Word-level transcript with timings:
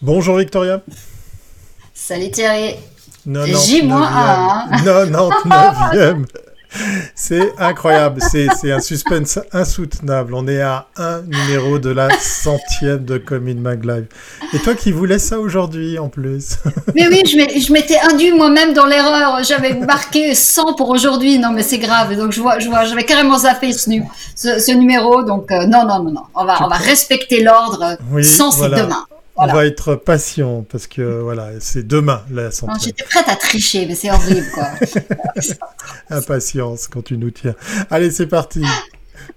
Bonjour 0.00 0.36
Victoria. 0.36 0.80
Salut 1.92 2.30
Thierry. 2.30 2.76
J-1. 3.26 3.88
99e. 4.84 6.24
C'est 7.14 7.58
incroyable, 7.58 8.20
c'est 8.20 8.70
un 8.70 8.80
suspense 8.80 9.38
insoutenable. 9.52 10.34
On 10.34 10.46
est 10.46 10.60
à 10.60 10.86
un 10.98 11.22
numéro 11.22 11.78
de 11.78 11.88
la 11.88 12.10
centième 12.20 13.06
de 13.06 13.16
Commune 13.16 13.58
Mag 13.58 13.84
Live. 13.84 14.06
Et 14.52 14.58
toi 14.58 14.74
qui 14.74 14.92
voulais 14.92 15.18
ça 15.18 15.40
aujourd'hui 15.40 15.98
en 15.98 16.10
plus. 16.10 16.58
Mais 16.94 17.08
oui, 17.08 17.22
je 17.24 17.72
m'étais 17.72 17.98
induit 17.98 18.32
moi-même 18.32 18.74
dans 18.74 18.84
l'erreur. 18.84 19.42
J'avais 19.42 19.72
marqué 19.74 20.34
100 20.34 20.74
pour 20.74 20.90
aujourd'hui. 20.90 21.38
Non, 21.38 21.52
mais 21.52 21.62
c'est 21.62 21.78
grave. 21.78 22.14
Donc 22.16 22.32
je 22.32 22.40
vois, 22.40 22.58
je 22.58 22.68
vois, 22.68 22.84
j'avais 22.84 23.04
carrément 23.04 23.38
zappé 23.38 23.72
ce, 23.72 23.90
ce, 24.36 24.72
numéro. 24.72 25.22
Donc 25.22 25.50
euh, 25.50 25.64
non, 25.64 25.86
non, 25.86 26.02
non, 26.02 26.12
non. 26.12 26.22
On 26.34 26.44
va, 26.44 26.62
on 26.62 26.68
va 26.68 26.76
respecter 26.76 27.42
l'ordre. 27.42 27.96
Oui, 28.12 28.22
100, 28.22 28.50
c'est 28.50 28.68
demain. 28.68 29.06
On 29.40 29.46
va 29.46 29.66
être 29.66 29.94
patient 29.94 30.66
parce 30.68 30.88
que 30.88 31.20
voilà, 31.20 31.60
c'est 31.60 31.86
demain 31.86 32.24
la 32.30 32.50
santé. 32.50 32.86
J'étais 32.86 33.04
prête 33.04 33.28
à 33.28 33.36
tricher, 33.36 33.86
mais 33.86 33.94
c'est 33.94 34.10
horrible 34.10 34.46
quoi. 34.52 34.68
Impatience 36.10 36.88
quand 36.88 37.02
tu 37.02 37.16
nous 37.16 37.30
tiens. 37.30 37.54
Allez, 37.88 38.10
c'est 38.10 38.26
parti. 38.26 38.64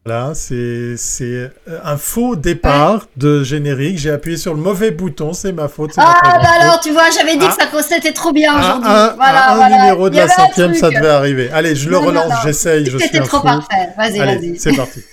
Là, 0.05 0.33
c'est 0.35 1.49
un 1.83 1.95
faux 1.95 2.35
départ 2.35 3.07
de 3.15 3.41
générique. 3.43 3.97
J'ai 3.97 4.11
appuyé 4.11 4.35
sur 4.35 4.53
le 4.53 4.59
mauvais 4.59 4.91
bouton, 4.91 5.31
c'est 5.31 5.53
ma 5.53 5.69
faute. 5.69 5.91
Ah, 5.95 6.19
bah 6.23 6.49
alors, 6.59 6.81
tu 6.81 6.91
vois, 6.91 7.09
j'avais 7.09 7.37
dit 7.37 7.47
que 7.47 7.53
ça 7.53 7.69
c'était 7.81 8.11
trop 8.11 8.33
bien 8.33 8.57
aujourd'hui. 8.59 8.89
Un, 8.89 9.13
voilà, 9.15 9.53
un 9.53 9.69
numéro 9.69 10.09
de 10.09 10.17
la 10.17 10.27
centième, 10.27 10.73
ça 10.73 10.89
devait 10.89 11.07
arriver. 11.07 11.49
Allez, 11.53 11.75
je 11.75 11.89
le 11.89 11.97
relance, 11.97 12.33
j'essaye, 12.43 12.85
je 12.85 12.97
suis 12.97 13.07
C'était 13.07 13.21
trop 13.21 13.39
parfait. 13.39 13.89
Vas-y, 13.97 14.17
vas-y. 14.19 14.59
C'est 14.59 14.75
parti. 14.75 15.03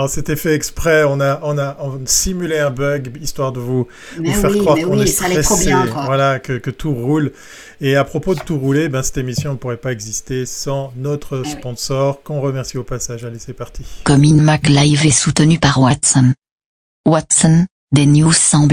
Non, 0.00 0.08
c'était 0.08 0.36
fait 0.36 0.54
exprès. 0.54 1.04
On 1.04 1.20
a, 1.20 1.40
on 1.42 1.58
a, 1.58 1.76
simulé 2.06 2.58
un 2.58 2.70
bug 2.70 3.18
histoire 3.20 3.52
de 3.52 3.60
vous, 3.60 3.86
faire 4.24 4.56
croire 4.56 4.78
qu'on 4.78 4.98
est 4.98 5.06
stressé, 5.06 5.74
voilà, 6.06 6.38
que, 6.38 6.54
que, 6.54 6.70
tout 6.70 6.94
roule. 6.94 7.32
Et 7.82 7.96
à 7.96 8.04
propos 8.04 8.34
de 8.34 8.40
tout 8.40 8.58
rouler, 8.58 8.88
ben 8.88 9.02
cette 9.02 9.18
émission 9.18 9.52
ne 9.52 9.58
pourrait 9.58 9.76
pas 9.76 9.92
exister 9.92 10.46
sans 10.46 10.90
notre 10.96 11.42
sponsor, 11.44 12.22
qu'on 12.22 12.40
remercie 12.40 12.78
au 12.78 12.82
passage. 12.82 13.26
Allez, 13.26 13.38
c'est 13.38 13.52
parti. 13.52 13.84
Comme 14.04 14.24
Mac 14.40 14.68
Live 14.68 15.04
est 15.04 15.10
soutenu 15.10 15.58
par 15.58 15.78
Watson. 15.78 16.32
Watson, 17.06 17.66
des 17.92 18.06
news 18.06 18.32
sans 18.32 18.66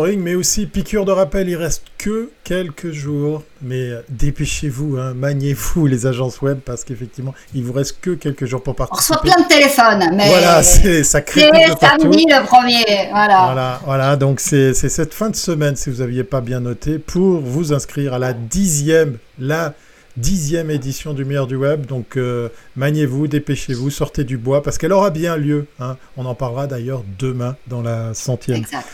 blabla. 0.00 0.16
mais 0.18 0.34
aussi 0.34 0.66
piqûre 0.66 1.04
de 1.04 1.12
rappel, 1.12 1.48
il 1.48 1.56
reste 1.56 1.84
que 1.98 2.30
quelques 2.44 2.90
jours. 2.90 3.42
Mais 3.60 3.90
dépêchez-vous, 4.08 4.96
hein, 4.96 5.14
maniez-vous 5.14 5.86
les 5.86 6.06
agences 6.06 6.42
web 6.42 6.58
parce 6.64 6.84
qu'effectivement, 6.84 7.34
il 7.54 7.64
vous 7.64 7.72
reste 7.72 7.98
que 8.00 8.10
quelques 8.10 8.44
jours 8.44 8.62
pour 8.62 8.74
participer. 8.74 9.14
On 9.14 9.18
reçoit 9.18 9.34
plein 9.34 9.42
de 9.42 9.48
téléphones, 9.48 10.16
mais 10.16 10.28
voilà, 10.28 10.62
c'est 10.62 11.04
ça 11.04 11.20
crée 11.20 11.50
de 11.50 11.78
samedi 11.78 12.26
le 12.28 12.44
premier, 12.44 13.08
voilà. 13.10 13.44
Voilà, 13.44 13.80
voilà 13.84 14.16
donc 14.16 14.40
c'est 14.40 14.74
cette 14.74 15.14
fin 15.14 15.30
de 15.30 15.36
semaine, 15.36 15.76
si 15.76 15.90
vous 15.90 15.98
n'aviez 15.98 16.24
pas 16.24 16.40
bien 16.40 16.60
noté, 16.60 16.98
pour 16.98 17.40
vous 17.40 17.72
inscrire 17.72 18.14
à 18.14 18.18
la 18.18 18.32
dixième, 18.32 19.18
la 19.38 19.74
dixième 20.16 20.70
édition 20.70 21.14
du 21.14 21.24
meilleur 21.24 21.46
du 21.46 21.56
web. 21.56 21.86
Donc 21.86 22.16
euh, 22.16 22.48
maniez-vous, 22.76 23.28
dépêchez-vous, 23.28 23.90
sortez 23.90 24.24
du 24.24 24.36
bois 24.36 24.62
parce 24.62 24.78
qu'elle 24.78 24.92
aura 24.92 25.10
bien 25.10 25.36
lieu. 25.36 25.66
Hein. 25.80 25.96
On 26.16 26.26
en 26.26 26.34
parlera 26.34 26.66
d'ailleurs 26.66 27.02
demain 27.18 27.56
dans 27.66 27.82
la 27.82 28.14
centième. 28.14 28.58
Exact. 28.58 28.86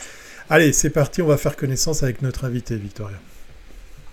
Allez, 0.50 0.72
c'est 0.72 0.88
parti, 0.88 1.20
on 1.20 1.26
va 1.26 1.36
faire 1.36 1.56
connaissance 1.56 2.02
avec 2.02 2.22
notre 2.22 2.46
invité, 2.46 2.74
Victoria. 2.76 3.18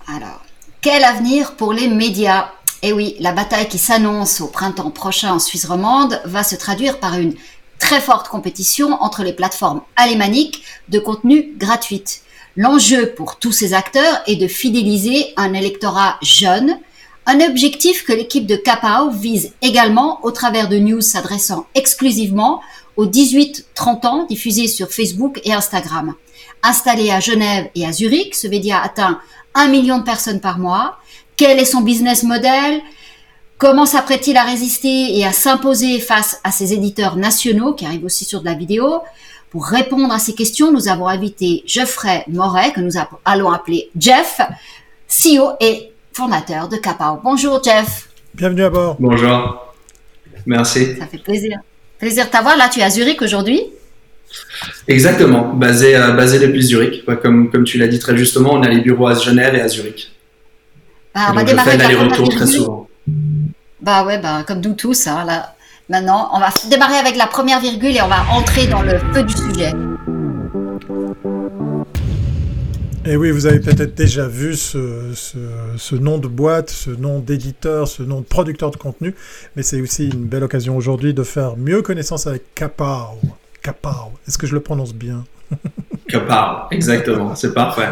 Alors, 0.06 0.44
quel 0.82 1.06
avenir 1.06 1.56
pour 1.56 1.72
les 1.72 1.88
médias? 1.88 2.52
Eh 2.82 2.92
oui, 2.92 3.16
la 3.22 3.32
bataille 3.32 3.70
qui 3.70 3.78
s'annonce 3.78 4.42
au 4.42 4.48
printemps 4.48 4.92
prochain 4.92 5.32
en 5.32 5.40
Suisse 5.40 5.66
romande 5.66 6.20
va 6.26 6.44
se 6.44 6.58
traduire 6.58 7.00
par 7.00 7.18
une 7.18 7.36
très 7.80 8.02
forte 8.02 8.28
compétition 8.28 9.02
entre 9.02 9.24
les 9.24 9.32
plateformes 9.32 9.82
alémaniques 9.96 10.64
de 10.90 11.00
contenu 11.00 11.54
gratuit. 11.58 12.04
L'enjeu 12.58 13.14
pour 13.16 13.40
tous 13.40 13.54
ces 13.54 13.74
acteurs 13.74 14.22
est 14.28 14.36
de 14.36 14.50
fidéliser 14.50 15.34
un 15.38 15.54
électorat 15.54 16.18
jeune, 16.22 16.78
un 17.28 17.40
objectif 17.40 18.04
que 18.04 18.12
l'équipe 18.14 18.46
de 18.46 18.58
Capao 18.58 19.10
vise 19.10 19.54
également 19.62 20.20
au 20.26 20.32
travers 20.32 20.68
de 20.68 20.78
news 20.80 21.02
s'adressant 21.02 21.66
exclusivement 21.76 22.62
aux 22.98 23.08
18-30 23.08 24.06
ans 24.06 24.26
diffusés 24.26 24.68
sur 24.68 24.92
Facebook 24.92 25.40
et 25.46 25.54
Instagram. 25.54 26.14
Installé 26.66 27.12
à 27.12 27.20
Genève 27.20 27.70
et 27.76 27.86
à 27.86 27.92
Zurich, 27.92 28.34
ce 28.34 28.48
média 28.48 28.82
atteint 28.82 29.20
un 29.54 29.68
million 29.68 30.00
de 30.00 30.04
personnes 30.04 30.42
par 30.42 30.58
mois. 30.58 30.98
Quel 31.38 31.60
est 31.60 31.66
son 31.66 31.82
business 31.82 32.24
model? 32.24 32.82
Comment 33.60 33.86
s'apprête-t-il 33.86 34.36
à 34.36 34.44
résister 34.44 35.16
et 35.16 35.26
à 35.26 35.32
s'imposer 35.32 36.00
face 36.00 36.42
à 36.44 36.50
ses 36.50 36.74
éditeurs 36.74 37.18
nationaux 37.18 37.74
qui 37.74 37.86
arrivent 37.86 38.06
aussi 38.06 38.26
sur 38.26 38.40
de 38.40 38.46
la 38.46 38.56
vidéo? 38.56 39.02
Pour 39.52 39.68
répondre 39.68 40.12
à 40.12 40.18
ces 40.18 40.34
questions, 40.34 40.72
nous 40.72 40.88
avons 40.90 41.08
invité 41.08 41.64
Geoffrey 41.68 42.26
Moret, 42.28 42.74
que 42.74 42.82
nous 42.82 42.94
allons 43.24 43.52
appeler 43.52 43.90
Jeff, 43.98 44.42
CEO 45.08 45.52
et 45.62 45.92
fondateur 46.14 46.68
de 46.68 46.78
Capao. 46.78 47.20
Bonjour 47.24 47.64
Jeff. 47.64 48.10
Bienvenue 48.34 48.64
à 48.64 48.70
bord. 48.72 48.98
Bonjour. 49.00 49.74
Merci. 50.48 50.98
Ça 50.98 51.06
fait 51.06 51.20
plaisir. 51.20 51.60
Plaisir 52.00 52.26
de 52.26 52.32
t'avoir. 52.32 52.58
Là, 52.58 52.70
tu 52.70 52.80
es 52.80 52.84
à 52.84 52.90
Zurich 52.90 53.22
aujourd'hui. 53.22 53.62
Exactement, 54.88 55.54
basé, 55.54 55.96
euh, 55.96 56.12
basé 56.12 56.40
depuis 56.40 56.64
Zurich. 56.64 57.06
Comme, 57.22 57.50
comme 57.50 57.64
tu 57.64 57.78
l'as 57.78 57.88
dit 57.88 58.00
très 58.00 58.16
justement, 58.18 58.54
on 58.54 58.62
a 58.64 58.70
les 58.70 58.82
bureaux 58.82 59.08
à 59.08 59.16
Genève 59.16 59.56
et 59.56 59.62
à 59.62 59.68
Zurich. 59.68 60.12
Bah, 61.14 61.28
on 61.30 61.34
va 61.34 61.44
démarrer 61.44 61.72
avec 61.72 61.92
la 61.92 62.04
retour 62.04 62.30
très 62.30 62.48
souvent. 62.48 62.88
Bah 63.82 64.04
ouais, 64.06 64.18
bah, 64.18 64.44
comme 64.48 64.62
nous 64.62 64.74
tous. 64.74 65.08
Hein, 65.08 65.24
là. 65.26 65.56
Maintenant, 65.88 66.30
on 66.34 66.40
va 66.40 66.50
démarrer 66.70 66.96
avec 66.96 67.16
la 67.16 67.28
première 67.28 67.60
virgule 67.60 67.96
et 67.96 68.02
on 68.02 68.08
va 68.08 68.26
entrer 68.32 68.66
dans 68.66 68.82
le 68.82 68.98
feu 69.14 69.22
du 69.22 69.34
sujet. 69.34 69.72
Et 73.08 73.18
oui, 73.18 73.30
vous 73.30 73.46
avez 73.46 73.60
peut-être 73.60 73.94
déjà 73.94 74.28
vu 74.28 74.56
ce, 74.56 75.12
ce, 75.14 75.96
nom 75.96 76.18
de 76.18 76.28
boîte, 76.28 76.72
ce 76.72 76.90
nom 76.90 77.20
d'éditeur, 77.20 77.88
ce 77.88 78.02
nom 78.02 78.22
de 78.22 78.26
producteur 78.26 78.72
de 78.72 78.78
contenu, 78.78 79.14
mais 79.56 79.62
c'est 79.62 79.80
aussi 79.80 80.08
une 80.08 80.26
belle 80.26 80.44
occasion 80.44 80.76
aujourd'hui 80.76 81.14
de 81.14 81.22
faire 81.22 81.56
mieux 81.56 81.84
connaissance 81.84 82.26
avec 82.26 82.56
Kapao. 82.56 83.20
Kapao, 83.66 84.12
est-ce 84.28 84.38
que 84.38 84.46
je 84.46 84.54
le 84.54 84.60
prononce 84.60 84.94
bien? 84.94 85.24
Kapao, 86.08 86.68
exactement, 86.70 87.34
c'est 87.34 87.52
parfait. 87.52 87.90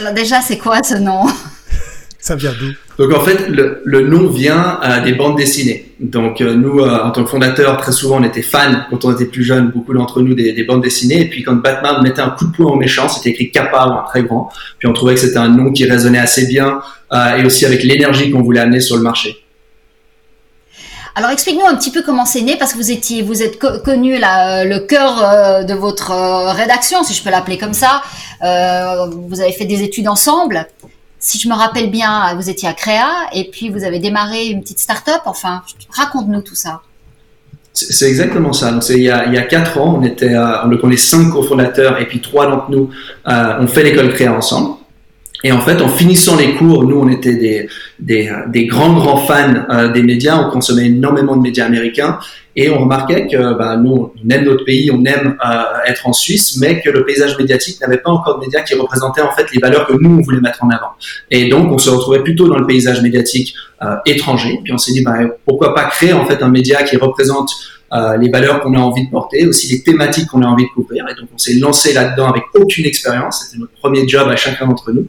Alors 0.00 0.12
déjà, 0.14 0.40
c'est 0.40 0.58
quoi 0.58 0.82
ce 0.82 0.96
nom? 0.96 1.26
Ça 2.18 2.34
vient 2.34 2.50
d'où? 2.50 2.72
Donc 2.98 3.16
en 3.16 3.20
fait, 3.20 3.48
le, 3.48 3.82
le 3.84 4.00
nom 4.00 4.28
vient 4.28 4.80
euh, 4.82 5.04
des 5.04 5.12
bandes 5.12 5.36
dessinées. 5.36 5.92
Donc 6.00 6.40
euh, 6.40 6.56
nous, 6.56 6.80
euh, 6.80 7.04
en 7.04 7.12
tant 7.12 7.22
que 7.22 7.30
fondateurs, 7.30 7.76
très 7.76 7.92
souvent, 7.92 8.18
on 8.18 8.24
était 8.24 8.42
fans 8.42 8.82
quand 8.90 9.04
on 9.04 9.12
était 9.12 9.26
plus 9.26 9.44
jeunes, 9.44 9.70
beaucoup 9.70 9.94
d'entre 9.94 10.20
nous, 10.20 10.34
des, 10.34 10.52
des, 10.52 10.64
bandes 10.64 10.82
dessinées. 10.82 11.20
Et 11.20 11.28
puis 11.28 11.44
quand 11.44 11.54
Batman 11.54 12.02
mettait 12.02 12.22
un 12.22 12.30
coup 12.30 12.46
de 12.46 12.52
poing 12.52 12.72
au 12.72 12.76
méchant, 12.76 13.08
c'était 13.08 13.30
écrit 13.30 13.52
Kappa 13.52 13.86
ou 13.86 13.92
un 13.92 14.04
très 14.08 14.24
grand. 14.24 14.50
Puis 14.80 14.88
on 14.88 14.92
trouvait 14.92 15.14
que 15.14 15.20
c'était 15.20 15.38
un 15.38 15.50
nom 15.50 15.70
qui 15.70 15.84
résonnait 15.84 16.18
assez 16.18 16.48
bien 16.48 16.80
et 17.38 17.44
aussi 17.44 17.64
avec 17.64 17.84
l'énergie 17.84 18.32
qu'on 18.32 18.42
voulait 18.42 18.60
amener 18.60 18.80
sur 18.80 18.96
le 18.96 19.02
marché. 19.02 19.41
Alors 21.14 21.30
explique-nous 21.30 21.66
un 21.66 21.74
petit 21.76 21.90
peu 21.90 22.02
comment 22.02 22.24
c'est 22.24 22.40
né, 22.40 22.56
parce 22.56 22.72
que 22.72 22.78
vous 22.78 22.90
étiez, 22.90 23.22
vous 23.22 23.42
êtes 23.42 23.58
connu 23.58 24.18
là, 24.18 24.64
le 24.64 24.78
cœur 24.80 25.64
de 25.64 25.74
votre 25.74 26.10
rédaction, 26.54 27.04
si 27.04 27.12
je 27.12 27.22
peux 27.22 27.30
l'appeler 27.30 27.58
comme 27.58 27.74
ça. 27.74 28.02
vous 28.40 29.40
avez 29.40 29.52
fait 29.52 29.66
des 29.66 29.82
études 29.82 30.08
ensemble. 30.08 30.66
Si 31.18 31.38
je 31.38 31.48
me 31.48 31.54
rappelle 31.54 31.90
bien, 31.90 32.34
vous 32.34 32.50
étiez 32.50 32.68
à 32.68 32.72
Créa 32.72 33.08
et 33.32 33.48
puis 33.50 33.68
vous 33.68 33.84
avez 33.84 33.98
démarré 33.98 34.46
une 34.46 34.62
petite 34.62 34.80
start-up. 34.80 35.20
Enfin, 35.26 35.62
raconte-nous 35.90 36.40
tout 36.40 36.56
ça. 36.56 36.80
C'est 37.74 38.08
exactement 38.08 38.52
ça. 38.52 38.70
Donc, 38.70 38.86
il 38.90 39.02
y 39.02 39.10
a, 39.10 39.26
il 39.26 39.32
y 39.32 39.38
a 39.38 39.42
quatre 39.42 39.78
ans, 39.78 39.98
on 39.98 40.02
était, 40.02 40.36
on 40.36 40.90
est 40.90 40.96
cinq 40.96 41.30
cofondateurs 41.30 41.98
et 42.00 42.06
puis 42.06 42.20
trois 42.20 42.46
d'entre 42.46 42.70
nous, 42.70 42.90
euh, 43.28 43.56
on 43.60 43.66
fait 43.66 43.82
l'école 43.82 44.12
Créa 44.12 44.32
ensemble. 44.32 44.76
Et 45.44 45.52
en 45.52 45.60
fait, 45.60 45.80
en 45.82 45.88
finissant 45.88 46.36
les 46.36 46.54
cours, 46.54 46.84
nous, 46.84 46.98
on 46.98 47.08
était 47.08 47.34
des, 47.34 47.68
des, 47.98 48.30
des 48.48 48.66
grands, 48.66 48.92
grands 48.92 49.16
fans 49.16 49.54
euh, 49.70 49.92
des 49.92 50.02
médias. 50.02 50.38
On 50.46 50.50
consommait 50.50 50.86
énormément 50.86 51.36
de 51.36 51.42
médias 51.42 51.66
américains. 51.66 52.18
Et 52.54 52.70
on 52.70 52.80
remarquait 52.80 53.26
que 53.26 53.54
bah, 53.56 53.76
nous, 53.76 54.12
on 54.22 54.28
aime 54.28 54.44
notre 54.44 54.64
pays, 54.64 54.90
on 54.90 55.04
aime 55.04 55.36
euh, 55.44 55.62
être 55.86 56.06
en 56.06 56.12
Suisse, 56.12 56.58
mais 56.60 56.80
que 56.82 56.90
le 56.90 57.04
paysage 57.04 57.38
médiatique 57.38 57.80
n'avait 57.80 57.98
pas 57.98 58.10
encore 58.10 58.38
de 58.38 58.44
médias 58.44 58.60
qui 58.60 58.74
représentaient 58.74 59.22
en 59.22 59.32
fait 59.32 59.46
les 59.52 59.58
valeurs 59.58 59.86
que 59.86 59.94
nous, 59.94 60.18
on 60.18 60.22
voulait 60.22 60.40
mettre 60.40 60.62
en 60.62 60.68
avant. 60.68 60.90
Et 61.30 61.48
donc, 61.48 61.72
on 61.72 61.78
se 61.78 61.88
retrouvait 61.88 62.22
plutôt 62.22 62.48
dans 62.48 62.58
le 62.58 62.66
paysage 62.66 63.00
médiatique 63.00 63.54
euh, 63.82 63.96
étranger. 64.04 64.60
Puis 64.62 64.72
on 64.72 64.78
s'est 64.78 64.92
dit, 64.92 65.02
bah, 65.02 65.18
pourquoi 65.46 65.74
pas 65.74 65.84
créer 65.84 66.12
en 66.12 66.26
fait 66.26 66.42
un 66.42 66.50
média 66.50 66.82
qui 66.82 66.96
représente 66.98 67.50
euh, 67.94 68.16
les 68.16 68.30
valeurs 68.30 68.60
qu'on 68.60 68.74
a 68.74 68.78
envie 68.80 69.06
de 69.06 69.10
porter, 69.10 69.46
aussi 69.46 69.70
les 69.72 69.82
thématiques 69.82 70.26
qu'on 70.26 70.42
a 70.42 70.46
envie 70.46 70.64
de 70.64 70.70
couvrir. 70.70 71.06
Et 71.10 71.14
donc, 71.14 71.28
on 71.34 71.38
s'est 71.38 71.54
lancé 71.54 71.92
là-dedans 71.94 72.28
avec 72.30 72.44
aucune 72.54 72.84
expérience. 72.84 73.44
C'était 73.44 73.60
notre 73.60 73.72
premier 73.72 74.06
job 74.06 74.28
à 74.28 74.36
chacun 74.36 74.66
d'entre 74.66 74.92
nous. 74.92 75.08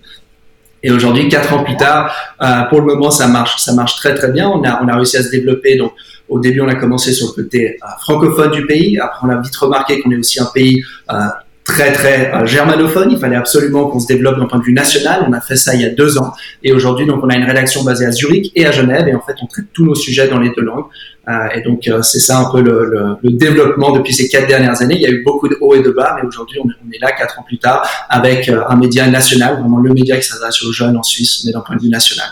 Et 0.84 0.92
aujourd'hui, 0.92 1.30
quatre 1.30 1.54
ans 1.54 1.64
plus 1.64 1.78
tard, 1.78 2.14
euh, 2.42 2.64
pour 2.64 2.82
le 2.82 2.88
moment, 2.88 3.10
ça 3.10 3.28
marche, 3.28 3.62
ça 3.62 3.74
marche 3.74 3.96
très 3.96 4.14
très 4.14 4.32
bien. 4.32 4.50
On 4.50 4.64
a, 4.64 4.84
on 4.84 4.88
a 4.88 4.96
réussi 4.96 5.18
à 5.18 5.24
se 5.24 5.30
développer. 5.30 5.78
Donc, 5.78 5.94
au 6.28 6.40
début, 6.40 6.62
on 6.62 6.68
a 6.68 6.76
commencé 6.76 7.14
sur 7.14 7.28
le 7.28 7.44
côté 7.44 7.78
euh, 7.82 7.88
francophone 8.02 8.52
du 8.52 8.66
pays. 8.66 9.00
Après, 9.00 9.26
on 9.26 9.30
a 9.30 9.42
vite 9.42 9.56
remarqué 9.56 10.02
qu'on 10.02 10.12
est 10.12 10.18
aussi 10.18 10.42
un 10.42 10.50
pays 10.54 10.84
euh, 11.10 11.16
très 11.64 11.92
très 11.94 12.34
euh, 12.34 12.46
germanophone. 12.46 13.12
Il 13.12 13.18
fallait 13.18 13.36
absolument 13.36 13.88
qu'on 13.88 14.00
se 14.00 14.08
développe 14.08 14.38
d'un 14.38 14.46
point 14.46 14.60
de 14.60 14.64
vue 14.64 14.74
national. 14.74 15.26
On 15.28 15.34
a 15.34 15.42
fait 15.42 15.56
ça 15.56 15.74
il 15.76 15.82
y 15.82 15.86
a 15.86 15.90
deux 15.90 16.18
ans. 16.18 16.34
Et 16.64 16.74
aujourd'hui, 16.74 17.06
donc, 17.06 17.24
on 17.24 17.30
a 17.30 17.36
une 17.36 17.46
rédaction 17.46 17.84
basée 17.84 18.06
à 18.06 18.12
Zurich 18.12 18.52
et 18.56 18.66
à 18.66 18.72
Genève. 18.72 19.08
Et 19.08 19.16
en 19.16 19.22
fait, 19.22 19.36
on 19.42 19.48
traite 19.48 19.66
tous 19.74 19.86
nos 19.86 19.96
sujets 19.96 20.28
dans 20.28 20.40
les 20.40 20.52
deux 20.56 20.64
langues. 20.64 20.86
Euh, 21.30 21.32
et 21.56 21.62
donc, 21.62 21.88
euh, 21.88 22.02
c'est 22.02 22.20
ça 22.20 22.38
un 22.38 22.52
peu 22.52 22.62
le, 22.62 22.86
le, 22.86 23.16
le, 23.24 23.32
développement 23.32 23.92
depuis 23.92 24.14
ces 24.14 24.28
quatre 24.28 24.48
dernières 24.48 24.82
années. 24.82 24.96
Il 24.96 25.02
y 25.02 25.06
a 25.06 25.10
eu 25.10 25.24
beaucoup 25.24 25.48
de 25.48 25.58
hauts 25.62 25.74
et 25.74 25.82
de 25.82 25.90
bas, 25.90 26.18
mais 26.20 26.28
aujourd'hui, 26.28 26.60
on, 26.60 26.68
on, 26.68 26.92
est 26.92 27.00
là, 27.00 27.12
quatre 27.14 27.40
ans 27.40 27.44
plus 27.44 27.60
tard, 27.60 27.88
avec 28.10 28.50
un 28.50 28.76
média 28.76 29.08
national, 29.08 29.60
vraiment 29.60 29.80
le 29.80 29.94
média 29.94 30.18
qui 30.18 30.28
s'adresse 30.28 30.62
aux 30.64 30.74
jeunes 30.74 30.98
en 30.98 31.04
Suisse, 31.04 31.44
mais 31.46 31.54
d'un 31.54 31.62
point 31.62 31.78
de 31.78 31.82
vue 31.82 31.90
national. 31.90 32.28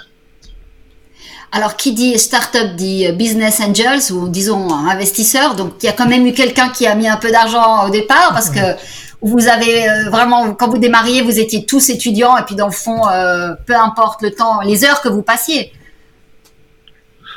Alors, 1.53 1.75
qui 1.75 1.93
dit 1.93 2.17
startup 2.17 2.75
dit 2.75 3.11
business 3.11 3.59
angels 3.59 4.13
ou 4.13 4.29
disons 4.29 4.73
investisseurs. 4.73 5.55
Donc, 5.55 5.73
il 5.81 5.85
y 5.85 5.89
a 5.89 5.93
quand 5.93 6.07
même 6.07 6.25
eu 6.25 6.33
quelqu'un 6.33 6.69
qui 6.69 6.87
a 6.87 6.95
mis 6.95 7.09
un 7.09 7.17
peu 7.17 7.29
d'argent 7.29 7.87
au 7.87 7.89
départ 7.89 8.29
parce 8.31 8.49
que 8.49 8.59
vous 9.21 9.47
avez 9.47 9.85
vraiment, 10.09 10.53
quand 10.53 10.69
vous 10.69 10.79
démarriez, 10.79 11.21
vous 11.21 11.39
étiez 11.39 11.65
tous 11.65 11.89
étudiants 11.89 12.37
et 12.37 12.43
puis 12.43 12.55
dans 12.55 12.65
le 12.65 12.73
fond, 12.73 13.07
euh, 13.07 13.53
peu 13.65 13.75
importe 13.75 14.21
le 14.21 14.31
temps, 14.31 14.61
les 14.61 14.83
heures 14.83 15.01
que 15.01 15.09
vous 15.09 15.21
passiez. 15.21 15.71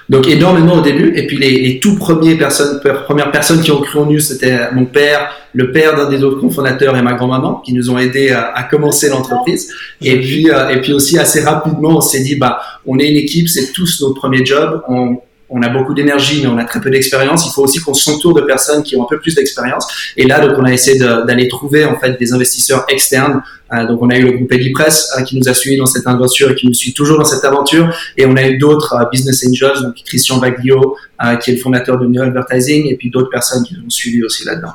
Donc 0.08 0.28
énormément 0.28 0.74
au 0.74 0.80
début. 0.80 1.12
Et 1.16 1.26
puis 1.26 1.38
les, 1.38 1.60
les 1.60 1.80
tout 1.80 1.98
personnes, 2.38 2.80
premières 3.04 3.30
personnes 3.30 3.62
qui 3.62 3.70
ont 3.70 3.80
cru 3.80 4.00
en 4.00 4.06
nous, 4.06 4.18
c'était 4.18 4.72
mon 4.72 4.84
père, 4.84 5.30
le 5.54 5.72
père 5.72 5.96
d'un 5.96 6.10
des 6.10 6.22
autres 6.22 6.40
cofondateurs 6.40 6.96
et 6.96 7.02
ma 7.02 7.14
grand-maman 7.14 7.62
qui 7.64 7.72
nous 7.72 7.90
ont 7.90 7.98
aidés 7.98 8.30
à, 8.30 8.50
à 8.54 8.64
commencer 8.64 9.08
l'entreprise. 9.08 9.72
Et 10.02 10.20
puis 10.20 10.50
euh, 10.50 10.68
et 10.68 10.80
puis 10.80 10.92
aussi 10.92 11.18
assez 11.18 11.42
rapidement, 11.42 11.96
on 11.96 12.00
s'est 12.02 12.22
dit 12.22 12.36
bah 12.36 12.60
on 12.86 12.98
est 12.98 13.08
une 13.08 13.16
équipe, 13.16 13.48
c'est 13.48 13.72
tous 13.72 14.02
nos 14.02 14.12
premiers 14.12 14.44
jobs. 14.44 14.82
On, 14.88 15.18
on 15.56 15.62
a 15.62 15.68
beaucoup 15.68 15.94
d'énergie, 15.94 16.40
mais 16.42 16.48
on 16.48 16.58
a 16.58 16.64
très 16.64 16.80
peu 16.80 16.90
d'expérience. 16.90 17.46
Il 17.46 17.52
faut 17.52 17.62
aussi 17.62 17.78
qu'on 17.78 17.94
s'entoure 17.94 18.34
de 18.34 18.40
personnes 18.40 18.82
qui 18.82 18.96
ont 18.96 19.04
un 19.04 19.06
peu 19.08 19.20
plus 19.20 19.36
d'expérience. 19.36 19.86
Et 20.16 20.26
là, 20.26 20.44
donc, 20.44 20.58
on 20.58 20.64
a 20.64 20.72
essayé 20.72 20.98
d'aller 20.98 21.46
trouver 21.46 21.84
en 21.84 21.96
fait 21.96 22.18
des 22.18 22.32
investisseurs 22.32 22.84
externes. 22.88 23.40
Euh, 23.72 23.86
donc, 23.86 24.02
on 24.02 24.10
a 24.10 24.16
eu 24.16 24.24
le 24.24 24.32
groupe 24.32 24.50
Edipress 24.50 25.12
euh, 25.16 25.22
qui 25.22 25.38
nous 25.38 25.48
a 25.48 25.54
suivis 25.54 25.76
dans 25.76 25.86
cette 25.86 26.08
aventure 26.08 26.50
et 26.50 26.56
qui 26.56 26.66
nous 26.66 26.74
suit 26.74 26.92
toujours 26.92 27.18
dans 27.18 27.24
cette 27.24 27.44
aventure. 27.44 27.88
Et 28.16 28.26
on 28.26 28.36
a 28.36 28.42
eu 28.48 28.58
d'autres 28.58 28.94
euh, 28.94 29.04
business 29.12 29.46
angels, 29.48 29.80
donc 29.80 29.94
Christian 30.04 30.38
Baglio, 30.38 30.96
euh, 31.24 31.36
qui 31.36 31.52
est 31.52 31.54
le 31.54 31.60
fondateur 31.60 31.98
de 31.98 32.06
New 32.06 32.20
Advertising, 32.20 32.88
et 32.90 32.96
puis 32.96 33.10
d'autres 33.10 33.30
personnes 33.30 33.62
qui 33.62 33.74
nous 33.74 33.86
ont 33.86 33.90
suivis 33.90 34.24
aussi 34.24 34.44
là-dedans. 34.44 34.72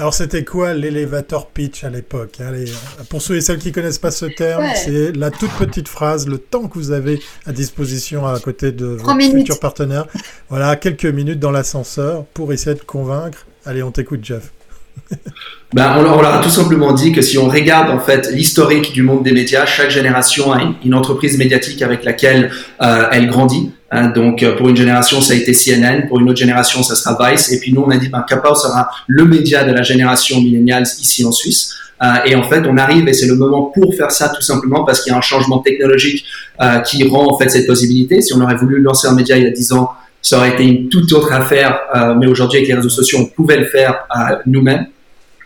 Alors, 0.00 0.14
c'était 0.14 0.44
quoi 0.44 0.72
l'elevator 0.72 1.48
pitch 1.48 1.84
à 1.84 1.90
l'époque 1.90 2.38
Pour 3.10 3.20
ceux 3.20 3.36
et 3.36 3.42
celles 3.42 3.58
qui 3.58 3.68
ne 3.68 3.74
connaissent 3.74 3.98
pas 3.98 4.10
ce 4.10 4.24
terme, 4.24 4.62
ouais. 4.62 4.74
c'est 4.74 5.14
la 5.14 5.30
toute 5.30 5.50
petite 5.58 5.88
phrase, 5.88 6.26
le 6.26 6.38
temps 6.38 6.68
que 6.68 6.78
vous 6.78 6.90
avez 6.90 7.20
à 7.44 7.52
disposition 7.52 8.26
à 8.26 8.40
côté 8.40 8.72
de 8.72 8.86
votre 8.86 9.20
futur 9.20 9.60
partenaire. 9.60 10.06
Voilà, 10.48 10.74
quelques 10.76 11.04
minutes 11.04 11.38
dans 11.38 11.50
l'ascenseur 11.50 12.24
pour 12.32 12.50
essayer 12.54 12.74
de 12.74 12.80
convaincre. 12.80 13.46
Allez, 13.66 13.82
on 13.82 13.90
t'écoute, 13.90 14.24
Jeff. 14.24 14.52
ben, 15.74 15.96
on, 15.98 16.06
on, 16.06 16.22
leur 16.22 16.34
a 16.34 16.40
tout 16.40 16.48
simplement 16.48 16.94
dit 16.94 17.12
que 17.12 17.20
si 17.20 17.36
on 17.36 17.50
regarde 17.50 17.90
en 17.90 18.00
fait 18.00 18.30
l'historique 18.32 18.94
du 18.94 19.02
monde 19.02 19.22
des 19.22 19.32
médias, 19.32 19.66
chaque 19.66 19.90
génération 19.90 20.50
a 20.50 20.62
une, 20.62 20.76
une 20.82 20.94
entreprise 20.94 21.36
médiatique 21.36 21.82
avec 21.82 22.04
laquelle 22.04 22.50
euh, 22.80 23.04
elle 23.12 23.28
grandit. 23.28 23.72
Hein, 23.92 24.10
donc 24.10 24.44
pour 24.56 24.68
une 24.68 24.76
génération 24.76 25.20
ça 25.20 25.32
a 25.32 25.36
été 25.36 25.52
CNN, 25.52 26.06
pour 26.06 26.20
une 26.20 26.28
autre 26.30 26.38
génération 26.38 26.82
ça 26.82 26.94
sera 26.94 27.30
Vice, 27.30 27.52
et 27.52 27.58
puis 27.58 27.72
nous 27.72 27.82
on 27.82 27.90
a 27.90 27.96
dit 27.96 28.08
ben 28.08 28.24
Kapao 28.28 28.54
sera 28.54 28.88
le 29.08 29.24
média 29.24 29.64
de 29.64 29.72
la 29.72 29.82
génération 29.82 30.40
millennials 30.40 30.86
ici 31.00 31.24
en 31.24 31.32
Suisse. 31.32 31.74
Euh, 32.02 32.06
et 32.24 32.34
en 32.34 32.44
fait 32.44 32.64
on 32.66 32.76
arrive 32.78 33.08
et 33.08 33.12
c'est 33.12 33.26
le 33.26 33.34
moment 33.34 33.64
pour 33.74 33.94
faire 33.94 34.10
ça 34.10 34.30
tout 34.30 34.40
simplement 34.40 34.84
parce 34.84 35.02
qu'il 35.02 35.12
y 35.12 35.14
a 35.14 35.18
un 35.18 35.22
changement 35.22 35.58
technologique 35.58 36.24
euh, 36.62 36.78
qui 36.80 37.06
rend 37.06 37.34
en 37.34 37.36
fait 37.36 37.48
cette 37.48 37.66
possibilité. 37.66 38.22
Si 38.22 38.32
on 38.32 38.40
aurait 38.40 38.54
voulu 38.54 38.80
lancer 38.80 39.08
un 39.08 39.14
média 39.14 39.36
il 39.36 39.44
y 39.44 39.46
a 39.46 39.50
10 39.50 39.72
ans, 39.72 39.90
ça 40.22 40.38
aurait 40.38 40.50
été 40.50 40.64
une 40.64 40.88
toute 40.88 41.12
autre 41.12 41.32
affaire, 41.32 41.80
euh, 41.94 42.14
mais 42.14 42.26
aujourd'hui 42.26 42.58
avec 42.58 42.68
les 42.68 42.74
réseaux 42.74 42.88
sociaux 42.88 43.18
on 43.20 43.26
pouvait 43.26 43.58
le 43.58 43.66
faire 43.66 44.06
nous-mêmes. 44.46 44.86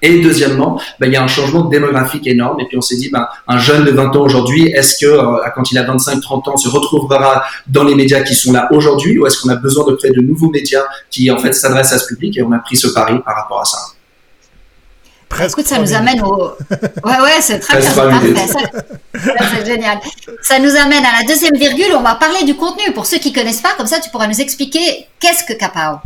Et 0.05 0.21
deuxièmement, 0.21 0.79
ben, 1.01 1.06
il 1.06 1.15
y 1.15 1.17
a 1.17 1.23
un 1.23 1.27
changement 1.27 1.65
démographique 1.65 2.27
énorme. 2.27 2.61
Et 2.61 2.67
puis 2.67 2.77
on 2.77 2.83
s'est 2.83 2.97
dit, 2.97 3.09
ben, 3.09 3.27
un 3.49 3.59
jeune 3.59 3.85
de 3.85 3.91
20 3.91 4.15
ans 4.15 4.21
aujourd'hui, 4.21 4.67
est-ce 4.67 5.03
que 5.03 5.11
euh, 5.11 5.39
quand 5.55 5.73
il 5.73 5.79
a 5.79 5.85
25-30 5.85 6.51
ans, 6.51 6.56
se 6.59 6.69
retrouvera 6.69 7.43
dans 7.67 7.85
les 7.85 7.95
médias 7.95 8.21
qui 8.21 8.35
sont 8.35 8.53
là 8.53 8.69
aujourd'hui, 8.71 9.19
ou 9.19 9.27
est-ce 9.27 9.41
qu'on 9.41 9.49
a 9.49 9.56
besoin 9.56 9.91
de 9.91 9.97
créer 9.97 10.12
de 10.12 10.21
nouveaux 10.21 10.51
médias 10.51 10.85
qui 11.11 11.31
en 11.31 11.39
fait 11.39 11.55
s'adressent 11.55 11.95
à 11.95 11.99
ce 11.99 12.06
public 12.06 12.37
Et 12.37 12.43
on 12.43 12.53
a 12.53 12.59
pris 12.59 12.77
ce 12.77 12.89
pari 12.89 13.19
par 13.25 13.35
rapport 13.35 13.62
à 13.62 13.65
ça? 13.65 13.79
Presque 15.31 15.59
Écoute, 15.59 15.69
ça 15.69 15.79
nous 15.79 15.95
amène 15.95 16.21
au. 16.23 16.53
Ouais, 17.05 17.21
ouais, 17.21 17.41
c'est 17.41 17.59
très 17.59 17.81
bien, 17.81 17.91
c'est 17.91 19.67
génial. 19.67 20.01
Ça 20.43 20.59
nous 20.59 20.77
amène 20.77 21.03
à 21.05 21.23
la 21.23 21.27
deuxième 21.27 21.56
virgule. 21.56 21.95
On 21.97 22.03
va 22.03 22.15
parler 22.15 22.45
du 22.45 22.55
contenu. 22.55 22.93
Pour 22.93 23.06
ceux 23.06 23.19
qui 23.19 23.33
connaissent 23.33 23.62
pas, 23.62 23.73
comme 23.77 23.87
ça, 23.87 24.01
tu 24.01 24.11
pourras 24.11 24.27
nous 24.27 24.41
expliquer 24.41 25.09
qu'est-ce 25.19 25.45
que 25.45 25.59
Capao. 25.59 25.99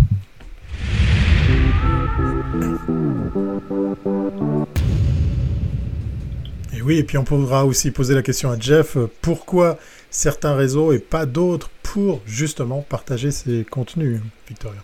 Oui, 6.89 6.99
et 6.99 7.05
puis 7.05 7.19
on 7.19 7.25
pourra 7.25 7.67
aussi 7.67 7.91
poser 7.91 8.15
la 8.15 8.23
question 8.23 8.51
à 8.51 8.59
Jeff, 8.59 8.97
pourquoi 9.21 9.79
certains 10.11 10.55
réseaux 10.55 10.91
et 10.93 10.99
pas 10.99 11.27
d'autres 11.27 11.69
pour 11.83 12.23
justement 12.27 12.81
partager 12.81 13.31
ces 13.31 13.67
contenus, 13.71 14.21
Victoria? 14.49 14.81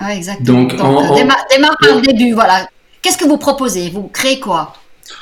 Ah, 0.00 0.16
exactement. 0.16 0.62
Donc, 0.62 0.76
Donc 0.76 0.80
en, 0.80 1.14
démarre, 1.14 1.44
démarre 1.48 1.76
par 1.80 1.94
le 1.94 2.02
début, 2.02 2.32
voilà. 2.32 2.68
Qu'est-ce 3.00 3.16
que 3.16 3.26
vous 3.26 3.38
proposez? 3.38 3.90
Vous 3.90 4.08
créez 4.08 4.40
quoi? 4.40 4.74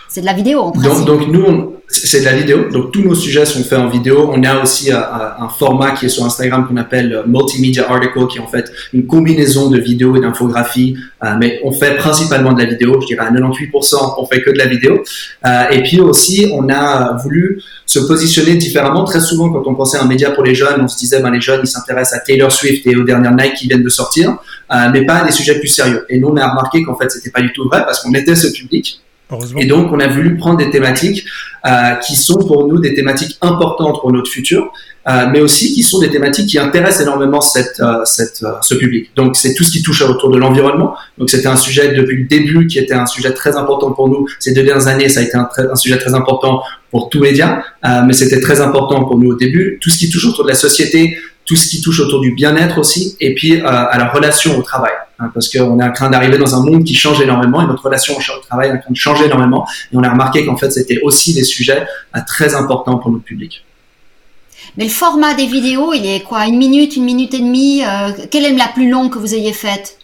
C'est 0.09 0.21
de 0.21 0.27
la 0.27 0.35
vidéo 0.35 0.61
en 0.61 0.73
principe. 0.73 1.07
Donc, 1.07 1.21
donc 1.21 1.29
nous, 1.29 1.75
c'est 1.89 2.21
de 2.21 2.25
la 2.25 2.35
vidéo. 2.35 2.69
Donc 2.71 2.93
tous 2.93 3.03
nos 3.03 3.15
sujets 3.15 3.45
sont 3.45 3.63
faits 3.65 3.79
en 3.79 3.89
vidéo. 3.89 4.31
On 4.33 4.43
a 4.45 4.63
aussi 4.63 4.93
un, 4.93 5.03
un 5.39 5.49
format 5.49 5.93
qui 5.93 6.07
est 6.07 6.09
sur 6.09 6.25
Instagram 6.25 6.67
qu'on 6.69 6.77
appelle 6.77 7.23
Multimedia 7.27 7.91
Article, 7.91 8.27
qui 8.29 8.39
est 8.39 8.41
en 8.41 8.47
fait 8.47 8.71
une 8.93 9.07
combinaison 9.07 9.71
de 9.71 9.79
vidéos 9.79 10.17
et 10.17 10.21
d'infographies. 10.21 10.97
Euh, 11.23 11.35
mais 11.39 11.61
on 11.65 11.73
fait 11.73 11.97
principalement 11.97 12.53
de 12.53 12.63
la 12.63 12.69
vidéo. 12.69 13.01
Je 13.01 13.07
dirais 13.07 13.27
à 13.27 13.31
98%, 13.31 14.15
on 14.19 14.27
fait 14.27 14.43
que 14.43 14.51
de 14.51 14.59
la 14.59 14.67
vidéo. 14.67 15.03
Euh, 15.47 15.65
et 15.71 15.83
puis 15.83 16.01
aussi, 16.01 16.51
on 16.53 16.69
a 16.69 17.17
voulu 17.23 17.63
se 17.87 17.99
positionner 18.01 18.57
différemment. 18.57 19.05
Très 19.05 19.21
souvent, 19.21 19.51
quand 19.51 19.63
on 19.67 19.75
pensait 19.75 19.99
à 19.99 20.03
un 20.03 20.07
média 20.07 20.31
pour 20.31 20.45
les 20.45 20.55
jeunes, 20.55 20.81
on 20.83 20.89
se 20.89 20.99
disait, 20.99 21.21
ben, 21.21 21.31
les 21.31 21.41
jeunes, 21.41 21.61
ils 21.63 21.69
s'intéressent 21.69 22.21
à 22.21 22.25
Taylor 22.25 22.51
Swift 22.51 22.87
et 22.87 22.97
aux 22.97 23.05
dernières 23.05 23.35
Nike 23.35 23.55
qui 23.55 23.69
viennent 23.69 23.83
de 23.83 23.89
sortir, 23.89 24.37
euh, 24.73 24.77
mais 24.93 25.05
pas 25.05 25.17
à 25.17 25.25
des 25.27 25.33
sujets 25.33 25.59
plus 25.59 25.69
sérieux. 25.69 26.05
Et 26.09 26.19
nous, 26.19 26.29
on 26.29 26.37
a 26.37 26.49
remarqué 26.49 26.83
qu'en 26.83 26.97
fait, 26.97 27.11
c'était 27.11 27.31
pas 27.31 27.43
du 27.43 27.53
tout 27.53 27.69
vrai 27.69 27.85
parce 27.85 28.01
qu'on 28.03 28.13
était 28.15 28.35
ce 28.35 28.49
public. 28.49 29.01
Et 29.57 29.67
donc, 29.67 29.93
on 29.93 30.01
a 30.01 30.09
voulu 30.09 30.37
prendre 30.37 30.59
des 30.59 30.71
thématiques 30.71 31.25
euh, 31.67 31.95
qui 31.97 32.17
sont 32.17 32.39
pour 32.39 32.67
nous 32.67 32.81
des 32.81 32.95
thématiques 32.95 33.39
importantes 33.41 34.01
pour 34.01 34.13
notre 34.13 34.31
futur, 34.31 34.73
euh, 35.09 35.27
mais 35.33 35.41
aussi 35.41 35.73
qui 35.73 35.83
sont 35.83 36.01
des 36.01 36.11
thématiques 36.11 36.49
qui 36.49 36.59
intéressent 36.59 37.03
énormément 37.03 37.41
cette, 37.41 37.81
euh, 37.81 38.05
cette, 38.05 38.45
ce 38.61 38.75
public. 38.75 39.11
Donc, 39.17 39.37
c'est 39.37 39.55
tout 39.55 39.65
ce 39.65 39.71
qui 39.71 39.83
touche 39.83 40.03
autour 40.03 40.31
de 40.31 40.39
l'environnement. 40.39 40.95
Donc, 41.19 41.31
c'était 41.31 41.47
un 41.47 41.57
sujet 41.57 41.95
depuis 41.95 42.19
le 42.19 42.25
début 42.25 42.67
qui 42.67 42.79
était 42.79 42.95
un 42.95 43.07
sujet 43.07 43.33
très 43.33 43.57
important 43.57 43.93
pour 43.93 44.09
nous. 44.09 44.27
Ces 44.39 44.55
deux 44.55 44.63
dernières 44.63 44.89
années, 44.89 45.09
ça 45.09 45.21
a 45.21 45.23
été 45.23 45.37
un, 45.37 45.77
sujet 45.77 45.99
très 45.99 46.15
important 46.15 46.63
pour 46.91 47.09
tous 47.09 47.21
médias, 47.21 47.63
mais 48.07 48.13
c'était 48.13 48.41
très 48.41 48.61
important 48.61 49.05
pour 49.05 49.19
nous 49.19 49.31
au 49.31 49.35
début. 49.35 49.79
Tout 49.81 49.89
ce 49.89 49.99
qui 49.99 50.11
touche 50.11 50.27
autour 50.27 50.45
de 50.45 50.51
la 50.51 50.55
société, 50.55 51.17
tout 51.45 51.57
ce 51.57 51.69
qui 51.69 51.81
touche 51.81 52.01
autour 52.01 52.21
du 52.21 52.33
bien-être 52.33 52.79
aussi, 52.79 53.17
et 53.21 53.35
puis 53.35 53.61
euh, 53.61 53.67
à 53.67 53.99
la 53.99 54.09
relation 54.09 54.57
au 54.59 54.63
travail. 54.63 54.93
Hein, 55.19 55.31
parce 55.35 55.49
qu'on 55.49 55.79
est 55.79 55.85
en 55.85 55.93
train 55.93 56.11
d'arriver 56.11 56.39
dans 56.39 56.55
un 56.55 56.65
monde 56.65 56.85
qui 56.85 56.95
change 56.95 57.21
énormément, 57.21 57.63
et 57.63 57.67
notre 57.67 57.85
relation 57.85 58.17
au 58.17 58.41
travail 58.41 58.71
est 58.71 58.73
en 58.73 58.79
train 58.79 58.91
de 58.91 58.97
changer 58.97 59.27
énormément, 59.27 59.67
et 59.93 59.97
on 59.97 60.03
a 60.03 60.11
remarqué 60.11 60.47
qu'en 60.47 60.57
fait 60.57 60.71
c'était 60.71 61.01
aussi 61.03 61.35
des 61.35 61.45
sujets 61.45 61.87
euh, 62.17 62.21
très 62.27 62.55
importants 62.55 62.99
pour 62.99 63.11
notre 63.11 63.25
public. 63.25 63.65
Mais 64.77 64.85
le 64.85 64.91
format 64.91 65.35
des 65.35 65.47
vidéos, 65.47 65.93
il 65.93 66.07
est 66.07 66.21
quoi? 66.21 66.47
Une 66.47 66.57
minute, 66.57 66.97
une 66.97 67.05
minute 67.05 67.35
et 67.35 67.41
demie 67.41 67.83
Quelle 68.31 68.45
est 68.45 68.57
la 68.57 68.69
plus 68.69 68.89
longue 68.89 69.13
que 69.13 69.19
vous 69.19 69.35
ayez 69.35 69.53
faite? 69.53 69.99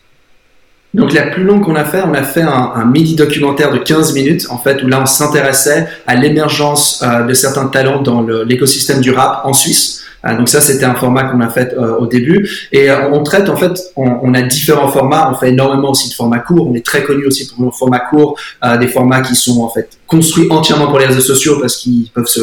Donc 0.94 1.12
la 1.12 1.28
plus 1.28 1.44
longue 1.44 1.64
qu'on 1.64 1.76
a 1.76 1.84
fait, 1.84 2.02
on 2.02 2.12
a 2.12 2.22
fait 2.22 2.42
un, 2.42 2.72
un, 2.74 2.84
mini 2.84 3.14
documentaire 3.14 3.72
de 3.72 3.78
15 3.78 4.14
minutes 4.14 4.46
en 4.50 4.58
fait 4.58 4.82
où 4.82 4.88
là 4.88 5.00
on 5.00 5.06
s'intéressait 5.06 5.86
à 6.06 6.16
l'émergence 6.16 7.02
de 7.02 7.34
certains 7.34 7.68
talents 7.68 8.02
dans 8.02 8.22
l'écosystème 8.22 9.00
du 9.00 9.12
rap 9.12 9.42
en 9.44 9.52
Suisse. 9.52 10.02
Euh, 10.26 10.36
donc 10.36 10.48
ça, 10.48 10.60
c'était 10.60 10.84
un 10.84 10.94
format 10.94 11.24
qu'on 11.24 11.40
a 11.40 11.48
fait 11.48 11.74
euh, 11.74 11.96
au 11.96 12.06
début. 12.06 12.48
Et 12.72 12.90
euh, 12.90 13.10
on 13.12 13.22
traite, 13.22 13.48
en 13.48 13.56
fait, 13.56 13.78
on, 13.96 14.18
on, 14.22 14.34
a 14.34 14.42
différents 14.42 14.88
formats. 14.88 15.30
On 15.32 15.34
fait 15.34 15.50
énormément 15.50 15.90
aussi 15.90 16.08
de 16.08 16.14
formats 16.14 16.40
courts. 16.40 16.68
On 16.68 16.74
est 16.74 16.84
très 16.84 17.04
connu 17.04 17.26
aussi 17.26 17.46
pour 17.48 17.60
nos 17.60 17.70
formats 17.70 18.00
courts, 18.00 18.38
des 18.80 18.88
formats 18.88 19.20
qui 19.22 19.34
sont 19.34 19.62
en 19.62 19.68
fait 19.68 19.88
construits 20.06 20.46
entièrement 20.50 20.88
pour 20.88 20.98
les 20.98 21.06
réseaux 21.06 21.20
sociaux 21.20 21.58
parce 21.60 21.76
qu'ils 21.76 22.10
peuvent 22.10 22.26
se 22.26 22.40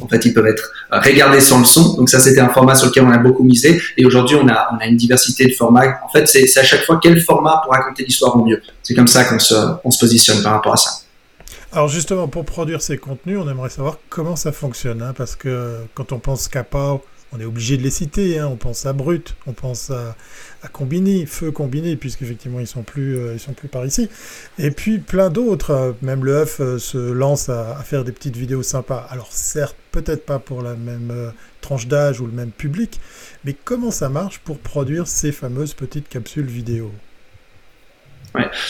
en 0.00 0.06
fait, 0.06 0.24
ils 0.24 0.32
peuvent 0.32 0.46
être 0.46 0.70
regardés 0.92 1.40
sans 1.40 1.58
le 1.58 1.64
son. 1.64 1.96
Donc 1.96 2.08
ça, 2.08 2.20
c'était 2.20 2.40
un 2.40 2.48
format 2.48 2.74
sur 2.74 2.86
lequel 2.86 3.04
on 3.04 3.10
a 3.10 3.18
beaucoup 3.18 3.42
misé. 3.42 3.82
Et 3.96 4.06
aujourd'hui, 4.06 4.36
on 4.36 4.48
a, 4.48 4.68
on 4.72 4.78
a 4.78 4.86
une 4.86 4.96
diversité 4.96 5.46
de 5.46 5.52
formats. 5.52 5.98
En 6.04 6.08
fait, 6.08 6.26
c'est 6.26 6.58
à 6.58 6.62
chaque 6.62 6.84
fois 6.84 7.00
quel 7.02 7.20
format 7.20 7.60
pour 7.62 7.72
raconter 7.72 8.04
l'histoire 8.04 8.36
au 8.36 8.44
mieux. 8.44 8.62
C'est 8.82 8.94
comme 8.94 9.08
ça 9.08 9.24
qu'on 9.24 9.38
se, 9.38 9.54
on 9.84 9.90
se 9.90 9.98
positionne 9.98 10.42
par 10.42 10.52
rapport 10.52 10.74
à 10.74 10.76
ça. 10.76 10.90
Alors 11.72 11.88
justement, 11.88 12.26
pour 12.26 12.44
produire 12.44 12.82
ces 12.82 12.98
contenus, 12.98 13.38
on 13.38 13.48
aimerait 13.48 13.70
savoir 13.70 13.98
comment 14.08 14.34
ça 14.34 14.50
fonctionne, 14.50 15.02
hein, 15.02 15.14
parce 15.16 15.36
que 15.36 15.78
quand 15.94 16.12
on 16.12 16.18
pense 16.18 16.48
Kappa, 16.48 16.98
on 17.32 17.40
est 17.40 17.44
obligé 17.44 17.76
de 17.76 17.82
les 17.82 17.90
citer. 17.90 18.38
Hein, 18.38 18.48
on 18.50 18.56
pense 18.56 18.86
à 18.86 18.92
Brut, 18.92 19.36
on 19.46 19.52
pense 19.52 19.90
à, 19.90 20.16
à 20.62 20.68
Feu 21.26 21.52
Combini, 21.52 21.96
puisqu'effectivement 21.96 22.60
ils 22.60 22.66
sont 22.66 22.82
plus, 22.82 23.16
euh, 23.16 23.34
ils 23.34 23.40
sont 23.40 23.52
plus 23.52 23.68
par 23.68 23.86
ici. 23.86 24.08
Et 24.58 24.70
puis 24.70 24.98
plein 24.98 25.30
d'autres. 25.30 25.94
Même 26.02 26.24
le 26.24 26.32
œuf 26.32 26.60
euh, 26.60 26.78
se 26.78 26.98
lance 26.98 27.48
à, 27.48 27.76
faire 27.84 28.04
des 28.04 28.12
petites 28.12 28.36
vidéos 28.36 28.62
sympas. 28.62 29.06
Alors 29.10 29.32
certes, 29.32 29.76
peut-être 29.92 30.26
pas 30.26 30.38
pour 30.38 30.62
la 30.62 30.74
même 30.74 31.10
euh, 31.12 31.30
tranche 31.60 31.86
d'âge 31.86 32.20
ou 32.20 32.26
le 32.26 32.32
même 32.32 32.50
public, 32.50 33.00
mais 33.44 33.54
comment 33.64 33.90
ça 33.90 34.08
marche 34.08 34.40
pour 34.40 34.58
produire 34.58 35.06
ces 35.06 35.32
fameuses 35.32 35.74
petites 35.74 36.08
capsules 36.08 36.46
vidéo? 36.46 36.90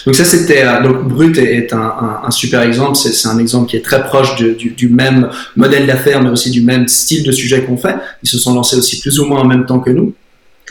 Donc 0.07 0.15
ça 0.15 0.25
c'était 0.25 0.65
euh, 0.65 0.83
donc 0.83 1.09
Brut 1.09 1.37
est, 1.39 1.73
un, 1.73 2.31
super 2.31 2.63
exemple. 2.63 2.97
C'est 2.97 3.29
un 3.29 3.39
exemple 3.39 3.69
qui 3.69 3.77
est 3.77 3.85
très 3.85 4.03
proche 4.03 4.37
du, 4.37 4.89
même 4.89 5.31
modèle 5.57 5.87
d'affaires, 5.87 6.23
mais 6.23 6.31
aussi 6.31 6.51
du 6.51 6.63
même 6.63 6.89
style 6.89 7.25
de 7.25 7.33
sujet 7.33 7.63
qu'on 7.65 7.77
fait. 7.77 7.97
Ils 8.23 8.29
se 8.29 8.39
sont 8.39 8.55
lancés 8.55 8.77
aussi 8.77 9.01
plus 9.01 9.19
ou 9.21 9.27
moins 9.27 9.41
en 9.41 9.45
même 9.45 9.67
temps 9.67 9.81
que 9.81 9.91
nous. 9.91 10.15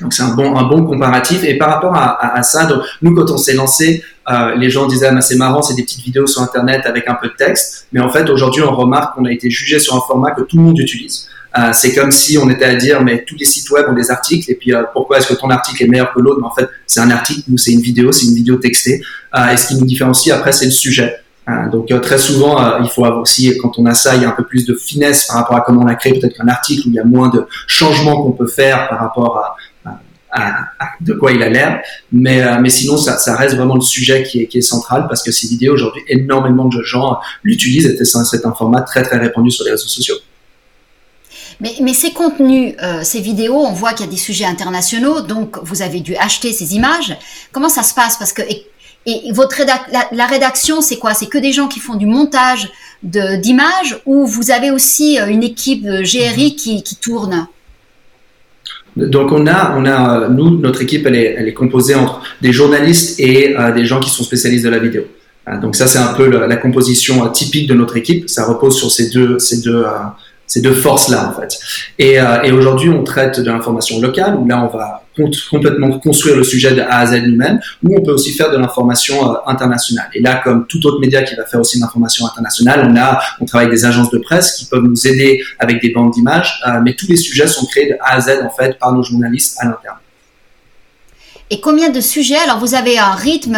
Donc 0.02 0.14
c'est 0.14 0.24
un 0.24 0.34
bon 0.34 0.58
un 0.58 0.64
bon 0.64 0.86
comparatif. 0.86 1.44
Et 1.44 1.58
par 1.58 1.70
rapport 1.70 1.94
à, 1.94 2.36
à, 2.36 2.42
ça, 2.44 2.66
donc 2.66 2.82
nous 3.02 3.14
quand 3.14 3.30
on 3.32 3.38
s'est 3.38 3.54
lancé, 3.54 4.04
euh, 4.30 4.56
les 4.56 4.70
gens 4.70 4.88
disaient 4.88 5.10
ah, 5.12 5.22
c'est 5.22 5.38
marrant, 5.38 5.62
c'est 5.62 5.76
des 5.76 5.84
petites 5.84 6.04
vidéos 6.04 6.26
sur 6.26 6.42
internet 6.42 6.82
avec 6.86 7.08
un 7.08 7.16
peu 7.16 7.28
de 7.28 7.34
texte. 7.34 7.88
Mais 7.92 8.00
en 8.00 8.10
fait 8.10 8.30
aujourd'hui 8.30 8.64
on 8.64 8.76
remarque 8.76 9.16
qu'on 9.16 9.26
a 9.26 9.32
été 9.32 9.50
jugé 9.50 9.78
sur 9.78 9.96
un 9.96 10.02
format 10.02 10.32
que 10.32 10.42
tout 10.42 10.58
le 10.58 10.64
monde 10.64 10.80
utilise. 10.80 11.28
Euh, 11.58 11.72
c'est 11.74 11.94
comme 11.96 12.12
si 12.12 12.38
on 12.38 12.50
était 12.50 12.66
à 12.66 12.76
dire, 12.76 13.02
mais 13.02 13.24
tous 13.26 13.36
les 13.36 13.46
sites 13.46 13.70
web 13.72 13.86
ont 13.90 13.94
des 13.94 14.12
articles, 14.12 14.50
et 14.52 14.56
puis 14.56 14.74
euh, 14.74 14.84
pourquoi 14.94 15.18
est-ce 15.18 15.28
que 15.28 15.34
ton 15.34 15.50
article 15.50 15.84
est 15.84 15.88
meilleur 15.88 16.14
que 16.14 16.20
l'autre? 16.20 16.40
Mais 16.40 16.48
en 16.48 16.54
fait, 16.54 16.70
c'est 16.86 17.00
un 17.00 17.10
article, 17.10 17.42
nous 17.48 17.58
c'est 17.58 17.72
une 17.72 17.82
vidéo, 17.82 18.12
c'est 18.12 18.28
une 18.28 18.36
vidéo 18.36 18.58
textée. 18.58 19.02
Euh, 19.36 19.50
et 19.50 19.58
ce 19.58 19.68
qui 19.68 19.76
nous 19.76 19.86
différencie 19.86 20.36
après, 20.36 20.52
c'est 20.52 20.66
le 20.66 20.72
sujet. 20.72 21.16
donc 21.72 21.88
très 22.02 22.20
souvent, 22.20 22.80
il 22.80 22.90
faut 22.90 23.04
avoir 23.06 23.22
aussi, 23.22 23.58
quand 23.58 23.80
on 23.80 23.86
a 23.88 23.96
ça, 23.96 24.16
il 24.16 24.22
y 24.22 24.26
a 24.26 24.30
un 24.30 24.34
peu 24.34 24.46
plus 24.46 24.66
de 24.66 24.76
finesse 24.76 25.26
par 25.26 25.38
rapport 25.38 25.58
à 25.58 25.62
comment 25.62 25.82
on 25.82 25.88
a 25.88 25.96
créé 25.96 26.14
peut-être 26.14 26.38
qu'un 26.38 26.48
article 26.48 26.88
où 26.88 26.92
il 26.92 26.96
y 26.96 27.00
a 27.00 27.04
moins 27.04 27.30
de 27.30 27.48
changements 27.66 28.22
qu'on 28.22 28.34
peut 28.34 28.48
faire 28.48 28.88
par 28.88 29.00
rapport 29.00 29.58
à, 29.84 30.00
à, 30.32 30.70
de 31.02 31.14
quoi 31.14 31.32
il 31.32 31.42
a 31.42 31.50
l'air. 31.50 31.82
Mais, 32.12 32.46
mais 32.62 32.70
sinon, 32.70 32.98
ça, 32.98 33.18
ça, 33.18 33.36
reste 33.36 33.56
vraiment 33.56 33.74
le 33.74 33.82
sujet 33.82 34.22
qui 34.22 34.44
est, 34.44 34.48
qui 34.48 34.60
est 34.60 34.68
central 34.76 35.08
parce 35.10 35.24
que 35.24 35.32
ces 35.32 35.48
vidéos, 35.48 35.74
aujourd'hui, 35.74 36.04
énormément 36.08 36.68
de 36.68 36.84
gens 36.84 37.18
l'utilisent 37.42 37.88
et 37.88 38.06
c'est 38.06 38.46
un 38.46 38.54
format 38.54 38.82
très, 38.82 39.02
très 39.02 39.18
répandu 39.18 39.50
sur 39.50 39.66
les 39.66 39.72
réseaux 39.72 39.88
sociaux. 39.88 40.18
Mais, 41.62 41.94
ces 41.94 42.12
contenus, 42.12 42.74
euh, 42.82 43.02
ces 43.04 43.20
vidéos, 43.20 43.58
on 43.58 43.74
voit 43.74 43.92
qu'il 43.92 44.06
y 44.06 44.10
a 44.10 44.12
des 44.12 44.18
sujets 44.18 44.46
internationaux, 44.46 45.20
donc 45.22 45.58
vous 45.62 45.82
avez 45.82 46.00
dû 46.00 46.16
acheter 46.16 46.54
ces 46.54 46.76
images. 46.76 47.18
Comment 47.52 47.68
ça 47.68 47.84
se 47.84 47.94
passe? 47.94 48.18
Parce 48.18 48.32
que 48.32 48.42
et, 49.06 49.32
votre 49.32 49.62
la, 50.12 50.26
rédaction, 50.26 50.82
c'est 50.82 50.98
quoi? 50.98 51.14
C'est 51.14 51.28
que 51.28 51.38
des 51.38 51.52
gens 51.52 51.68
qui 51.68 51.80
font 51.80 51.96
du 51.96 52.06
montage 52.06 52.70
d'images 53.04 54.00
ou 54.06 54.26
vous 54.26 54.52
avez 54.52 54.72
aussi 54.72 55.20
euh, 55.20 55.28
une 55.28 55.44
équipe 55.44 55.86
euh, 55.86 56.04
GRI 56.04 56.56
qui, 56.56 56.82
qui 56.82 56.96
tourne? 56.96 57.48
Donc 58.96 59.32
on 59.32 59.46
a, 59.46 59.76
on 59.78 59.86
a, 59.86 60.30
nous, 60.30 60.60
notre 60.60 60.82
équipe, 60.82 61.06
elle 61.08 61.16
est, 61.16 61.36
elle 61.38 61.48
est 61.48 61.54
composée 61.54 61.96
entre 61.96 62.22
des 62.42 62.54
journalistes 62.54 63.20
et 63.20 63.56
des 63.76 63.86
gens 63.86 64.00
qui 64.00 64.10
sont 64.10 64.24
spécialistes 64.24 64.66
de 64.66 64.70
la 64.70 64.80
vidéo. 64.80 65.04
donc 65.62 65.76
ça, 65.76 65.88
c'est 65.88 66.00
un 66.00 66.14
peu 66.14 66.28
la, 66.28 66.48
la 66.48 66.58
composition 66.58 67.30
typique 67.30 67.68
de 67.68 67.76
notre 67.76 67.96
équipe. 67.96 68.30
Ça 68.30 68.46
repose 68.46 68.78
sur 68.78 68.92
ces 68.92 69.10
deux, 69.10 69.40
ces 69.40 69.62
deux, 69.62 69.86
ces 70.50 70.62
deux 70.62 70.74
forces-là, 70.74 71.30
en 71.30 71.40
fait. 71.40 71.60
Et, 72.00 72.20
euh, 72.20 72.42
et 72.42 72.52
aujourd'hui, 72.52 72.90
on 72.90 73.04
traite 73.04 73.40
de 73.40 73.50
l'information 73.50 74.02
locale, 74.02 74.36
où 74.36 74.48
là, 74.48 74.62
on 74.64 74.76
va 74.76 75.04
complètement 75.50 76.00
construire 76.00 76.38
le 76.38 76.44
sujet 76.44 76.74
de 76.74 76.82
A 76.82 77.00
à 77.00 77.06
Z 77.06 77.22
nous-mêmes, 77.24 77.60
ou 77.84 77.96
on 77.98 78.02
peut 78.02 78.14
aussi 78.14 78.34
faire 78.34 78.52
de 78.52 78.58
l'information 78.58 79.32
euh, 79.32 79.36
internationale. 79.46 80.10
Et 80.16 80.22
là, 80.22 80.42
comme 80.44 80.66
tout 80.66 80.84
autre 80.88 81.00
média 81.00 81.22
qui 81.22 81.36
va 81.36 81.46
faire 81.46 81.60
aussi 81.60 81.78
de 81.78 81.84
l'information 81.84 82.26
internationale, 82.26 82.90
on 82.90 82.98
a, 82.98 83.20
on 83.40 83.46
travaille 83.46 83.68
avec 83.68 83.78
des 83.78 83.86
agences 83.86 84.10
de 84.10 84.18
presse 84.18 84.54
qui 84.54 84.66
peuvent 84.66 84.84
nous 84.84 85.08
aider 85.08 85.40
avec 85.60 85.82
des 85.84 85.92
bandes 85.92 86.12
d'images, 86.12 86.60
euh, 86.68 86.80
mais 86.84 86.96
tous 86.96 87.08
les 87.08 87.18
sujets 87.18 87.48
sont 87.48 87.68
créés 87.68 87.90
de 87.90 87.98
A 88.02 88.16
à 88.16 88.20
Z, 88.20 88.42
en 88.44 88.50
fait, 88.50 88.80
par 88.80 88.92
nos 88.92 89.04
journalistes 89.04 89.58
à 89.60 89.66
l'interne. 89.66 89.98
Et 91.52 91.62
combien 91.62 91.90
de 91.90 92.02
sujets 92.02 92.38
Alors 92.38 92.60
vous 92.60 92.76
avez 92.76 93.00
un 93.00 93.14
rythme. 93.16 93.58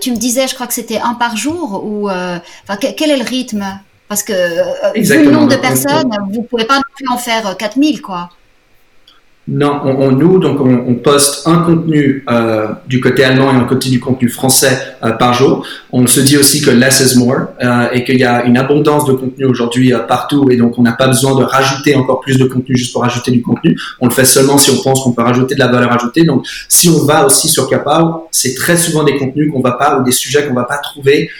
Tu 0.00 0.12
me 0.12 0.16
disais, 0.16 0.48
je 0.48 0.54
crois 0.54 0.66
que 0.66 0.72
c'était 0.72 0.98
un 0.98 1.12
par 1.12 1.36
jour 1.36 1.84
ou 1.84 2.08
enfin, 2.08 2.78
quel 2.96 3.10
est 3.10 3.18
le 3.18 3.24
rythme? 3.24 3.66
Parce 4.12 4.24
que, 4.24 4.34
euh, 4.34 4.92
vu 4.94 5.24
le 5.24 5.30
nombre 5.30 5.48
de 5.48 5.56
personnes, 5.56 6.10
vous 6.30 6.42
ne 6.42 6.46
pouvez 6.46 6.66
pas 6.66 6.76
non 6.76 6.82
plus 6.94 7.08
en 7.08 7.16
faire 7.16 7.56
4000, 7.56 7.96
euh, 7.96 8.00
quoi. 8.02 8.28
Non, 9.48 9.80
on, 9.84 10.12
nous, 10.12 10.38
donc 10.38 10.60
on, 10.60 10.94
poste 10.96 11.48
un 11.48 11.62
contenu 11.62 12.22
euh, 12.28 12.68
du 12.86 13.00
côté 13.00 13.24
allemand 13.24 13.50
et 13.50 13.56
un 13.56 13.64
côté 13.64 13.88
du 13.88 14.00
contenu 14.00 14.28
français 14.28 14.91
par 15.10 15.34
jour. 15.34 15.66
On 15.90 16.06
se 16.06 16.20
dit 16.20 16.36
aussi 16.36 16.60
que 16.60 16.70
less 16.70 17.00
is 17.00 17.18
more 17.18 17.48
euh, 17.62 17.88
et 17.92 18.04
qu'il 18.04 18.18
y 18.18 18.24
a 18.24 18.44
une 18.44 18.56
abondance 18.56 19.04
de 19.06 19.12
contenu 19.12 19.44
aujourd'hui 19.44 19.92
partout 20.08 20.48
et 20.50 20.56
donc 20.56 20.78
on 20.78 20.82
n'a 20.82 20.92
pas 20.92 21.08
besoin 21.08 21.34
de 21.34 21.44
rajouter 21.44 21.96
encore 21.96 22.20
plus 22.20 22.38
de 22.38 22.44
contenu 22.44 22.76
juste 22.76 22.92
pour 22.92 23.02
rajouter 23.02 23.30
du 23.30 23.42
contenu. 23.42 23.76
On 24.00 24.06
le 24.06 24.12
fait 24.12 24.24
seulement 24.24 24.58
si 24.58 24.70
on 24.70 24.80
pense 24.82 25.02
qu'on 25.02 25.12
peut 25.12 25.22
rajouter 25.22 25.54
de 25.54 25.60
la 25.60 25.68
valeur 25.68 25.92
ajoutée. 25.92 26.24
Donc 26.24 26.46
si 26.68 26.88
on 26.88 27.04
va 27.04 27.26
aussi 27.26 27.48
sur 27.48 27.68
Kappa, 27.68 28.22
c'est 28.30 28.54
très 28.54 28.76
souvent 28.76 29.02
des 29.02 29.16
contenus 29.16 29.50
qu'on 29.52 29.60
va 29.60 29.72
pas 29.72 29.98
ou 29.98 30.04
des 30.04 30.12
sujets 30.12 30.46
qu'on 30.46 30.54
va 30.54 30.64
pas 30.64 30.78
trouver 30.78 31.30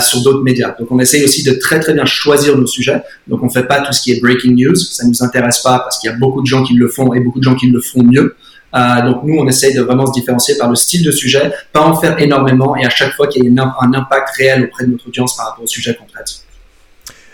sur 0.00 0.22
d'autres 0.22 0.42
médias. 0.42 0.74
Donc 0.78 0.92
on 0.92 0.98
essaye 0.98 1.24
aussi 1.24 1.42
de 1.42 1.52
très 1.52 1.80
très 1.80 1.94
bien 1.94 2.04
choisir 2.04 2.56
nos 2.56 2.66
sujets. 2.66 3.02
Donc 3.26 3.42
on 3.42 3.48
fait 3.48 3.66
pas 3.66 3.80
tout 3.80 3.92
ce 3.92 4.02
qui 4.02 4.12
est 4.12 4.20
breaking 4.20 4.54
news, 4.54 4.76
ça 4.76 5.06
nous 5.06 5.22
intéresse 5.22 5.60
pas 5.60 5.78
parce 5.78 5.98
qu'il 5.98 6.10
y 6.10 6.12
a 6.12 6.16
beaucoup 6.16 6.42
de 6.42 6.46
gens 6.46 6.62
qui 6.62 6.74
le 6.74 6.88
font 6.88 7.14
et 7.14 7.20
beaucoup 7.20 7.38
de 7.38 7.44
gens 7.44 7.54
qui 7.54 7.68
le 7.68 7.80
font 7.80 8.02
mieux. 8.02 8.34
Euh, 8.74 9.02
donc 9.02 9.24
nous, 9.24 9.36
on 9.36 9.46
essaye 9.48 9.74
de 9.74 9.82
vraiment 9.82 10.06
se 10.06 10.12
différencier 10.12 10.56
par 10.56 10.68
le 10.68 10.76
style 10.76 11.04
de 11.04 11.10
sujet, 11.10 11.52
pas 11.72 11.80
en 11.80 11.94
faire 11.94 12.18
énormément 12.20 12.76
et 12.76 12.84
à 12.84 12.90
chaque 12.90 13.12
fois 13.14 13.26
qu'il 13.26 13.44
y 13.44 13.58
a 13.58 13.76
un 13.80 13.94
impact 13.94 14.30
réel 14.36 14.64
auprès 14.64 14.86
de 14.86 14.92
notre 14.92 15.08
audience 15.08 15.36
par 15.36 15.48
rapport 15.48 15.64
au 15.64 15.66
sujet 15.66 15.94
qu'on 15.94 16.06
traite. 16.06 16.44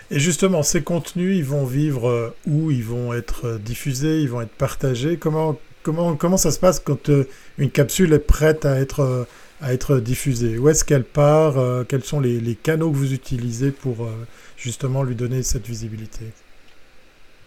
Et 0.09 0.19
justement, 0.19 0.63
ces 0.63 0.81
contenus, 0.81 1.37
ils 1.37 1.43
vont 1.43 1.65
vivre 1.65 2.07
euh, 2.07 2.35
où? 2.47 2.71
Ils 2.71 2.83
vont 2.83 3.13
être 3.13 3.45
euh, 3.45 3.57
diffusés, 3.57 4.21
ils 4.21 4.29
vont 4.29 4.41
être 4.41 4.49
partagés? 4.49 5.17
Comment, 5.17 5.57
comment, 5.83 6.15
comment 6.15 6.37
ça 6.37 6.51
se 6.51 6.59
passe 6.59 6.79
quand 6.79 7.11
une 7.57 7.69
capsule 7.69 8.13
est 8.13 8.19
prête 8.19 8.65
à 8.65 8.79
être 8.79 9.27
à 9.61 9.73
être 9.73 9.97
diffusée? 9.99 10.57
Où 10.57 10.69
est-ce 10.69 10.85
qu'elle 10.85 11.03
part 11.03 11.55
Quels 11.87 12.03
sont 12.03 12.19
les, 12.19 12.55
canaux 12.55 12.91
que 12.91 12.95
vous 12.95 13.13
utilisez 13.13 13.71
pour 13.71 14.07
justement 14.55 15.03
lui 15.03 15.15
donner 15.15 15.41
cette 15.41 15.65
visibilité? 15.65 16.25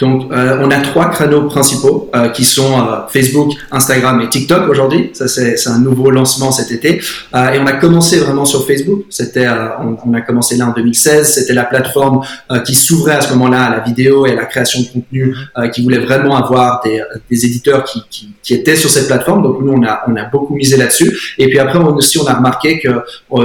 Donc, 0.00 0.32
euh, 0.32 0.58
on 0.62 0.70
a 0.70 0.80
trois 0.80 1.10
créneaux 1.10 1.42
principaux 1.42 2.10
euh, 2.14 2.30
qui 2.30 2.44
sont 2.44 2.80
euh, 2.80 3.06
Facebook, 3.08 3.52
Instagram 3.70 4.22
et 4.22 4.30
TikTok 4.30 4.68
aujourd'hui. 4.70 5.10
Ça, 5.12 5.28
c'est 5.28 5.68
un 5.68 5.78
nouveau 5.78 6.10
lancement 6.10 6.50
cet 6.50 6.72
été. 6.72 6.96
et 6.96 7.58
on 7.60 7.66
a 7.66 7.72
commencé 7.72 8.18
vraiment 8.18 8.46
sur 8.46 8.66
Facebook. 8.66 9.04
C'était, 9.10 9.46
on, 9.48 9.98
on, 10.06 10.14
a 10.14 10.22
commencé 10.22 10.56
là 10.56 10.68
en 10.68 10.72
2016. 10.72 11.34
C'était 11.34 11.52
la 11.52 11.64
plateforme 11.64 12.22
qui 12.64 12.74
s'ouvrait 12.74 13.16
à 13.16 13.20
ce 13.20 13.30
moment-là 13.34 13.64
à 13.64 13.70
la 13.70 13.80
vidéo 13.80 14.24
et 14.24 14.32
à 14.32 14.34
la 14.34 14.46
création 14.46 14.80
de 14.80 14.86
contenu, 14.86 15.36
qui 15.74 15.82
voulait 15.82 15.98
vraiment 15.98 16.36
avoir 16.36 16.80
des, 16.82 17.02
des 17.30 17.46
éditeurs 17.46 17.84
qui, 17.84 18.02
qui, 18.10 18.32
qui, 18.42 18.54
étaient 18.54 18.76
sur 18.76 18.88
cette 18.88 19.06
plateforme. 19.06 19.42
Donc, 19.42 19.60
nous, 19.60 19.72
on 19.72 19.84
a, 19.84 20.02
on 20.08 20.16
a 20.16 20.24
beaucoup 20.24 20.54
misé 20.54 20.76
là-dessus. 20.76 21.34
Et 21.38 21.48
puis 21.48 21.58
après, 21.58 21.78
on 21.78 21.94
aussi, 21.94 22.18
on 22.18 22.26
a 22.26 22.34
remarqué 22.34 22.80
que 22.80 22.88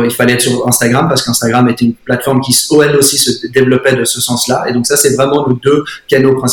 il 0.06 0.12
fallait 0.12 0.34
être 0.34 0.42
sur 0.42 0.68
Instagram 0.68 1.08
parce 1.10 1.24
qu'Instagram 1.24 1.68
était 1.70 1.86
une 1.86 1.94
plateforme 1.94 2.42
qui, 2.42 2.56
elle 2.84 2.96
aussi, 2.96 3.18
se 3.18 3.48
développait 3.48 3.96
de 3.96 4.06
ce 4.06 4.22
sens-là. 4.22 4.66
Et 4.70 4.74
donc, 4.74 4.86
ça, 4.88 4.96
c'est 4.96 5.16
vraiment 5.16 5.48
nos 5.48 5.56
deux 5.56 5.84
canaux 6.08 6.36
principaux 6.36 6.45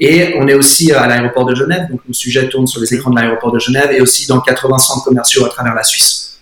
Et 0.00 0.34
on 0.38 0.46
est 0.48 0.54
aussi 0.54 0.92
à 0.92 1.06
l'aéroport 1.06 1.44
de 1.46 1.54
Genève, 1.54 1.88
donc 1.90 2.00
nos 2.06 2.14
sujets 2.14 2.48
tournent 2.48 2.66
sur 2.66 2.80
les 2.80 2.92
écrans 2.94 3.10
de 3.10 3.16
l'aéroport 3.16 3.52
de 3.52 3.58
Genève 3.58 3.90
et 3.92 4.00
aussi 4.00 4.26
dans 4.26 4.40
80 4.40 4.78
centres 4.78 5.04
commerciaux 5.04 5.44
à 5.44 5.48
travers 5.48 5.74
la 5.74 5.82
Suisse. 5.82 6.40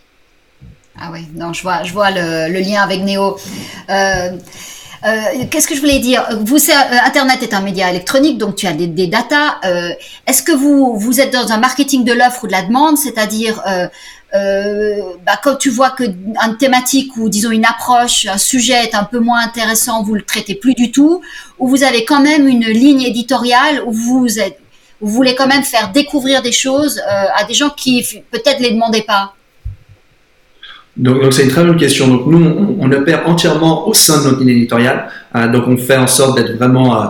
Ah 0.99 1.11
oui, 1.13 1.21
je 1.53 1.63
vois, 1.63 1.83
je 1.83 1.93
vois 1.93 2.11
le, 2.11 2.61
lien 2.61 2.83
avec 2.83 3.03
Néo. 3.03 3.37
Euh, 3.91 4.31
Qu'est-ce 5.51 5.69
que 5.69 5.75
je 5.77 5.81
voulais 5.81 6.01
dire? 6.01 6.27
Vous, 6.41 6.59
Internet 7.05 7.41
est 7.43 7.55
un 7.55 7.61
média 7.61 7.89
électronique, 7.91 8.39
donc 8.39 8.57
tu 8.57 8.67
as 8.67 8.73
des, 8.73 8.89
des 8.89 9.07
datas. 9.07 9.61
Est-ce 10.27 10.43
que 10.43 10.53
vous 10.53 10.99
vous 10.99 11.21
êtes 11.21 11.33
dans 11.33 11.53
un 11.53 11.59
marketing 11.59 12.03
de 12.03 12.13
l'offre 12.13 12.43
ou 12.43 12.47
de 12.49 12.53
la 12.53 12.63
demande, 12.63 12.97
c'est-à-dire 12.97 13.63
euh, 13.69 13.87
bah, 14.33 15.39
quand 15.43 15.57
tu 15.57 15.71
vois 15.71 15.91
que 15.91 16.05
une 16.05 16.57
thématique 16.59 17.17
ou 17.17 17.29
disons 17.29 17.51
une 17.51 17.65
approche, 17.65 18.27
un 18.27 18.39
sujet 18.39 18.75
est 18.85 18.95
un 18.95 19.05
peu 19.05 19.19
moins 19.19 19.41
intéressant, 19.41 20.03
vous 20.03 20.15
le 20.15 20.23
traitez 20.23 20.55
plus 20.55 20.75
du 20.75 20.91
tout, 20.91 21.23
ou 21.59 21.69
vous 21.69 21.83
avez 21.85 22.05
quand 22.05 22.21
même 22.21 22.47
une 22.47 22.67
ligne 22.67 23.03
éditoriale 23.03 23.83
où 23.87 23.93
vous 23.93 24.27
voulez 25.01 25.35
quand 25.35 25.47
même 25.47 25.63
faire 25.63 25.93
découvrir 25.93 26.43
des 26.43 26.53
choses 26.53 26.99
euh, 26.99 27.25
à 27.35 27.45
des 27.45 27.55
gens 27.55 27.71
qui 27.71 28.05
peut-être 28.31 28.61
les 28.61 28.73
demandaient 28.73 29.07
pas. 29.07 29.35
Donc, 30.97 31.31
c'est 31.33 31.43
une 31.43 31.51
très 31.51 31.63
bonne 31.63 31.77
question. 31.77 32.09
Donc 32.09 32.27
nous, 32.27 32.43
on, 32.43 32.79
on, 32.81 32.91
opère 32.91 33.29
entièrement 33.29 33.87
au 33.87 33.93
sein 33.93 34.19
de 34.23 34.31
notre 34.31 34.41
ligne 34.41 34.57
éditoriale. 34.57 35.11
Euh, 35.35 35.49
donc 35.49 35.69
on 35.69 35.77
fait 35.77 35.97
en 35.97 36.07
sorte 36.07 36.39
d'être 36.39 36.57
vraiment 36.57 36.97
euh, 36.97 37.07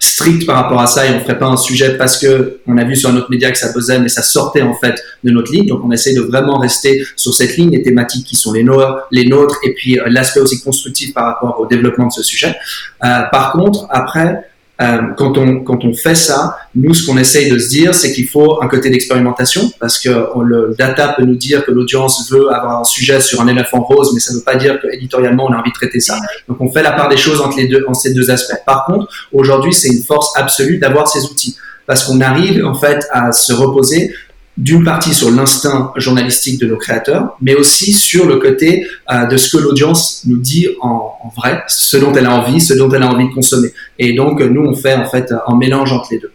strict 0.00 0.46
par 0.46 0.56
rapport 0.56 0.80
à 0.80 0.86
ça 0.86 1.06
et 1.06 1.14
on 1.14 1.20
ferait 1.20 1.38
pas 1.38 1.46
un 1.46 1.58
sujet 1.58 1.98
parce 1.98 2.18
que 2.18 2.60
on 2.66 2.78
a 2.78 2.84
vu 2.84 2.96
sur 2.96 3.12
notre 3.12 3.30
média 3.30 3.50
que 3.50 3.58
ça 3.58 3.70
buzzait 3.72 4.00
mais 4.00 4.08
ça 4.08 4.22
sortait 4.22 4.62
en 4.62 4.74
fait 4.74 4.94
de 5.22 5.30
notre 5.30 5.52
ligne. 5.52 5.66
Donc 5.66 5.82
on 5.84 5.92
essaie 5.92 6.14
de 6.14 6.22
vraiment 6.22 6.58
rester 6.58 7.04
sur 7.16 7.34
cette 7.34 7.56
ligne 7.56 7.70
les 7.70 7.82
thématiques 7.82 8.26
qui 8.26 8.34
sont 8.34 8.52
les 8.52 8.62
nôtres 8.62 9.06
les 9.10 9.26
nôtres 9.26 9.58
et 9.62 9.74
puis 9.74 9.98
euh, 9.98 10.04
l'aspect 10.08 10.40
aussi 10.40 10.62
constructif 10.62 11.12
par 11.12 11.26
rapport 11.26 11.60
au 11.60 11.66
développement 11.66 12.06
de 12.06 12.12
ce 12.12 12.22
sujet. 12.22 12.56
Euh, 13.04 13.22
par 13.30 13.52
contre 13.52 13.86
après 13.90 14.49
euh, 14.80 14.98
quand 15.16 15.36
on 15.36 15.60
quand 15.60 15.84
on 15.84 15.92
fait 15.94 16.14
ça, 16.14 16.56
nous 16.74 16.94
ce 16.94 17.06
qu'on 17.06 17.18
essaye 17.18 17.50
de 17.50 17.58
se 17.58 17.68
dire, 17.68 17.94
c'est 17.94 18.12
qu'il 18.12 18.26
faut 18.26 18.62
un 18.62 18.68
côté 18.68 18.88
d'expérimentation 18.88 19.70
parce 19.78 19.98
que 19.98 20.08
le 20.42 20.74
data 20.78 21.14
peut 21.16 21.24
nous 21.24 21.36
dire 21.36 21.64
que 21.64 21.70
l'audience 21.70 22.30
veut 22.30 22.52
avoir 22.52 22.80
un 22.80 22.84
sujet 22.84 23.20
sur 23.20 23.40
un 23.40 23.48
éléphant 23.48 23.82
rose, 23.82 24.12
mais 24.14 24.20
ça 24.20 24.32
ne 24.32 24.38
veut 24.38 24.44
pas 24.44 24.56
dire 24.56 24.80
que 24.80 24.88
éditorialement 24.92 25.46
on 25.46 25.52
a 25.52 25.58
envie 25.58 25.70
de 25.70 25.74
traiter 25.74 26.00
ça. 26.00 26.18
Donc 26.48 26.60
on 26.60 26.70
fait 26.70 26.82
la 26.82 26.92
part 26.92 27.08
des 27.08 27.18
choses 27.18 27.40
entre 27.40 27.58
les 27.58 27.68
deux, 27.68 27.84
en 27.88 27.94
ces 27.94 28.14
deux 28.14 28.30
aspects. 28.30 28.56
Par 28.64 28.86
contre, 28.86 29.08
aujourd'hui 29.32 29.72
c'est 29.72 29.88
une 29.88 30.02
force 30.02 30.36
absolue 30.36 30.78
d'avoir 30.78 31.08
ces 31.08 31.24
outils 31.24 31.56
parce 31.86 32.04
qu'on 32.04 32.20
arrive 32.20 32.64
en 32.64 32.74
fait 32.74 33.04
à 33.10 33.32
se 33.32 33.52
reposer 33.52 34.14
d'une 34.60 34.84
partie 34.84 35.14
sur 35.14 35.30
l'instinct 35.30 35.90
journalistique 35.96 36.60
de 36.60 36.66
nos 36.66 36.76
créateurs, 36.76 37.34
mais 37.40 37.54
aussi 37.54 37.94
sur 37.94 38.26
le 38.26 38.36
côté 38.36 38.86
euh, 39.10 39.24
de 39.24 39.38
ce 39.38 39.56
que 39.56 39.62
l'audience 39.62 40.22
nous 40.26 40.36
dit 40.36 40.68
en, 40.82 41.14
vrai, 41.34 41.62
ce 41.66 41.96
dont 41.96 42.12
elle 42.12 42.26
a 42.26 42.34
envie, 42.34 42.60
ce 42.60 42.74
dont 42.74 42.90
elle 42.90 43.02
a 43.02 43.08
envie 43.08 43.26
de 43.26 43.32
consommer. 43.32 43.72
Et 43.98 44.12
donc, 44.12 44.40
nous, 44.40 44.60
on 44.60 44.74
fait 44.74 44.94
en 44.94 45.06
fait 45.06 45.32
un 45.46 45.56
mélange 45.56 45.92
entre 45.92 46.08
les 46.10 46.18
deux. 46.18 46.32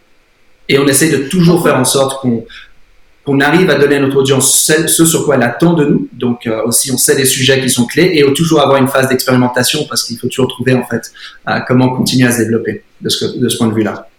Et 0.68 0.80
on 0.80 0.88
essaye 0.88 1.12
de 1.12 1.18
toujours 1.28 1.62
faire 1.62 1.76
en 1.76 1.86
sorte 1.86 2.20
qu'on 2.20 3.40
arrive 3.42 3.70
à 3.70 3.76
donner 3.76 3.98
à 3.98 4.00
notre 4.00 4.18
audience 4.18 4.72
ce 4.88 5.06
sur 5.06 5.26
quoi 5.26 5.36
elle 5.36 5.44
attend 5.44 5.74
de 5.74 5.86
nous. 5.86 6.10
Donc 6.12 6.48
euh, 6.48 6.64
aussi, 6.66 6.92
on 6.92 6.98
sait 6.98 7.16
les 7.16 7.26
sujets 7.26 7.62
qui 7.62 7.70
sont 7.70 7.86
clés 7.86 8.12
et 8.16 8.34
toujours 8.34 8.60
avoir 8.60 8.82
une 8.82 8.88
phase 8.88 9.08
d'expérimentation 9.08 9.86
parce 9.88 10.02
qu'il 10.02 10.18
faut 10.18 10.28
toujours 10.28 10.48
trouver 10.48 10.74
en 10.74 10.88
fait 10.88 11.12
euh, 11.48 11.60
comment 11.68 11.96
continuer 11.96 12.28
à 12.28 12.32
se 12.32 12.40
développer 12.40 12.82
de 13.02 13.10
ce 13.10 13.58
point 13.58 13.68
de 13.68 13.76
vue-là. 13.76 14.10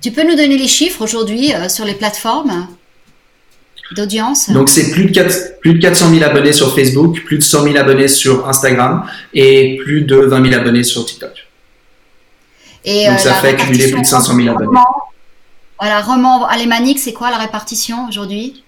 Tu 0.00 0.12
peux 0.12 0.22
nous 0.22 0.36
donner 0.36 0.56
les 0.56 0.68
chiffres 0.68 1.02
aujourd'hui 1.02 1.50
sur 1.68 1.84
les 1.84 1.94
plateformes? 1.94 2.68
D'audience 3.94 4.50
Donc 4.50 4.68
c'est 4.68 4.90
plus 4.90 5.06
de, 5.06 5.12
4, 5.12 5.60
plus 5.60 5.74
de 5.74 5.80
400 5.80 6.10
000 6.10 6.24
abonnés 6.24 6.52
sur 6.52 6.74
Facebook, 6.74 7.22
plus 7.24 7.38
de 7.38 7.42
100 7.42 7.62
000 7.64 7.76
abonnés 7.76 8.08
sur 8.08 8.48
Instagram 8.48 9.04
et 9.34 9.76
plus 9.82 10.02
de 10.02 10.16
20 10.16 10.50
000 10.50 10.60
abonnés 10.60 10.84
sur 10.84 11.04
TikTok. 11.04 11.32
Et 12.84 13.06
Donc 13.06 13.14
euh, 13.14 13.18
ça 13.18 13.34
fait 13.34 13.56
cumuler 13.56 13.90
plus 13.90 14.02
de 14.02 14.06
500 14.06 14.34
000 14.34 14.48
abonnés. 14.48 14.78
Voilà, 15.80 16.00
roman 16.00 16.46
alémanique, 16.46 16.98
c'est 16.98 17.12
quoi 17.12 17.30
la 17.30 17.38
répartition 17.38 18.08
aujourd'hui? 18.08 18.64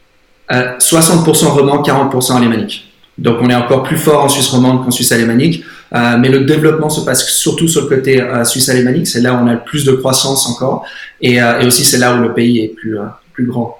Euh, 0.52 0.78
60% 0.78 1.46
roman, 1.46 1.82
40% 1.82 2.36
alémanique. 2.36 2.86
Donc 3.18 3.38
on 3.40 3.50
est 3.50 3.54
encore 3.54 3.82
plus 3.82 3.98
fort 3.98 4.24
en 4.24 4.28
Suisse 4.28 4.48
romande 4.48 4.84
qu'en 4.84 4.90
Suisse 4.90 5.12
alémanique. 5.12 5.64
Euh, 5.92 6.16
mais 6.18 6.28
le 6.28 6.40
développement 6.40 6.88
se 6.88 7.00
passe 7.00 7.28
surtout 7.30 7.66
sur 7.66 7.82
le 7.82 7.88
côté 7.88 8.20
euh, 8.20 8.44
suisse 8.44 8.68
alémanique. 8.68 9.06
C'est 9.06 9.20
là 9.20 9.34
où 9.34 9.38
on 9.38 9.46
a 9.48 9.54
le 9.54 9.64
plus 9.64 9.84
de 9.84 9.92
croissance 9.92 10.48
encore. 10.48 10.84
Et, 11.20 11.42
euh, 11.42 11.60
et 11.60 11.66
aussi 11.66 11.84
c'est 11.84 11.98
là 11.98 12.14
où 12.14 12.20
le 12.20 12.32
pays 12.32 12.60
est 12.60 12.68
plus, 12.68 12.96
plus 13.32 13.46
grand 13.46 13.79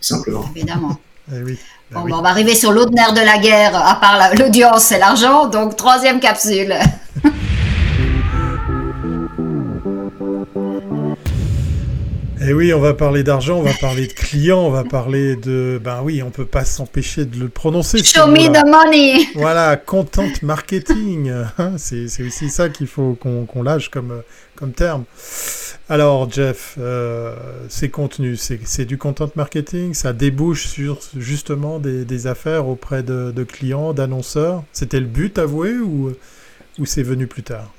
simplement. 0.00 0.44
Évidemment. 0.54 0.96
Eh 1.32 1.42
oui. 1.42 1.58
Ben 1.90 2.02
bon, 2.02 2.16
on 2.18 2.22
va 2.22 2.28
arriver 2.28 2.54
sur 2.54 2.72
l'autre 2.72 2.92
nerf 2.92 3.14
de 3.14 3.20
la 3.20 3.38
guerre, 3.38 3.74
à 3.74 3.98
part 3.98 4.34
l'audience 4.38 4.92
et 4.92 4.98
l'argent. 4.98 5.46
Donc, 5.46 5.76
troisième 5.76 6.20
capsule. 6.20 6.74
Et 12.40 12.44
eh 12.48 12.52
oui, 12.52 12.74
on 12.74 12.80
va 12.80 12.92
parler 12.92 13.22
d'argent, 13.22 13.56
on 13.56 13.62
va 13.62 13.72
parler 13.80 14.06
de 14.06 14.12
clients, 14.12 14.60
on 14.60 14.70
va 14.70 14.84
parler 14.84 15.36
de... 15.36 15.80
Ben 15.82 16.00
oui, 16.02 16.22
on 16.22 16.30
peut 16.30 16.44
pas 16.44 16.66
s'empêcher 16.66 17.24
de 17.24 17.38
le 17.38 17.48
prononcer. 17.48 18.04
Show 18.04 18.26
me 18.26 18.48
the 18.48 18.66
money 18.66 19.26
Voilà, 19.34 19.76
content 19.76 20.28
marketing. 20.42 21.32
Hein, 21.58 21.72
c'est 21.78 22.04
aussi 22.22 22.50
ça 22.50 22.68
qu'il 22.68 22.86
faut 22.86 23.16
qu'on 23.18 23.62
lâche 23.62 23.88
comme, 23.88 24.22
comme 24.56 24.72
terme. 24.72 25.04
Alors 25.90 26.30
Jeff, 26.30 26.74
euh, 26.78 27.32
ces 27.70 27.88
contenus, 27.88 28.52
c'est 28.64 28.84
du 28.84 28.98
content 28.98 29.30
marketing, 29.36 29.94
ça 29.94 30.12
débouche 30.12 30.66
sur 30.66 30.98
justement 31.16 31.78
des, 31.78 32.26
affaires 32.26 32.68
auprès 32.68 33.02
de, 33.02 33.44
clients, 33.44 33.94
d'annonceurs. 33.94 34.64
C'était 34.72 35.00
le 35.00 35.06
but 35.06 35.38
avoué 35.38 35.78
ou, 35.78 36.12
c'est 36.84 37.02
venu 37.02 37.26
plus 37.26 37.42
tard? 37.42 37.72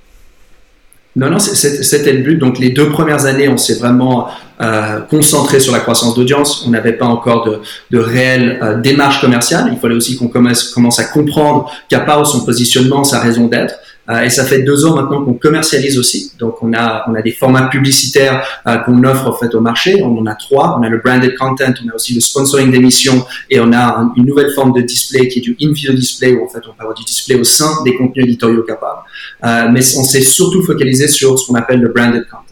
Non, 1.16 1.30
non, 1.30 1.38
c'était 1.40 2.14
le 2.14 2.24
but. 2.24 2.38
Donc 2.38 2.58
les 2.58 2.70
deux 2.70 2.90
premières 2.90 3.26
années, 3.26 3.48
on 3.48 3.58
s'est 3.58 3.78
vraiment 3.78 4.30
euh, 4.60 5.02
concentré 5.02 5.60
sur 5.60 5.74
la 5.74 5.80
croissance 5.80 6.16
d'audience. 6.16 6.66
On 6.66 6.72
n'avait 6.72 6.94
pas 6.94 7.06
encore 7.06 7.48
de, 7.92 8.00
réelle 8.00 8.60
euh, 8.64 8.82
démarche 8.82 9.22
commerciale. 9.22 9.70
Il 9.72 9.80
fallait 9.80 9.96
aussi 9.96 10.18
qu'on 10.18 10.30
commence, 10.30 10.70
commence 10.70 10.98
à 10.98 11.04
comprendre 11.04 11.72
Capao, 11.90 12.26
son 12.26 12.44
positionnement, 12.44 13.04
sa 13.04 13.20
raison 13.20 13.46
d'être. 13.48 13.76
Euh, 14.10 14.24
et 14.24 14.30
ça 14.30 14.46
fait 14.46 14.64
deux 14.64 14.86
ans 14.86 14.96
maintenant 14.96 15.24
qu'on 15.24 15.34
commercialise 15.34 16.00
aussi. 16.00 16.34
Donc 16.40 16.62
on 16.62 16.74
a 16.74 17.06
on 17.08 17.16
a 17.16 17.22
des 17.22 17.32
formats 17.32 17.68
publicitaires 17.68 18.44
euh, 18.68 18.78
qu'on 18.78 19.04
offre 19.04 19.28
en 19.28 19.34
fait 19.34 19.54
au 19.54 19.62
marché. 19.62 20.02
On 20.04 20.18
en 20.18 20.26
a 20.26 20.36
trois. 20.36 20.78
On 20.80 20.84
a 20.84 20.90
le 20.90 20.98
branded 20.98 21.38
content, 21.38 21.74
on 21.86 21.90
a 21.90 21.96
aussi 21.96 22.14
le 22.16 22.22
sponsoring 22.22 22.72
d'émissions 22.72 23.26
et 23.50 23.60
on 23.60 23.72
a 23.74 24.12
une 24.16 24.26
nouvelle 24.26 24.52
forme 24.52 24.74
de 24.74 24.82
display 24.82 25.28
qui 25.28 25.40
est 25.40 25.42
du 25.42 25.56
in-video 25.62 25.94
display 25.94 26.34
où 26.34 26.46
en 26.46 26.50
fait 26.50 26.62
on 26.68 26.80
avoir 26.80 26.96
du 26.96 27.04
display 27.04 27.36
au 27.36 27.44
sein 27.44 27.84
des 27.84 27.96
contenus 27.96 28.26
éditoriaux 28.26 28.64
capables. 28.64 29.02
Euh, 29.44 29.70
mais 29.72 29.82
on 29.98 30.04
s'est 30.04 30.22
surtout 30.22 30.64
focalisé 30.64 31.08
sur 31.08 31.38
ce 31.38 31.48
qu'on 31.48 31.56
appelle 31.56 31.82
le 31.82 31.90
branded 31.90 32.26
content. 32.30 32.44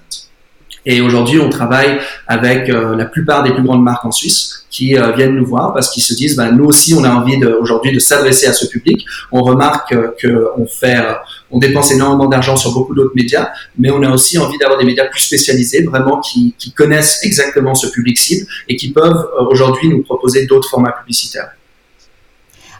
Et 0.89 1.01
aujourd'hui, 1.01 1.37
on 1.39 1.49
travaille 1.49 1.99
avec 2.27 2.69
euh, 2.69 2.95
la 2.95 3.05
plupart 3.05 3.43
des 3.43 3.51
plus 3.51 3.61
grandes 3.61 3.83
marques 3.83 4.05
en 4.05 4.11
Suisse 4.11 4.65
qui 4.69 4.97
euh, 4.97 5.11
viennent 5.11 5.35
nous 5.35 5.45
voir 5.45 5.73
parce 5.73 5.89
qu'ils 5.89 6.01
se 6.01 6.13
disent, 6.13 6.37
bah, 6.37 6.49
nous 6.49 6.63
aussi, 6.63 6.93
on 6.93 7.03
a 7.03 7.09
envie 7.09 7.43
aujourd'hui 7.43 7.91
de 7.91 7.99
s'adresser 7.99 8.47
à 8.47 8.53
ce 8.53 8.67
public. 8.67 9.05
On 9.33 9.41
remarque 9.41 9.93
qu'on 9.93 10.65
fait, 10.65 10.97
euh, 10.97 11.13
on 11.51 11.59
dépense 11.59 11.91
énormément 11.91 12.27
d'argent 12.27 12.55
sur 12.55 12.73
beaucoup 12.73 12.93
d'autres 12.93 13.15
médias, 13.15 13.49
mais 13.77 13.89
on 13.91 14.01
a 14.03 14.09
aussi 14.09 14.37
envie 14.37 14.57
d'avoir 14.57 14.79
des 14.79 14.85
médias 14.85 15.05
plus 15.05 15.21
spécialisés, 15.21 15.83
vraiment 15.83 16.19
qui, 16.19 16.55
qui 16.57 16.71
connaissent 16.71 17.19
exactement 17.23 17.75
ce 17.75 17.87
public 17.87 18.17
cible 18.17 18.45
et 18.67 18.75
qui 18.75 18.91
peuvent 18.91 19.27
aujourd'hui 19.49 19.89
nous 19.89 20.03
proposer 20.03 20.45
d'autres 20.45 20.69
formats 20.69 20.91
publicitaires. 20.91 21.51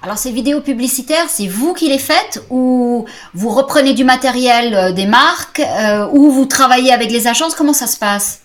Alors 0.04 0.18
ces 0.18 0.32
vidéos 0.32 0.62
publicitaires, 0.62 1.26
c'est 1.28 1.48
vous 1.48 1.74
qui 1.74 1.90
les 1.90 1.98
faites 1.98 2.44
ou 2.50 3.06
vous 3.34 3.50
reprenez 3.50 3.94
du 3.94 4.04
matériel 4.04 4.74
euh, 4.74 4.92
des 4.92 5.08
marques 5.08 5.60
euh, 5.60 6.08
ou 6.12 6.30
vous 6.30 6.46
travaillez 6.46 6.94
avec 6.94 7.12
les 7.12 7.28
agences? 7.28 7.56
Comment 7.56 7.74
ça 7.74 7.88
se 7.88 7.98
passe? 7.98 8.42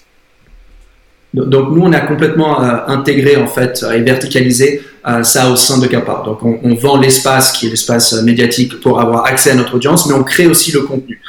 Donc 1.35 1.71
nous, 1.71 1.83
on 1.83 1.93
a 1.93 2.01
complètement 2.01 2.63
euh, 2.63 2.79
intégré 2.89 3.37
en 3.37 3.47
fait 3.47 3.85
et 3.95 4.01
verticalisé 4.01 4.83
ça 5.23 5.51
au 5.51 5.57
sein 5.57 5.79
de 5.79 5.87
Capa. 5.87 6.23
Donc 6.25 6.43
on, 6.43 6.75
vend 6.75 6.97
l'espace 6.97 7.53
qui 7.53 7.67
est 7.67 7.71
l'espace 7.71 8.13
médiatique 8.23 8.81
pour 8.81 9.01
avoir 9.01 9.27
accès 9.27 9.51
à 9.51 9.55
notre 9.55 9.75
audience, 9.75 10.07
mais 10.07 10.15
on 10.15 10.23
crée 10.23 10.47
aussi 10.47 10.71
le 10.73 10.83
contenu. 10.83 11.21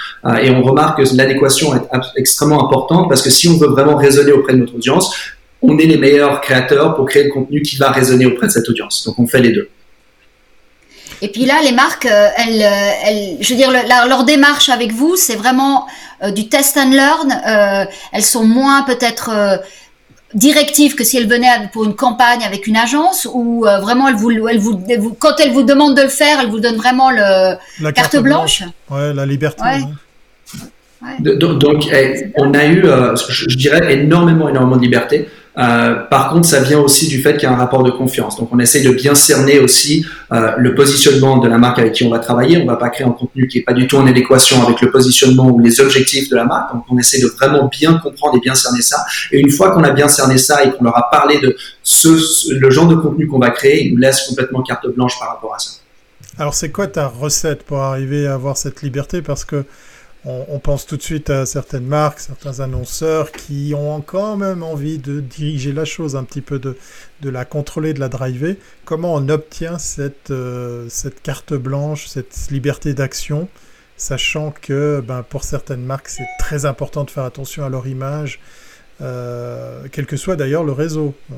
et 0.41 0.51
on 0.51 0.61
remarque 0.61 1.03
que 1.03 1.15
l'adéquation 1.15 1.75
est 1.75 1.81
extrêmement 2.15 2.65
importante 2.65 3.09
parce 3.09 3.21
que 3.21 3.29
si 3.29 3.47
on 3.47 3.57
veut 3.57 3.69
vraiment 3.69 3.95
résonner 3.95 4.31
auprès 4.31 4.53
de 4.53 4.59
notre 4.59 4.75
audience, 4.75 5.15
on 5.63 5.77
est 5.79 5.85
les 5.85 5.97
meilleurs 5.97 6.41
créateurs 6.41 6.95
pour 6.95 7.05
créer 7.05 7.23
le 7.23 7.31
contenu 7.31 7.61
qui 7.61 7.77
va 7.77 7.89
résonner 7.89 8.25
auprès 8.25 8.47
de 8.47 8.51
cette 8.51 8.69
audience. 8.69 9.03
Donc 9.05 9.17
on 9.17 9.25
fait 9.25 9.41
les 9.41 9.53
deux. 9.53 9.69
Et 11.23 11.29
puis 11.29 11.45
là, 11.45 11.61
les 11.63 11.71
marques, 11.71 12.05
euh, 12.05 12.27
elles, 12.35 12.61
euh, 12.61 13.37
je 13.39 13.49
veux 13.49 13.55
dire, 13.55 13.71
leur 13.71 14.25
démarche 14.25 14.67
avec 14.67 14.91
vous, 14.91 15.15
c'est 15.15 15.37
vraiment 15.37 15.87
euh, 16.21 16.31
du 16.31 16.49
test 16.49 16.75
and 16.75 16.91
learn. 16.91 17.87
elles 18.11 18.23
sont 18.23 18.43
moins 18.43 18.83
peut-être 18.83 19.31
directives 20.33 20.95
que 20.95 21.03
si 21.03 21.17
elles 21.17 21.27
venaient 21.27 21.69
pour 21.71 21.83
une 21.85 21.95
campagne 21.95 22.43
avec 22.43 22.67
une 22.67 22.77
agence, 22.77 23.27
ou 23.33 23.65
vraiment 23.81 24.07
elles 24.07 24.15
vous, 24.15 24.31
elles 24.47 24.59
vous, 24.59 25.13
quand 25.19 25.39
elles 25.39 25.51
vous 25.51 25.63
demandent 25.63 25.95
de 25.95 26.03
le 26.03 26.09
faire, 26.09 26.39
elles 26.41 26.49
vous 26.49 26.59
donnent 26.59 26.77
vraiment 26.77 27.11
le 27.11 27.55
la 27.81 27.91
carte, 27.91 28.17
blanche. 28.17 28.63
Ouais, 28.89 29.13
la 29.13 29.25
liberté. 29.25 29.63
Donc, 31.19 31.87
eh, 31.91 32.31
on 32.35 32.53
a 32.53 32.65
eu, 32.65 32.83
je 33.29 33.57
dirais, 33.57 33.93
énormément, 33.93 34.47
énormément 34.49 34.77
de 34.77 34.83
liberté. 34.83 35.27
Euh, 35.57 35.95
par 36.09 36.29
contre, 36.29 36.47
ça 36.47 36.61
vient 36.61 36.79
aussi 36.79 37.07
du 37.07 37.21
fait 37.21 37.33
qu'il 37.33 37.43
y 37.43 37.45
a 37.45 37.51
un 37.51 37.57
rapport 37.57 37.83
de 37.83 37.91
confiance. 37.91 38.37
Donc, 38.37 38.49
on 38.51 38.59
essaye 38.59 38.83
de 38.83 38.91
bien 38.91 39.13
cerner 39.13 39.59
aussi 39.59 40.05
euh, 40.31 40.53
le 40.57 40.73
positionnement 40.73 41.37
de 41.37 41.47
la 41.47 41.57
marque 41.57 41.79
avec 41.79 41.93
qui 41.93 42.03
on 42.03 42.09
va 42.09 42.19
travailler. 42.19 42.57
On 42.57 42.65
va 42.65 42.75
pas 42.75 42.89
créer 42.89 43.05
un 43.05 43.11
contenu 43.11 43.47
qui 43.47 43.59
est 43.59 43.61
pas 43.61 43.73
du 43.73 43.87
tout 43.87 43.97
en 43.97 44.07
adéquation 44.07 44.63
avec 44.63 44.81
le 44.81 44.89
positionnement 44.89 45.49
ou 45.49 45.59
les 45.59 45.79
objectifs 45.79 46.29
de 46.29 46.35
la 46.35 46.45
marque. 46.45 46.73
Donc, 46.73 46.85
on 46.89 46.97
essaie 46.97 47.21
de 47.21 47.27
vraiment 47.27 47.65
bien 47.67 47.99
comprendre 47.99 48.37
et 48.37 48.39
bien 48.39 48.55
cerner 48.55 48.81
ça. 48.81 49.05
Et 49.31 49.39
une 49.39 49.51
fois 49.51 49.71
qu'on 49.71 49.83
a 49.83 49.91
bien 49.91 50.07
cerné 50.07 50.37
ça 50.37 50.63
et 50.63 50.71
qu'on 50.71 50.83
leur 50.83 50.97
a 50.97 51.09
parlé 51.11 51.39
de 51.39 51.55
ce, 51.83 52.53
le 52.53 52.69
genre 52.71 52.87
de 52.87 52.95
contenu 52.95 53.27
qu'on 53.27 53.39
va 53.39 53.51
créer, 53.51 53.85
ils 53.85 53.91
nous 53.91 53.97
laissent 53.97 54.21
complètement 54.21 54.63
carte 54.63 54.87
blanche 54.87 55.19
par 55.19 55.29
rapport 55.29 55.53
à 55.53 55.59
ça. 55.59 55.71
Alors, 56.39 56.55
c'est 56.55 56.71
quoi 56.71 56.87
ta 56.87 57.05
recette 57.05 57.61
pour 57.63 57.79
arriver 57.79 58.25
à 58.25 58.33
avoir 58.33 58.57
cette 58.57 58.81
liberté? 58.81 59.21
Parce 59.21 59.45
que 59.45 59.65
on, 60.25 60.59
pense 60.59 60.85
tout 60.85 60.95
de 60.95 61.01
suite 61.01 61.29
à 61.29 61.45
certaines 61.45 61.85
marques, 61.85 62.19
certains 62.19 62.61
annonceurs 62.61 63.31
qui 63.31 63.73
ont 63.75 63.99
quand 63.99 64.37
même 64.37 64.63
envie 64.63 64.97
de 64.97 65.19
diriger 65.19 65.73
la 65.73 65.83
chose 65.83 66.15
un 66.15 66.23
petit 66.23 66.39
peu, 66.39 66.59
de, 66.59 66.77
de 67.21 67.29
la 67.29 67.43
contrôler, 67.43 67.93
de 67.93 67.99
la 67.99 68.07
driver. 68.07 68.55
Comment 68.85 69.15
on 69.15 69.27
obtient 69.27 69.77
cette, 69.77 70.31
euh, 70.31 70.85
cette 70.87 71.21
carte 71.21 71.53
blanche, 71.53 72.07
cette 72.07 72.47
liberté 72.51 72.93
d'action, 72.93 73.49
sachant 73.97 74.53
que 74.61 75.03
ben, 75.05 75.23
pour 75.23 75.43
certaines 75.43 75.83
marques, 75.83 76.07
c'est 76.07 76.27
très 76.39 76.65
important 76.65 77.03
de 77.03 77.11
faire 77.11 77.25
attention 77.25 77.65
à 77.65 77.69
leur 77.69 77.85
image, 77.87 78.39
euh, 79.01 79.83
quel 79.91 80.05
que 80.05 80.15
soit 80.15 80.37
d'ailleurs 80.37 80.63
le 80.63 80.71
réseau. 80.71 81.13
Euh. 81.31 81.35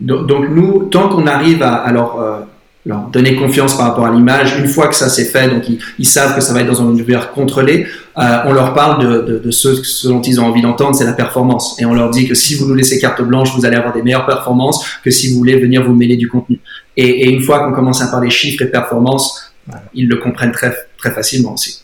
Donc, 0.00 0.48
nous, 0.48 0.84
tant 0.86 1.10
qu'on 1.10 1.26
arrive 1.26 1.62
à, 1.62 1.74
alors 1.74 2.46
leur 2.86 3.08
donner 3.08 3.36
confiance 3.36 3.76
par 3.76 3.88
rapport 3.88 4.06
à 4.06 4.10
l'image. 4.12 4.58
Une 4.58 4.66
fois 4.66 4.88
que 4.88 4.94
ça 4.94 5.08
s'est 5.08 5.26
fait, 5.26 5.48
donc 5.48 5.64
ils, 5.98 6.06
savent 6.06 6.34
que 6.34 6.40
ça 6.40 6.52
va 6.54 6.60
être 6.60 6.66
dans 6.66 6.82
un 6.82 6.90
univers 6.90 7.32
contrôlé, 7.32 7.86
euh, 8.16 8.38
on 8.46 8.52
leur 8.52 8.72
parle 8.74 9.02
de, 9.02 9.20
de, 9.20 9.38
de 9.38 9.50
ce, 9.50 9.74
ce, 9.82 10.08
dont 10.08 10.22
ils 10.22 10.40
ont 10.40 10.46
envie 10.46 10.62
d'entendre, 10.62 10.94
c'est 10.94 11.04
la 11.04 11.12
performance. 11.12 11.76
Et 11.78 11.84
on 11.84 11.94
leur 11.94 12.10
dit 12.10 12.26
que 12.26 12.34
si 12.34 12.54
vous 12.54 12.66
nous 12.66 12.74
laissez 12.74 12.98
carte 12.98 13.20
blanche, 13.22 13.54
vous 13.54 13.66
allez 13.66 13.76
avoir 13.76 13.92
des 13.92 14.02
meilleures 14.02 14.26
performances 14.26 14.84
que 15.04 15.10
si 15.10 15.28
vous 15.28 15.36
voulez 15.36 15.58
venir 15.58 15.84
vous 15.84 15.94
mêler 15.94 16.16
du 16.16 16.28
contenu. 16.28 16.60
Et, 16.96 17.06
et 17.06 17.30
une 17.30 17.42
fois 17.42 17.64
qu'on 17.64 17.72
commence 17.72 18.00
à 18.00 18.08
parler 18.08 18.30
chiffres 18.30 18.62
et 18.62 18.70
performances, 18.70 19.52
ils 19.94 20.08
le 20.08 20.16
comprennent 20.16 20.52
très, 20.52 20.74
très 20.96 21.10
facilement 21.10 21.54
aussi. 21.54 21.82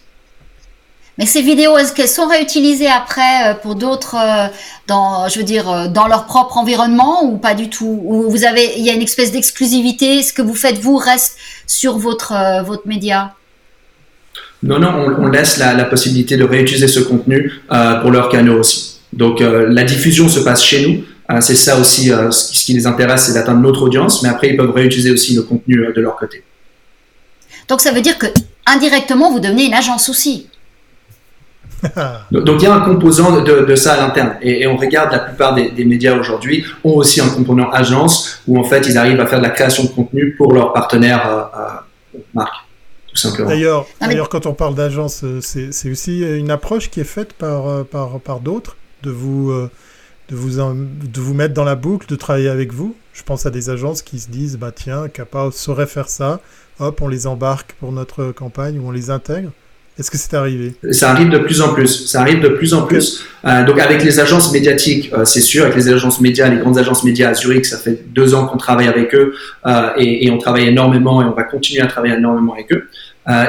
Mais 1.18 1.24
ces 1.24 1.40
vidéos, 1.40 1.78
est-ce 1.78 1.94
qu'elles 1.94 2.08
sont 2.08 2.26
réutilisées 2.26 2.88
après 2.88 3.48
euh, 3.48 3.54
pour 3.54 3.74
d'autres, 3.74 4.16
euh, 4.16 4.48
dans, 4.86 5.28
je 5.28 5.38
veux 5.38 5.44
dire, 5.44 5.70
euh, 5.70 5.88
dans 5.88 6.08
leur 6.08 6.26
propre 6.26 6.58
environnement 6.58 7.24
ou 7.24 7.38
pas 7.38 7.54
du 7.54 7.70
tout? 7.70 8.02
Ou 8.04 8.30
vous 8.30 8.44
avez, 8.44 8.74
il 8.76 8.84
y 8.84 8.90
a 8.90 8.92
une 8.92 9.00
espèce 9.00 9.32
d'exclusivité? 9.32 10.22
Ce 10.22 10.34
que 10.34 10.42
vous 10.42 10.54
faites 10.54 10.78
vous 10.78 10.96
reste 10.96 11.36
sur 11.66 11.96
votre 11.96 12.34
votre 12.64 12.86
média? 12.86 13.34
Non, 14.62 14.78
non, 14.78 15.16
on, 15.18 15.28
laisse 15.28 15.58
la, 15.58 15.74
la, 15.74 15.84
possibilité 15.84 16.36
de 16.36 16.44
réutiliser 16.44 16.88
ce 16.88 17.00
contenu 17.00 17.52
pour 17.68 18.10
leurs 18.10 18.28
canaux 18.28 18.60
aussi. 18.60 19.00
Donc 19.12 19.40
la 19.40 19.84
diffusion 19.84 20.28
se 20.28 20.40
passe 20.40 20.62
chez 20.62 20.86
nous. 20.86 21.40
c'est 21.40 21.54
ça 21.54 21.78
aussi, 21.78 22.08
ce 22.08 22.64
qui 22.64 22.72
les 22.72 22.86
intéresse, 22.86 23.26
c'est 23.26 23.34
d'atteindre 23.34 23.60
notre 23.60 23.82
audience, 23.82 24.22
mais 24.22 24.28
après 24.28 24.48
ils 24.48 24.56
peuvent 24.56 24.72
réutiliser 24.72 25.10
aussi 25.10 25.34
le 25.34 25.42
contenu 25.42 25.86
de 25.94 26.00
leur 26.00 26.16
côté. 26.16 26.42
Donc 27.68 27.80
ça 27.80 27.92
veut 27.92 28.00
dire 28.00 28.18
que 28.18 28.26
indirectement 28.64 29.30
vous 29.30 29.40
devenez 29.40 29.66
une 29.66 29.74
agence 29.74 30.08
aussi? 30.08 30.48
Donc 32.30 32.62
il 32.62 32.64
y 32.64 32.66
a 32.66 32.74
un 32.74 32.80
composant 32.80 33.40
de, 33.42 33.74
ça 33.74 33.94
à 33.94 33.96
l'interne. 33.98 34.36
Et, 34.42 34.66
on 34.66 34.76
regarde 34.76 35.12
la 35.12 35.18
plupart 35.20 35.54
des, 35.54 35.84
médias 35.84 36.16
aujourd'hui 36.16 36.64
ont 36.84 36.94
aussi 36.94 37.20
un 37.20 37.28
component 37.28 37.70
agence 37.70 38.42
où 38.46 38.58
en 38.58 38.64
fait 38.64 38.86
ils 38.86 38.98
arrivent 38.98 39.20
à 39.20 39.26
faire 39.26 39.38
de 39.38 39.44
la 39.44 39.50
création 39.50 39.84
de 39.84 39.88
contenu 39.88 40.34
pour 40.36 40.52
leurs 40.52 40.72
partenaires 40.72 41.50
euh, 41.56 42.18
marque. 42.34 42.54
Tout 43.08 43.16
simplement. 43.16 43.48
D'ailleurs, 43.48 43.86
d'ailleurs 44.00 44.28
quand 44.28 44.46
on 44.46 44.52
parle 44.52 44.74
d'agence, 44.74 45.22
euh, 45.24 45.40
c'est 45.40 45.90
aussi 45.90 46.22
une 46.22 46.50
approche 46.50 46.90
qui 46.90 47.00
est 47.00 47.04
faite 47.04 47.32
par, 47.32 47.66
euh, 47.66 47.84
par, 47.84 48.20
par 48.20 48.40
d'autres 48.40 48.76
de 49.02 49.10
vous, 49.10 49.52
de, 50.28 50.36
vous 50.36 50.56
de 50.58 51.20
vous 51.20 51.34
mettre 51.34 51.54
dans 51.54 51.64
la 51.64 51.76
boucle, 51.76 52.08
de 52.08 52.16
travailler 52.16 52.48
avec 52.48 52.72
vous. 52.72 52.96
Je 53.12 53.22
pense 53.22 53.46
à 53.46 53.50
des 53.50 53.70
agences 53.70 54.02
qui 54.02 54.18
se 54.18 54.28
disent 54.28 54.56
bah 54.56 54.72
tiens, 54.74 55.08
Kappa 55.08 55.50
saurait 55.52 55.86
faire 55.86 56.08
ça. 56.08 56.40
Hop, 56.80 57.00
on 57.00 57.08
les 57.08 57.26
embarque 57.26 57.74
pour 57.78 57.92
notre 57.92 58.32
campagne 58.32 58.78
ou 58.78 58.88
on 58.88 58.90
les 58.90 59.10
intègre. 59.10 59.50
Est-ce 59.98 60.10
que 60.10 60.18
c'est 60.18 60.34
arrivé? 60.34 60.74
Ça 60.90 61.10
arrive 61.10 61.30
de 61.30 61.38
plus 61.38 61.62
en 61.62 61.72
plus. 61.72 62.06
Ça 62.06 62.20
arrive 62.20 62.40
de 62.40 62.48
plus 62.48 62.74
en 62.74 62.82
plus. 62.82 63.24
Euh, 63.46 63.64
donc 63.64 63.78
avec 63.78 64.04
les 64.04 64.20
agences 64.20 64.52
médiatiques, 64.52 65.10
euh, 65.14 65.24
c'est 65.24 65.40
sûr, 65.40 65.64
avec 65.64 65.76
les 65.76 65.88
agences 65.88 66.20
médias, 66.20 66.48
les 66.48 66.58
grandes 66.58 66.76
agences 66.76 67.02
médias 67.02 67.30
à 67.30 67.34
Zurich, 67.34 67.64
ça 67.64 67.78
fait 67.78 68.04
deux 68.12 68.34
ans 68.34 68.46
qu'on 68.46 68.58
travaille 68.58 68.88
avec 68.88 69.14
eux 69.14 69.34
euh, 69.66 69.88
et, 69.96 70.26
et, 70.26 70.30
on 70.30 70.36
travaille 70.36 70.68
énormément 70.68 71.22
et 71.22 71.24
on 71.24 71.32
va 71.32 71.44
continuer 71.44 71.82
à 71.82 71.86
travailler 71.86 72.14
énormément 72.14 72.52
avec 72.52 72.70
eux. 72.72 72.88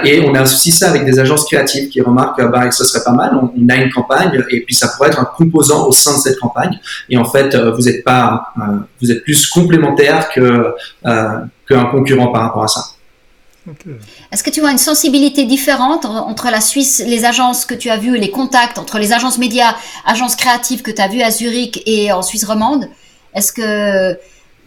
Et 0.06 0.26
on 0.28 0.34
a 0.34 0.42
aussi 0.42 0.72
ça 0.72 0.90
avec 0.90 1.06
des 1.06 1.20
agences 1.20 1.46
créatives 1.46 1.90
qui 1.90 2.02
remarquent 2.02 2.44
bah, 2.50 2.68
que 2.68 2.74
ce 2.74 2.84
serait 2.84 3.04
pas 3.04 3.12
mal, 3.12 3.38
on, 3.40 3.52
on, 3.56 3.70
a 3.70 3.76
une 3.76 3.92
campagne 3.92 4.44
et 4.50 4.62
puis 4.62 4.74
ça 4.74 4.88
pourrait 4.88 5.10
être 5.10 5.20
un 5.20 5.26
composant 5.38 5.86
au 5.86 5.92
sein 5.92 6.18
de 6.18 6.20
cette 6.20 6.40
campagne. 6.40 6.80
Et 7.12 7.18
en 7.20 7.26
fait, 7.26 7.56
vous 7.56 7.88
êtes 7.88 8.04
pas, 8.04 8.54
vous 9.00 9.12
êtes 9.12 9.24
plus 9.24 9.46
complémentaire 9.46 10.30
que 10.30 10.74
qu'un 11.04 11.86
concurrent 11.92 12.32
par 12.32 12.42
rapport 12.42 12.64
à 12.64 12.68
ça. 12.68 12.86
Est-ce 14.32 14.44
que 14.44 14.50
tu 14.50 14.62
vois 14.62 14.72
une 14.72 14.78
sensibilité 14.78 15.46
différente 15.46 16.06
entre 16.06 16.50
la 16.50 16.62
Suisse, 16.62 17.04
les 17.06 17.26
agences 17.26 17.66
que 17.66 17.74
tu 17.74 17.90
as 17.90 17.98
vues, 17.98 18.18
les 18.18 18.32
contacts 18.32 18.78
entre 18.78 19.00
les 19.00 19.14
agences 19.14 19.38
médias, 19.38 19.76
agences 20.06 20.36
créatives 20.36 20.82
que 20.82 20.92
tu 20.92 21.02
as 21.02 21.08
vues 21.08 21.22
à 21.22 21.32
Zurich 21.32 21.84
et 21.86 22.12
en 22.12 22.22
Suisse 22.22 22.46
romande? 22.46 22.88
Est-ce 23.34 23.52
que 23.52 24.18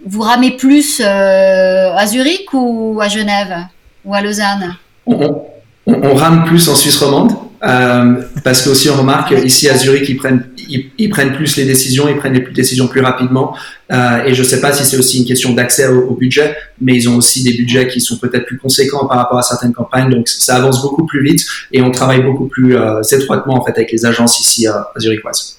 vous 0.06 0.22
ramez 0.22 0.52
plus 0.52 1.00
euh, 1.00 1.94
à 1.94 2.06
Zurich 2.06 2.52
ou 2.52 3.00
à 3.00 3.08
Genève 3.08 3.66
ou 4.04 4.14
à 4.14 4.20
Lausanne? 4.20 4.76
On, 5.06 6.14
rame 6.14 6.44
plus 6.44 6.68
en 6.68 6.74
Suisse 6.74 6.98
romande? 6.98 7.32
Euh, 7.62 8.22
parce 8.42 8.62
que 8.62 8.70
aussi 8.70 8.88
on 8.88 8.96
remarque 8.96 9.32
ici 9.32 9.68
à 9.68 9.76
Zurich 9.76 10.08
ils 10.08 10.16
prennent 10.16 10.46
ils, 10.56 11.10
prennent 11.10 11.34
plus 11.34 11.56
les 11.56 11.64
décisions, 11.64 12.08
ils 12.08 12.16
prennent 12.16 12.32
les 12.32 12.40
décisions 12.52 12.86
plus 12.86 13.00
rapidement. 13.00 13.54
Euh, 13.92 14.24
et 14.24 14.34
je 14.34 14.42
ne 14.42 14.46
sais 14.46 14.60
pas 14.60 14.72
si 14.72 14.84
c'est 14.84 14.96
aussi 14.96 15.18
une 15.18 15.26
question 15.26 15.52
d'accès 15.52 15.88
au, 15.88 16.14
budget, 16.14 16.56
mais 16.80 16.94
ils 16.94 17.08
ont 17.08 17.16
aussi 17.16 17.42
des 17.42 17.52
budgets 17.54 17.88
qui 17.88 18.00
sont 18.00 18.18
peut-être 18.18 18.46
plus 18.46 18.58
conséquents 18.58 19.06
par 19.06 19.18
rapport 19.18 19.38
à 19.38 19.42
certaines 19.42 19.72
campagnes. 19.72 20.10
Donc 20.10 20.28
ça 20.28 20.56
avance 20.56 20.80
beaucoup 20.80 21.06
plus 21.06 21.22
vite 21.22 21.44
et 21.72 21.82
on 21.82 21.90
travaille 21.90 22.22
beaucoup 22.22 22.46
plus 22.46 22.76
euh, 22.76 23.02
étroitement 23.02 23.54
en 23.54 23.64
fait 23.64 23.72
avec 23.72 23.90
les 23.92 24.06
agences 24.06 24.40
ici 24.40 24.66
à, 24.66 24.90
Zurichoise. 24.98 25.58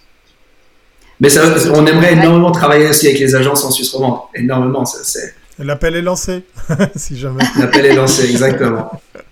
Mais 1.19 1.29
ça, 1.29 1.43
on 1.73 1.85
aimerait 1.85 2.13
énormément 2.13 2.51
travailler 2.51 2.89
aussi 2.89 3.07
avec 3.07 3.19
les 3.19 3.35
agences 3.35 3.63
en 3.63 3.69
Suisse 3.69 3.91
romande. 3.91 4.21
Énormément. 4.33 4.83
L'appel 5.59 5.95
est 5.95 6.01
lancé, 6.01 6.43
si 6.95 7.15
jamais. 7.15 7.43
L'appel 7.59 7.85
est 7.85 7.95
lancé, 7.95 8.27
exactement. 8.31 8.99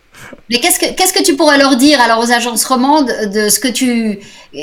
Mais 0.49 0.59
qu'est-ce 0.59 0.79
que 0.79 0.93
qu'est-ce 0.93 1.13
que 1.13 1.23
tu 1.23 1.35
pourrais 1.35 1.57
leur 1.57 1.75
dire 1.75 2.01
alors 2.01 2.19
aux 2.19 2.31
agences 2.31 2.65
romandes 2.65 3.11
de 3.33 3.49
ce 3.49 3.59
que 3.59 3.67
tu 3.67 4.19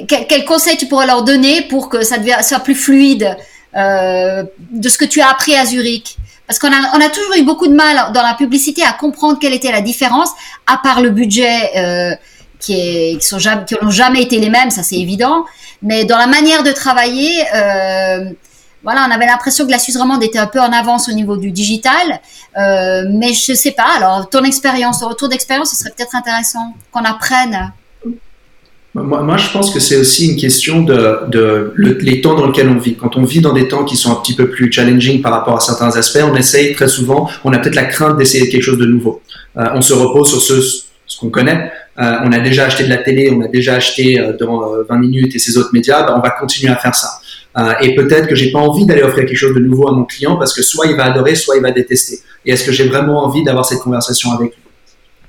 quel, 0.08 0.44
conseil 0.44 0.76
tu 0.76 0.86
pourrais 0.86 1.06
leur 1.06 1.22
donner 1.22 1.62
pour 1.62 1.88
que 1.88 2.02
ça 2.02 2.16
soit 2.42 2.60
plus 2.60 2.74
fluide 2.74 3.36
euh, 3.76 4.42
de 4.72 4.88
ce 4.88 4.98
que 4.98 5.04
tu 5.04 5.20
as 5.20 5.30
appris 5.30 5.54
à 5.54 5.64
Zurich? 5.64 6.16
Parce 6.46 6.58
qu'on 6.58 6.72
a 6.72 6.96
on 6.96 7.00
a 7.00 7.08
toujours 7.08 7.36
eu 7.36 7.42
beaucoup 7.42 7.68
de 7.68 7.74
mal 7.74 8.12
dans 8.12 8.22
la 8.22 8.34
publicité 8.34 8.82
à 8.82 8.92
comprendre 8.92 9.38
quelle 9.38 9.54
était 9.54 9.72
la 9.72 9.80
différence 9.80 10.30
à 10.66 10.78
part 10.78 11.00
le 11.00 11.10
budget 11.10 11.76
euh, 11.76 12.14
qui 12.58 12.74
est 12.74 13.20
qui 13.20 13.26
sont 13.26 13.38
jamais 13.38 13.64
qui 13.64 13.74
n'ont 13.80 13.90
jamais 13.90 14.22
été 14.22 14.38
les 14.38 14.50
mêmes 14.50 14.70
ça 14.70 14.82
c'est 14.82 14.96
évident. 14.96 15.44
Mais 15.82 16.04
dans 16.04 16.18
la 16.18 16.26
manière 16.26 16.62
de 16.62 16.72
travailler 16.72 17.44
euh, 17.54 18.30
voilà, 18.87 19.05
on 19.09 19.12
avait 19.12 19.27
l'impression 19.27 19.66
que 19.66 19.72
la 19.72 19.81
Suisse 19.81 19.96
romande 19.96 20.22
était 20.22 20.38
un 20.38 20.46
peu 20.46 20.61
en 20.61 20.70
avance 20.72 21.09
au 21.09 21.12
niveau 21.12 21.37
du 21.37 21.51
digital, 21.51 22.20
euh, 22.57 23.03
mais 23.11 23.33
je 23.33 23.53
sais 23.53 23.72
pas. 23.72 23.88
Alors, 23.96 24.31
ton 24.31 24.44
expérience, 24.44 25.01
ton 25.01 25.09
retour 25.09 25.29
d'expérience, 25.29 25.70
ce 25.70 25.77
serait 25.77 25.90
peut-être 25.90 26.14
intéressant 26.14 26.72
qu'on 26.92 27.03
apprenne. 27.03 27.72
Moi, 28.94 29.37
je 29.38 29.51
pense 29.51 29.75
que 29.75 29.81
c'est 29.81 29.96
aussi 29.96 30.31
une 30.31 30.37
question 30.37 30.83
de, 30.83 31.75
les 31.77 32.20
temps 32.20 32.35
dans 32.35 32.46
lesquels 32.46 32.68
on 32.68 32.79
vit. 32.79 32.94
Quand 32.94 33.16
on 33.16 33.25
vit 33.25 33.40
dans 33.40 33.53
des 33.53 33.66
temps 33.66 33.85
qui 33.85 33.96
sont 33.96 34.12
un 34.12 34.20
petit 34.22 34.37
peu 34.37 34.51
plus 34.51 34.70
challenging 34.70 35.20
par 35.20 35.33
rapport 35.33 35.57
à 35.57 35.61
certains 35.61 35.90
aspects, 35.96 36.22
on 36.22 36.37
essaye 36.37 36.72
très 36.72 36.87
souvent, 36.87 37.29
on 37.42 37.53
a 37.53 37.59
peut-être 37.59 37.75
la 37.75 37.87
crainte 37.87 38.16
d'essayer 38.18 38.49
quelque 38.49 38.62
chose 38.62 38.79
de 38.79 38.87
nouveau. 38.87 39.20
Euh, 39.57 39.64
on 39.75 39.83
se 39.83 39.94
repose 39.94 40.31
sur 40.31 40.40
ce, 40.40 41.18
qu'on 41.18 41.31
connaît. 41.31 41.72
Euh, 41.99 42.18
on 42.25 42.31
a 42.31 42.38
déjà 42.38 42.66
acheté 42.66 42.85
de 42.85 42.88
la 42.88 42.99
télé, 42.99 43.33
on 43.37 43.40
a 43.40 43.49
déjà 43.49 43.75
acheté 43.75 44.25
dans 44.38 44.61
20 44.88 44.96
minutes 44.99 45.35
et 45.35 45.40
ces 45.40 45.59
autres 45.59 45.70
médias, 45.72 46.07
ben, 46.07 46.14
on 46.16 46.20
va 46.20 46.31
continuer 46.31 46.72
à 46.72 46.77
faire 46.77 46.94
ça. 46.94 47.18
Euh, 47.58 47.72
et 47.80 47.94
peut-être 47.94 48.28
que 48.28 48.34
j'ai 48.34 48.50
pas 48.50 48.58
envie 48.58 48.84
d'aller 48.84 49.02
offrir 49.02 49.24
quelque 49.24 49.38
chose 49.38 49.54
de 49.54 49.60
nouveau 49.60 49.88
à 49.88 49.92
mon 49.92 50.04
client 50.04 50.36
parce 50.36 50.52
que 50.52 50.62
soit 50.62 50.86
il 50.86 50.96
va 50.96 51.04
adorer, 51.04 51.34
soit 51.34 51.56
il 51.56 51.62
va 51.62 51.70
détester. 51.70 52.20
Et 52.44 52.52
est-ce 52.52 52.64
que 52.64 52.72
j'ai 52.72 52.86
vraiment 52.86 53.24
envie 53.24 53.42
d'avoir 53.44 53.64
cette 53.64 53.80
conversation 53.80 54.32
avec 54.32 54.54
lui? 54.54 54.62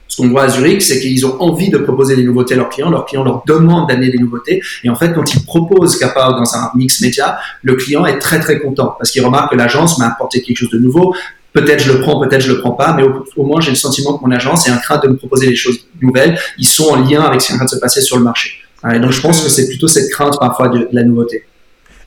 Ce 0.10 0.18
qu'on 0.18 0.30
voit 0.30 0.44
à 0.44 0.50
Zurich, 0.50 0.82
c'est 0.82 1.00
qu'ils 1.00 1.26
ont 1.26 1.40
envie 1.42 1.70
de 1.70 1.78
proposer 1.78 2.16
des 2.16 2.24
nouveautés 2.24 2.54
à 2.54 2.58
leurs 2.58 2.70
clients. 2.70 2.90
Leurs 2.90 3.06
clients 3.06 3.24
leur 3.24 3.44
demandent 3.46 3.88
d'amener 3.88 4.10
des 4.10 4.18
nouveautés. 4.18 4.62
Et 4.84 4.90
en 4.90 4.96
fait, 4.96 5.14
quand 5.14 5.34
ils 5.34 5.44
proposent 5.44 5.98
Kappa 5.98 6.30
dans 6.32 6.56
un 6.56 6.72
mix 6.76 7.02
média, 7.02 7.38
le 7.62 7.76
client 7.76 8.06
est 8.06 8.18
très 8.20 8.40
très 8.40 8.60
content 8.60 8.96
parce 8.98 9.12
qu'il 9.12 9.24
remarque 9.24 9.52
que 9.52 9.58
l'agence 9.58 9.98
m'a 9.98 10.08
apporté 10.08 10.42
quelque 10.42 10.58
chose 10.58 10.70
de 10.70 10.80
nouveau. 10.80 11.14
Peut-être 11.54 11.82
je 11.82 11.92
le 11.92 12.00
prends, 12.00 12.20
peut-être 12.26 12.42
je 12.42 12.52
le 12.52 12.60
prends 12.60 12.72
pas, 12.72 12.94
mais 12.94 13.04
au, 13.04 13.44
moins 13.44 13.62
j'ai 13.62 13.72
le 13.72 13.76
sentiment 13.76 14.18
que 14.18 14.26
mon 14.26 14.32
agence 14.32 14.68
est 14.68 14.72
en 14.72 14.78
train 14.78 14.98
de 14.98 15.08
me 15.08 15.16
proposer 15.16 15.48
des 15.48 15.56
choses 15.56 15.80
nouvelles. 16.02 16.38
Ils 16.58 16.68
sont 16.68 16.90
en 16.90 16.96
lien 16.98 17.22
avec 17.22 17.42
ce 17.42 17.48
qui 17.48 17.54
est 17.54 17.56
en 17.56 17.58
train 17.60 17.66
de 17.66 17.72
se 17.72 17.80
passer 17.80 18.02
sur 18.02 18.18
le 18.18 18.24
marché. 18.24 18.52
Et 18.94 19.00
donc 19.00 19.12
je 19.12 19.22
pense 19.22 19.42
que 19.42 19.50
c'est 19.50 19.68
plutôt 19.68 19.88
cette 19.88 20.10
crainte 20.12 20.38
parfois 20.40 20.70
de 20.70 20.88
la 20.92 21.04
nouveauté. 21.04 21.44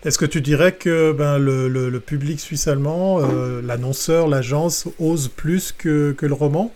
Est-ce 0.03 0.17
que 0.17 0.25
tu 0.25 0.41
dirais 0.41 0.73
que 0.73 1.13
ben, 1.13 1.37
le, 1.37 1.91
public 1.99 2.41
suisse-allemand, 2.41 3.21
euh, 3.21 3.61
l'annonceur, 3.63 4.29
l'agence, 4.29 4.87
ose 4.99 5.29
plus 5.29 5.75
que, 5.77 6.17
le 6.19 6.33
roman? 6.33 6.73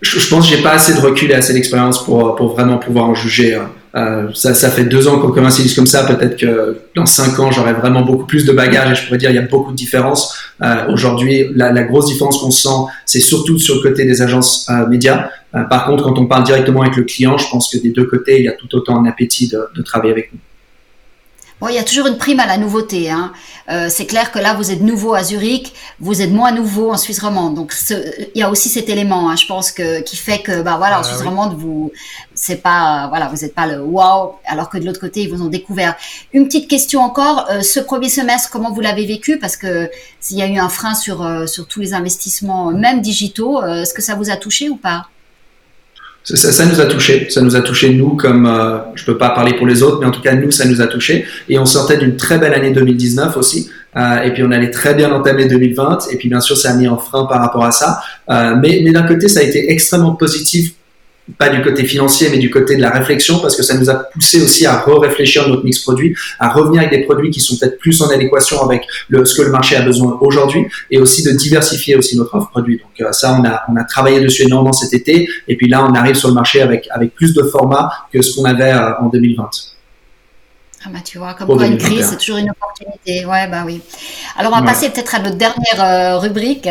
Je, 0.00 0.28
pense 0.28 0.50
que 0.50 0.56
j'ai 0.56 0.62
pas 0.64 0.72
assez 0.72 0.94
de 0.94 0.98
recul 0.98 1.30
et 1.30 1.34
assez 1.34 1.52
d'expérience 1.52 2.04
pour, 2.04 2.54
vraiment 2.54 2.78
pouvoir 2.78 3.04
en 3.04 3.14
juger. 3.14 3.54
Hein. 3.54 3.70
Euh, 3.94 4.30
ça, 4.34 4.68
fait 4.68 4.84
deux 4.84 5.06
ans 5.06 5.20
qu'on 5.20 5.30
commence 5.30 5.60
à 5.60 5.74
comme 5.76 5.86
ça. 5.86 6.02
Peut-être 6.02 6.36
que 6.36 6.78
dans 6.96 7.06
cinq 7.06 7.38
ans, 7.38 7.52
j'aurai 7.52 7.72
vraiment 7.72 8.02
beaucoup 8.02 8.26
plus 8.26 8.44
de 8.44 8.50
bagages 8.50 8.90
et 8.90 8.94
je 8.96 9.06
pourrais 9.06 9.18
dire 9.18 9.30
il 9.30 9.36
y 9.36 9.38
a 9.38 9.42
beaucoup 9.42 9.70
de 9.70 9.76
différences. 9.76 10.36
Euh, 10.60 10.88
Aujourd'hui, 10.92 11.46
la, 11.54 11.70
grosse 11.84 12.06
différence 12.06 12.38
qu'on 12.38 12.50
sent, 12.50 12.90
c'est 13.06 13.20
surtout 13.20 13.60
sur 13.60 13.76
le 13.76 13.80
côté 13.82 14.06
des 14.06 14.22
agences 14.22 14.68
médias. 14.88 15.28
Par 15.52 15.86
contre, 15.86 16.02
quand 16.02 16.18
on 16.18 16.26
parle 16.26 16.42
directement 16.42 16.82
avec 16.82 16.96
le 16.96 17.04
client, 17.04 17.38
je 17.38 17.48
pense 17.48 17.70
que 17.70 17.78
des 17.78 17.90
deux 17.90 18.06
côtés, 18.06 18.40
il 18.40 18.46
y 18.46 18.48
a 18.48 18.52
tout 18.52 18.74
autant 18.74 19.00
un 19.00 19.08
appétit 19.08 19.46
de, 19.46 19.60
de 19.76 19.82
travailler 19.82 20.10
avec 20.10 20.32
nous. 20.32 20.40
Bon, 21.62 21.68
il 21.68 21.76
y 21.76 21.78
a 21.78 21.84
toujours 21.84 22.08
une 22.08 22.18
prime 22.18 22.40
à 22.40 22.46
la 22.46 22.58
nouveauté. 22.58 23.08
Hein. 23.08 23.32
Euh, 23.70 23.86
c'est 23.88 24.06
clair 24.06 24.32
que 24.32 24.40
là, 24.40 24.52
vous 24.54 24.72
êtes 24.72 24.80
nouveau 24.80 25.14
à 25.14 25.22
Zurich, 25.22 25.72
vous 26.00 26.20
êtes 26.20 26.32
moins 26.32 26.50
nouveau 26.50 26.90
en 26.90 26.96
Suisse 26.96 27.20
romande. 27.20 27.54
Donc, 27.54 27.72
il 27.88 28.30
y 28.34 28.42
a 28.42 28.50
aussi 28.50 28.68
cet 28.68 28.88
élément, 28.88 29.30
hein, 29.30 29.36
je 29.36 29.46
pense, 29.46 29.70
que, 29.70 30.00
qui 30.00 30.16
fait 30.16 30.40
que, 30.40 30.60
bah 30.60 30.74
voilà, 30.76 30.98
en 30.98 31.02
ah 31.02 31.04
Suisse 31.04 31.22
romande, 31.22 31.56
vous, 31.56 31.92
c'est 32.34 32.56
pas, 32.56 33.06
voilà, 33.10 33.28
vous 33.28 33.42
n'êtes 33.42 33.54
pas 33.54 33.68
le 33.68 33.80
wow, 33.80 34.40
alors 34.44 34.70
que 34.70 34.76
de 34.76 34.84
l'autre 34.84 34.98
côté, 34.98 35.22
ils 35.22 35.32
vous 35.32 35.40
ont 35.40 35.50
découvert. 35.50 35.94
Une 36.32 36.46
petite 36.46 36.68
question 36.68 37.00
encore, 37.00 37.46
euh, 37.48 37.60
ce 37.60 37.78
premier 37.78 38.08
semestre, 38.08 38.50
comment 38.50 38.72
vous 38.72 38.80
l'avez 38.80 39.06
vécu? 39.06 39.38
Parce 39.38 39.56
que 39.56 39.88
s'il 40.18 40.38
y 40.38 40.42
a 40.42 40.48
eu 40.48 40.58
un 40.58 40.68
frein 40.68 40.94
sur 40.94 41.22
euh, 41.22 41.46
sur 41.46 41.68
tous 41.68 41.78
les 41.78 41.94
investissements, 41.94 42.72
même 42.72 43.00
digitaux, 43.00 43.62
est-ce 43.64 43.94
que 43.94 44.02
ça 44.02 44.16
vous 44.16 44.30
a 44.30 44.36
touché 44.36 44.68
ou 44.68 44.74
pas? 44.74 45.06
Ça, 46.24 46.52
ça, 46.52 46.66
nous 46.66 46.80
a 46.80 46.86
touché, 46.86 47.28
ça 47.30 47.40
nous 47.40 47.56
a 47.56 47.62
touché 47.62 47.92
nous 47.92 48.16
comme 48.16 48.46
euh, 48.46 48.78
je 48.94 49.04
peux 49.04 49.18
pas 49.18 49.30
parler 49.30 49.54
pour 49.54 49.66
les 49.66 49.82
autres, 49.82 49.98
mais 50.00 50.06
en 50.06 50.10
tout 50.10 50.20
cas 50.20 50.34
nous 50.34 50.50
ça 50.50 50.64
nous 50.66 50.80
a 50.80 50.86
touché 50.86 51.24
et 51.48 51.58
on 51.58 51.66
sortait 51.66 51.96
d'une 51.96 52.16
très 52.16 52.38
belle 52.38 52.54
année 52.54 52.70
2019 52.70 53.36
aussi 53.36 53.70
euh, 53.96 54.22
et 54.22 54.32
puis 54.32 54.42
on 54.44 54.50
allait 54.52 54.70
très 54.70 54.94
bien 54.94 55.12
entamer 55.12 55.46
2020 55.46 56.08
et 56.12 56.16
puis 56.16 56.28
bien 56.28 56.40
sûr 56.40 56.56
ça 56.56 56.70
a 56.70 56.74
mis 56.74 56.86
en 56.86 56.96
frein 56.96 57.26
par 57.26 57.40
rapport 57.40 57.64
à 57.64 57.72
ça, 57.72 58.00
euh, 58.30 58.54
mais, 58.60 58.82
mais 58.84 58.92
d'un 58.92 59.02
côté 59.02 59.28
ça 59.28 59.40
a 59.40 59.42
été 59.42 59.72
extrêmement 59.72 60.14
positif 60.14 60.74
pas 61.38 61.48
du 61.48 61.62
côté 61.62 61.84
financier, 61.84 62.28
mais 62.30 62.38
du 62.38 62.50
côté 62.50 62.76
de 62.76 62.82
la 62.82 62.90
réflexion, 62.90 63.38
parce 63.38 63.56
que 63.56 63.62
ça 63.62 63.76
nous 63.76 63.88
a 63.88 63.94
poussé 63.94 64.42
aussi 64.42 64.66
à 64.66 64.80
re-réfléchir 64.80 65.48
notre 65.48 65.64
mix 65.64 65.78
produit, 65.78 66.16
à 66.38 66.50
revenir 66.50 66.80
avec 66.80 66.92
des 66.92 67.04
produits 67.04 67.30
qui 67.30 67.40
sont 67.40 67.56
peut-être 67.56 67.78
plus 67.78 68.00
en 68.02 68.10
adéquation 68.10 68.62
avec 68.62 68.86
le, 69.08 69.24
ce 69.24 69.36
que 69.36 69.42
le 69.42 69.50
marché 69.50 69.76
a 69.76 69.82
besoin 69.82 70.18
aujourd'hui, 70.20 70.66
et 70.90 70.98
aussi 70.98 71.22
de 71.22 71.30
diversifier 71.30 71.96
aussi 71.96 72.16
notre 72.16 72.34
offre 72.34 72.50
produit. 72.50 72.78
Donc 72.78 73.00
euh, 73.00 73.12
ça, 73.12 73.38
on 73.38 73.44
a, 73.44 73.62
on 73.68 73.76
a 73.76 73.84
travaillé 73.84 74.20
dessus 74.20 74.42
énormément 74.42 74.72
cet 74.72 74.92
été, 74.94 75.28
et 75.46 75.56
puis 75.56 75.68
là, 75.68 75.86
on 75.88 75.94
arrive 75.94 76.16
sur 76.16 76.28
le 76.28 76.34
marché 76.34 76.60
avec, 76.60 76.88
avec 76.90 77.14
plus 77.14 77.34
de 77.34 77.42
formats 77.44 77.90
que 78.12 78.20
ce 78.20 78.34
qu'on 78.34 78.44
avait 78.44 78.72
euh, 78.72 78.98
en 79.00 79.08
2020. 79.08 79.50
Ah 80.84 80.88
bah 80.92 80.98
tu 81.04 81.18
vois, 81.18 81.34
comme 81.34 81.46
quoi 81.46 81.66
une 81.66 81.78
crise, 81.78 82.08
c'est 82.10 82.16
toujours 82.16 82.38
une 82.38 82.50
opportunité. 82.50 83.24
Ouais, 83.24 83.46
bah 83.46 83.62
oui. 83.64 83.80
Alors 84.36 84.52
on 84.52 84.60
va 84.60 84.62
passer 84.62 84.90
peut-être 84.90 85.14
à 85.14 85.20
notre 85.20 85.36
dernière 85.36 85.54
euh, 85.78 86.18
rubrique, 86.18 86.68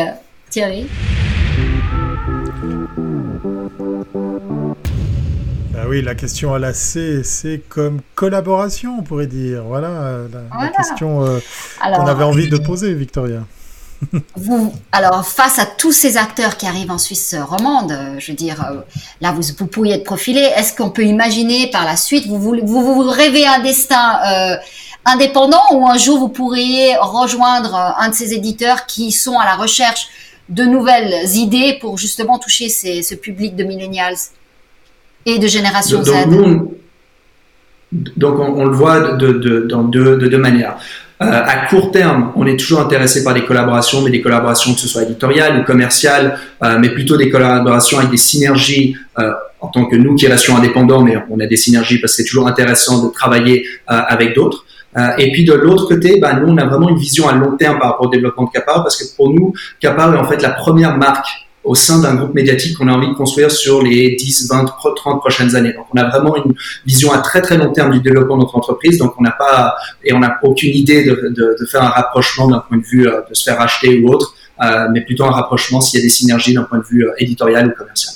Thierry. 0.49 0.85
Oui, 5.91 6.01
la 6.01 6.15
question 6.15 6.53
à 6.53 6.59
la 6.59 6.73
C, 6.73 7.21
c'est 7.21 7.61
comme 7.67 7.99
collaboration, 8.15 8.95
on 8.99 9.01
pourrait 9.01 9.27
dire. 9.27 9.63
Voilà 9.65 10.21
la, 10.31 10.67
question 10.69 11.25
euh, 11.25 11.39
qu'on 11.81 12.07
avait 12.07 12.23
envie 12.23 12.47
de 12.47 12.55
poser, 12.55 12.93
Victoria. 12.93 13.39
vous, 14.37 14.73
alors, 14.93 15.27
face 15.27 15.59
à 15.59 15.65
tous 15.65 15.91
ces 15.91 16.15
acteurs 16.15 16.55
qui 16.55 16.65
arrivent 16.65 16.91
en 16.91 16.97
Suisse 16.97 17.35
romande, 17.37 17.91
euh, 17.91 18.15
je 18.19 18.31
veux 18.31 18.37
dire, 18.37 18.65
euh, 18.71 18.79
là, 19.19 19.33
vous, 19.33 19.41
vous 19.59 19.67
pourriez 19.67 19.95
être 19.95 20.05
profilé. 20.05 20.39
Est-ce 20.39 20.73
qu'on 20.73 20.91
peut 20.91 21.03
imaginer 21.03 21.69
par 21.71 21.83
la 21.83 21.97
suite, 21.97 22.25
vous, 22.25 22.39
vous, 22.39 22.61
vous, 22.63 23.01
rêvez 23.09 23.45
un 23.45 23.59
destin 23.59 24.21
indépendant 25.03 25.73
ou 25.73 25.85
un 25.89 25.97
jour 25.97 26.19
vous 26.19 26.29
pourriez 26.29 26.95
rejoindre 27.01 27.75
un 27.99 28.07
de 28.07 28.15
ces 28.15 28.33
éditeurs 28.33 28.85
qui 28.85 29.11
sont 29.11 29.37
à 29.37 29.43
la 29.43 29.57
recherche 29.57 30.07
de 30.47 30.63
nouvelles 30.63 31.35
idées 31.35 31.77
pour 31.81 31.97
justement 31.97 32.39
toucher 32.39 32.69
ce 32.69 33.13
public 33.13 33.57
de 33.57 33.65
millennials? 33.65 34.15
Et 35.25 35.39
de 35.39 35.47
génération 35.47 36.03
Z 36.03 36.11
Donc 37.91 38.39
on, 38.39 38.65
le 38.65 38.75
voit 38.75 39.13
de, 39.13 39.31
de, 39.33 39.61
dans 39.61 39.83
deux, 39.83 40.17
de 40.17 40.27
deux 40.27 40.37
manières. 40.37 40.77
Euh, 41.21 41.25
à 41.29 41.67
court 41.67 41.91
terme, 41.91 42.31
on 42.35 42.47
est 42.47 42.57
toujours 42.57 42.79
intéressé 42.79 43.23
par 43.23 43.35
des 43.35 43.45
collaborations, 43.45 44.01
mais 44.01 44.09
des 44.09 44.21
collaborations 44.21 44.73
que 44.73 44.79
ce 44.79 44.87
soit 44.87 45.03
éditoriales 45.03 45.59
ou 45.59 45.63
commerciales, 45.63 46.39
euh, 46.63 46.79
mais 46.79 46.89
plutôt 46.89 47.15
des 47.15 47.29
collaborations 47.29 47.99
avec 47.99 48.09
des 48.09 48.17
synergies 48.17 48.95
euh, 49.19 49.31
en 49.59 49.67
tant 49.67 49.85
que 49.85 49.95
nous 49.95 50.15
qui 50.15 50.25
restions 50.27 50.57
indépendants, 50.57 51.03
mais 51.03 51.17
on 51.29 51.39
a 51.39 51.45
des 51.45 51.57
synergies 51.57 51.99
parce 51.99 52.13
que 52.15 52.23
c'est 52.23 52.27
toujours 52.27 52.47
intéressant 52.47 53.05
de 53.05 53.13
travailler 53.13 53.63
avec 53.85 54.33
d'autres. 54.33 54.65
Et 55.19 55.31
puis 55.31 55.45
de 55.45 55.53
l'autre 55.53 55.87
côté, 55.87 56.19
bah, 56.19 56.33
nous 56.33 56.51
on 56.51 56.57
a 56.57 56.65
vraiment 56.65 56.89
une 56.89 56.97
vision 56.97 57.29
à 57.29 57.33
long 57.33 57.55
terme 57.55 57.77
par 57.77 57.91
rapport 57.91 58.07
au 58.07 58.09
développement 58.09 58.45
de 58.45 58.49
Capar, 58.49 58.81
parce 58.81 58.97
que 58.97 59.15
pour 59.15 59.31
nous, 59.31 59.53
Capar 59.79 60.15
est 60.15 60.17
en 60.17 60.27
fait 60.27 60.41
la 60.41 60.49
première 60.49 60.97
marque 60.97 61.27
au 61.63 61.75
sein 61.75 61.99
d'un 61.99 62.15
groupe 62.15 62.33
médiatique 62.33 62.77
qu'on 62.77 62.87
a 62.87 62.93
envie 62.93 63.09
de 63.09 63.13
construire 63.13 63.51
sur 63.51 63.81
les 63.83 64.15
10, 64.15 64.47
20, 64.49 64.65
30 64.95 65.19
prochaines 65.19 65.55
années. 65.55 65.73
Donc, 65.73 65.85
on 65.93 65.97
a 65.97 66.09
vraiment 66.09 66.35
une 66.35 66.53
vision 66.85 67.11
à 67.11 67.19
très 67.19 67.41
très 67.41 67.57
long 67.57 67.71
terme 67.71 67.91
du 67.91 67.99
développement 67.99 68.37
de 68.37 68.41
notre 68.41 68.55
entreprise. 68.55 68.97
Donc, 68.97 69.13
on 69.19 69.23
n'a 69.23 69.31
pas 69.31 69.75
et 70.03 70.13
on 70.13 70.19
n'a 70.19 70.39
aucune 70.43 70.75
idée 70.75 71.03
de, 71.03 71.65
faire 71.69 71.83
un 71.83 71.89
rapprochement 71.89 72.47
d'un 72.47 72.59
point 72.59 72.77
de 72.77 72.83
vue 72.83 73.07
euh, 73.07 73.21
de 73.29 73.33
se 73.33 73.43
faire 73.43 73.61
acheter 73.61 74.01
ou 74.01 74.09
autre, 74.09 74.33
euh, 74.61 74.87
mais 74.91 75.01
plutôt 75.01 75.23
un 75.23 75.31
rapprochement 75.31 75.79
s'il 75.79 75.99
y 75.99 76.03
a 76.03 76.05
des 76.05 76.09
synergies 76.09 76.53
d'un 76.53 76.63
point 76.63 76.79
de 76.79 76.83
vue 76.83 77.05
euh, 77.05 77.13
éditorial 77.19 77.67
ou 77.67 77.71
commercial. 77.77 78.15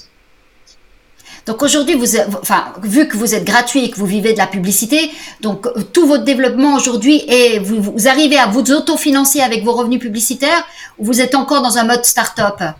Donc 1.45 1.61
aujourd'hui, 1.61 1.93
vous, 1.93 2.17
enfin, 2.41 2.65
vu 2.83 3.07
que 3.07 3.15
vous 3.15 3.35
êtes 3.35 3.45
gratuit 3.45 3.85
et 3.85 3.91
que 3.91 3.97
vous 3.97 4.07
vivez 4.07 4.33
de 4.33 4.39
la 4.39 4.47
publicité, 4.47 5.11
donc 5.41 5.67
tout 5.93 6.07
votre 6.07 6.23
développement 6.23 6.75
aujourd'hui 6.75 7.23
est, 7.27 7.59
vous 7.59 8.07
arrivez 8.07 8.37
à 8.37 8.47
vous 8.47 8.71
autofinancer 8.71 9.41
avec 9.41 9.63
vos 9.63 9.73
revenus 9.73 9.99
publicitaires 9.99 10.65
ou 10.97 11.05
vous 11.05 11.21
êtes 11.21 11.35
encore 11.35 11.61
dans 11.61 11.77
un 11.77 11.83
mode 11.83 12.03
start-up? 12.03 12.75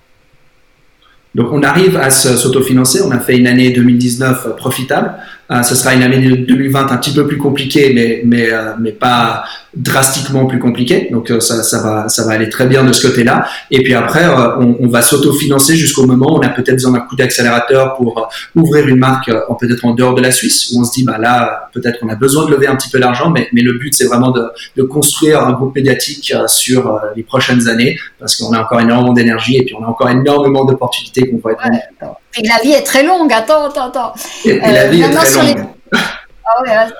Donc 1.35 1.51
on 1.51 1.61
arrive 1.63 1.97
à 1.97 2.09
s'autofinancer. 2.09 3.01
On 3.05 3.11
a 3.11 3.19
fait 3.19 3.37
une 3.37 3.45
année 3.45 3.71
2019 3.71 4.55
profitable. 4.55 5.15
Euh, 5.51 5.61
ce 5.61 5.75
sera 5.75 5.93
une 5.93 6.03
année 6.03 6.19
2020 6.19 6.91
un 6.91 6.97
petit 6.97 7.13
peu 7.13 7.27
plus 7.27 7.37
compliquée, 7.37 7.91
mais 7.93 8.21
mais 8.25 8.51
euh, 8.51 8.73
mais 8.79 8.91
pas 8.91 9.43
drastiquement 9.75 10.45
plus 10.45 10.59
compliqué. 10.59 11.09
Donc 11.11 11.29
euh, 11.29 11.39
ça, 11.39 11.61
ça, 11.61 11.81
va, 11.81 12.09
ça 12.09 12.25
va 12.25 12.33
aller 12.33 12.49
très 12.49 12.65
bien 12.65 12.83
de 12.83 12.93
ce 12.93 13.07
côté-là. 13.07 13.45
Et 13.71 13.83
puis 13.83 13.93
après, 13.93 14.23
euh, 14.23 14.57
on, 14.59 14.77
on, 14.79 14.87
va 14.87 15.01
s'autofinancer 15.01 15.75
jusqu'au 15.75 16.05
moment 16.05 16.33
où 16.33 16.37
on 16.37 16.41
a 16.41 16.49
peut-être 16.49 16.75
besoin 16.75 16.93
d'un 16.93 17.01
coup 17.01 17.15
d'accélérateur 17.15 17.95
pour 17.95 18.29
ouvrir 18.55 18.87
une 18.87 18.97
marque 18.97 19.29
peut-être 19.59 19.83
en 19.85 19.93
dehors 19.93 20.15
de 20.15 20.21
la 20.21 20.31
Suisse, 20.31 20.71
où 20.71 20.81
on 20.81 20.85
se 20.85 20.93
dit, 20.93 21.03
bah 21.03 21.17
là, 21.17 21.69
peut-être 21.73 21.99
qu'on 21.99 22.09
a 22.09 22.15
besoin 22.15 22.45
de 22.45 22.51
lever 22.51 22.67
un 22.67 22.75
petit 22.75 22.89
peu 22.89 22.99
d'argent, 22.99 23.29
mais, 23.29 23.49
mais 23.51 23.61
le 23.61 23.73
but, 23.73 23.93
c'est 23.93 24.05
vraiment 24.05 24.31
de, 24.31 24.43
de, 24.77 24.83
construire 24.83 25.41
un 25.41 25.51
groupe 25.51 25.75
médiatique 25.75 26.33
sur 26.47 26.99
les 27.15 27.23
prochaines 27.23 27.67
années, 27.67 27.97
parce 28.19 28.35
qu'on 28.35 28.53
a 28.53 28.61
encore 28.61 28.79
énormément 28.79 29.13
d'énergie 29.13 29.57
et 29.57 29.65
puis 29.65 29.75
on 29.75 29.83
a 29.83 29.87
encore 29.87 30.09
énormément 30.09 30.63
d'opportunités 30.65 31.29
qu'on 31.29 31.37
va 31.37 31.51
être. 31.51 32.15
Et 32.37 32.47
la 32.47 32.59
vie 32.63 32.71
est 32.71 32.83
très 32.83 33.03
longue, 33.03 33.31
attends, 33.31 33.65
attends, 33.65 33.87
attends. 33.87 34.13
Et, 34.43 34.59
la 34.59 34.87
vie 34.87 35.01
est 35.01 35.11
très 35.11 35.31
longue. 35.31 35.65
Ah 36.47 36.61
ouais, 36.61 36.93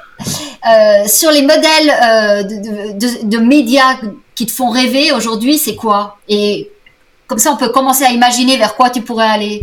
euh, 0.68 1.08
sur 1.08 1.30
les 1.30 1.44
modèles 1.44 1.94
euh, 2.04 2.44
de, 2.44 3.28
de, 3.28 3.38
médias 3.38 3.98
qui 4.34 4.48
te 4.48 4.52
font 4.52 4.70
rêver 4.72 5.12
aujourd'hui, 5.12 5.60
c'est 5.60 5.76
quoi? 5.76 6.18
Et 6.28 6.72
comme 7.28 7.38
ça, 7.38 7.52
on 7.52 7.56
peut 7.56 7.70
commencer 7.70 8.04
à 8.06 8.12
imaginer 8.12 8.58
vers 8.58 8.76
quoi 8.76 8.90
tu 8.90 9.02
pourrais 9.02 9.28
aller. 9.28 9.62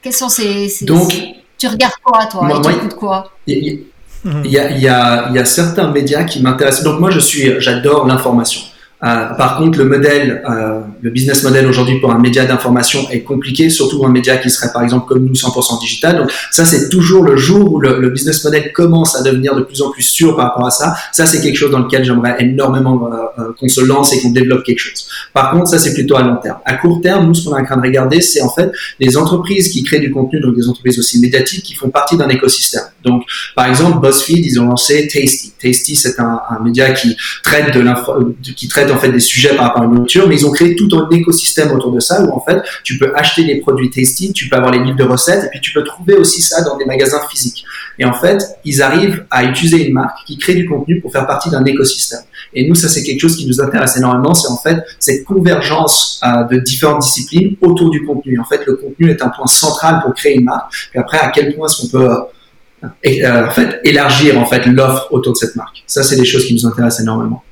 Quels 0.00 0.14
sont 0.14 0.30
ces. 0.30 0.72
Donc, 0.82 1.12
tu 1.58 1.66
regardes 1.66 1.96
quoi, 2.02 2.24
toi? 2.24 2.42
moi, 2.44 2.60
Et 2.72 2.88
tu 2.88 2.96
quoi? 2.96 3.30
Il 3.46 3.82
y, 4.24 4.58
a, 4.58 4.70
y, 4.70 4.88
a, 4.88 5.30
y 5.30 5.38
a 5.38 5.44
certains 5.44 5.90
médias 5.90 6.24
qui 6.24 6.40
m'intéressent. 6.40 6.84
Donc, 6.84 6.98
moi, 6.98 7.10
je 7.10 7.20
suis, 7.20 7.60
j'adore 7.60 8.06
l'information. 8.06 8.62
Euh, 9.04 9.34
par 9.34 9.58
contre, 9.58 9.78
le 9.78 9.84
modèle, 9.84 10.42
euh, 10.48 10.80
le 11.02 11.10
business 11.10 11.42
model 11.42 11.66
aujourd'hui 11.66 12.00
pour 12.00 12.10
un 12.12 12.18
média 12.18 12.46
d'information 12.46 13.10
est 13.10 13.20
compliqué, 13.20 13.68
surtout 13.68 14.04
un 14.06 14.08
média 14.08 14.38
qui 14.38 14.48
serait 14.48 14.72
par 14.72 14.82
exemple 14.82 15.06
comme 15.06 15.24
nous 15.24 15.34
100% 15.34 15.78
digital. 15.80 16.16
Donc 16.16 16.32
ça, 16.50 16.64
c'est 16.64 16.88
toujours 16.88 17.22
le 17.22 17.36
jour 17.36 17.74
où 17.74 17.80
le, 17.80 18.00
le, 18.00 18.08
business 18.08 18.42
model 18.42 18.72
commence 18.72 19.14
à 19.14 19.22
devenir 19.22 19.54
de 19.54 19.62
plus 19.62 19.82
en 19.82 19.90
plus 19.90 20.02
sûr 20.02 20.34
par 20.34 20.46
rapport 20.46 20.66
à 20.66 20.70
ça. 20.70 20.94
Ça, 21.12 21.26
c'est 21.26 21.42
quelque 21.42 21.56
chose 21.56 21.70
dans 21.70 21.80
lequel 21.80 22.04
j'aimerais 22.04 22.36
énormément 22.40 23.06
euh, 23.06 23.42
euh 23.42 23.52
qu'on 23.58 23.68
se 23.68 23.82
lance 23.82 24.12
et 24.14 24.20
qu'on 24.20 24.30
développe 24.30 24.64
quelque 24.64 24.78
chose. 24.78 25.06
Par 25.34 25.50
contre, 25.50 25.68
ça, 25.68 25.78
c'est 25.78 25.92
plutôt 25.92 26.16
à 26.16 26.22
long 26.22 26.36
terme. 26.36 26.58
À 26.64 26.74
court 26.74 27.00
terme, 27.02 27.26
nous, 27.26 27.34
ce 27.34 27.48
qu'on 27.48 27.56
est 27.56 27.60
en 27.60 27.64
train 27.64 27.76
de 27.76 27.82
regarder, 27.82 28.22
c'est 28.22 28.40
en 28.40 28.50
fait 28.50 28.70
les 28.98 29.16
entreprises 29.18 29.68
qui 29.68 29.82
créent 29.82 30.00
du 30.00 30.10
contenu, 30.10 30.40
donc 30.40 30.56
des 30.56 30.68
entreprises 30.68 30.98
aussi 30.98 31.20
médiatiques 31.20 31.62
qui 31.62 31.74
font 31.74 31.90
partie 31.90 32.16
d'un 32.16 32.28
écosystème. 32.28 32.84
Donc, 33.04 33.24
par 33.54 33.66
exemple, 33.66 34.00
BuzzFeed, 34.00 34.44
ils 34.44 34.58
ont 34.58 34.66
lancé 34.66 35.06
Tasty. 35.06 35.52
Tasty, 35.62 35.96
c'est 35.96 36.18
un, 36.18 36.40
un 36.48 36.62
média 36.62 36.90
qui 36.92 37.16
traite 37.42 37.74
de 37.74 37.80
l'info, 37.80 38.34
qui 38.56 38.68
traite 38.68 38.85
en 38.90 38.98
fait 38.98 39.10
des 39.10 39.20
sujets 39.20 39.54
par 39.54 39.66
rapport 39.66 39.82
à 39.82 39.84
une 39.86 39.94
nourriture, 39.94 40.28
mais 40.28 40.36
ils 40.36 40.46
ont 40.46 40.50
créé 40.50 40.76
tout 40.76 40.88
un 40.96 41.08
écosystème 41.10 41.72
autour 41.72 41.92
de 41.92 42.00
ça 42.00 42.22
où 42.22 42.32
en 42.32 42.40
fait 42.40 42.62
tu 42.84 42.98
peux 42.98 43.12
acheter 43.14 43.44
des 43.44 43.56
produits 43.56 43.90
tasty, 43.90 44.32
tu 44.32 44.48
peux 44.48 44.56
avoir 44.56 44.72
les 44.72 44.78
livres 44.78 44.96
de 44.96 45.04
recettes 45.04 45.44
et 45.44 45.48
puis 45.48 45.60
tu 45.60 45.72
peux 45.72 45.84
trouver 45.84 46.14
aussi 46.14 46.42
ça 46.42 46.62
dans 46.62 46.76
des 46.76 46.84
magasins 46.84 47.20
physiques. 47.30 47.64
Et 47.98 48.04
en 48.04 48.12
fait, 48.12 48.42
ils 48.64 48.82
arrivent 48.82 49.24
à 49.30 49.44
utiliser 49.44 49.86
une 49.86 49.94
marque 49.94 50.18
qui 50.26 50.36
crée 50.36 50.54
du 50.54 50.68
contenu 50.68 51.00
pour 51.00 51.10
faire 51.12 51.26
partie 51.26 51.50
d'un 51.50 51.64
écosystème. 51.64 52.20
Et 52.52 52.68
nous, 52.68 52.74
ça 52.74 52.88
c'est 52.88 53.02
quelque 53.02 53.20
chose 53.20 53.36
qui 53.36 53.46
nous 53.46 53.60
intéresse 53.60 53.96
énormément, 53.96 54.34
c'est 54.34 54.48
en 54.48 54.58
fait 54.58 54.78
cette 54.98 55.24
convergence 55.24 56.20
euh, 56.24 56.44
de 56.44 56.58
différentes 56.58 57.02
disciplines 57.02 57.56
autour 57.60 57.90
du 57.90 58.04
contenu. 58.04 58.38
En 58.38 58.44
fait, 58.44 58.64
le 58.66 58.76
contenu 58.76 59.10
est 59.10 59.22
un 59.22 59.28
point 59.28 59.46
central 59.46 60.00
pour 60.02 60.14
créer 60.14 60.36
une 60.36 60.44
marque. 60.44 60.72
Et 60.94 60.98
après, 60.98 61.18
à 61.18 61.30
quel 61.30 61.54
point 61.54 61.66
est-ce 61.66 61.82
qu'on 61.82 61.88
peut 61.88 62.10
euh, 62.10 62.88
euh, 63.06 63.46
en 63.46 63.50
fait 63.50 63.80
élargir 63.84 64.38
en 64.38 64.44
fait 64.44 64.66
l'offre 64.66 65.08
autour 65.10 65.32
de 65.32 65.38
cette 65.38 65.56
marque. 65.56 65.82
Ça, 65.86 66.02
c'est 66.02 66.16
des 66.16 66.24
choses 66.24 66.44
qui 66.46 66.54
nous 66.54 66.66
intéressent 66.66 67.00
énormément. 67.00 67.42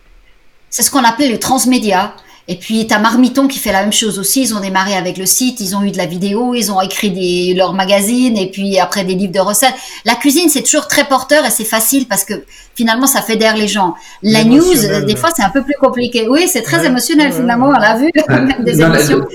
C'est 0.74 0.82
ce 0.82 0.90
qu'on 0.90 1.04
appelait 1.04 1.28
le 1.28 1.38
transmédia. 1.38 2.16
Et 2.48 2.56
puis, 2.56 2.84
tu 2.88 2.92
as 2.92 2.98
Marmiton 2.98 3.46
qui 3.46 3.60
fait 3.60 3.70
la 3.70 3.82
même 3.82 3.92
chose 3.92 4.18
aussi. 4.18 4.42
Ils 4.42 4.56
ont 4.56 4.60
démarré 4.60 4.96
avec 4.96 5.18
le 5.18 5.24
site, 5.24 5.60
ils 5.60 5.76
ont 5.76 5.84
eu 5.84 5.92
de 5.92 5.96
la 5.96 6.06
vidéo, 6.06 6.52
ils 6.52 6.72
ont 6.72 6.80
écrit 6.80 7.12
des, 7.12 7.54
leurs 7.54 7.74
magazines 7.74 8.37
et 8.37 8.50
puis 8.50 8.80
après 8.80 9.04
des 9.04 9.14
livres 9.14 9.32
de 9.32 9.38
recettes. 9.38 9.76
La 10.04 10.16
cuisine, 10.16 10.48
c'est 10.48 10.64
toujours 10.64 10.88
très 10.88 11.04
porteur 11.04 11.46
et 11.46 11.50
c'est 11.50 11.62
facile 11.62 12.06
parce 12.08 12.24
que 12.24 12.34
finalement, 12.74 13.06
ça 13.06 13.22
fédère 13.22 13.56
les 13.56 13.68
gens. 13.68 13.94
La 14.24 14.42
news, 14.42 14.74
des 15.06 15.14
fois, 15.14 15.30
c'est 15.37 15.44
un 15.44 15.50
peu 15.50 15.62
plus 15.62 15.76
compliqué. 15.80 16.26
Oui, 16.28 16.48
c'est 16.48 16.62
très 16.62 16.84
émotionnel 16.84 17.32
finalement, 17.32 17.68
on 17.68 17.78
l'a 17.78 17.96
vu. 17.96 18.10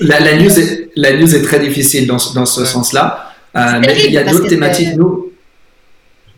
la, 0.02 0.19
la, 0.19 0.36
news 0.36 0.60
est, 0.60 0.89
la 0.97 1.13
news 1.13 1.34
est 1.34 1.41
très 1.41 1.62
difficile 1.62 2.06
dans, 2.06 2.17
dans 2.36 2.45
ce 2.45 2.65
sens-là. 2.65 3.32
Euh, 3.56 3.80
mais 3.80 3.95
il 4.06 4.12
y 4.12 4.17
a 4.17 4.25
d'autres 4.25 4.49
thématiques. 4.49 4.97
Nous, 4.97 5.32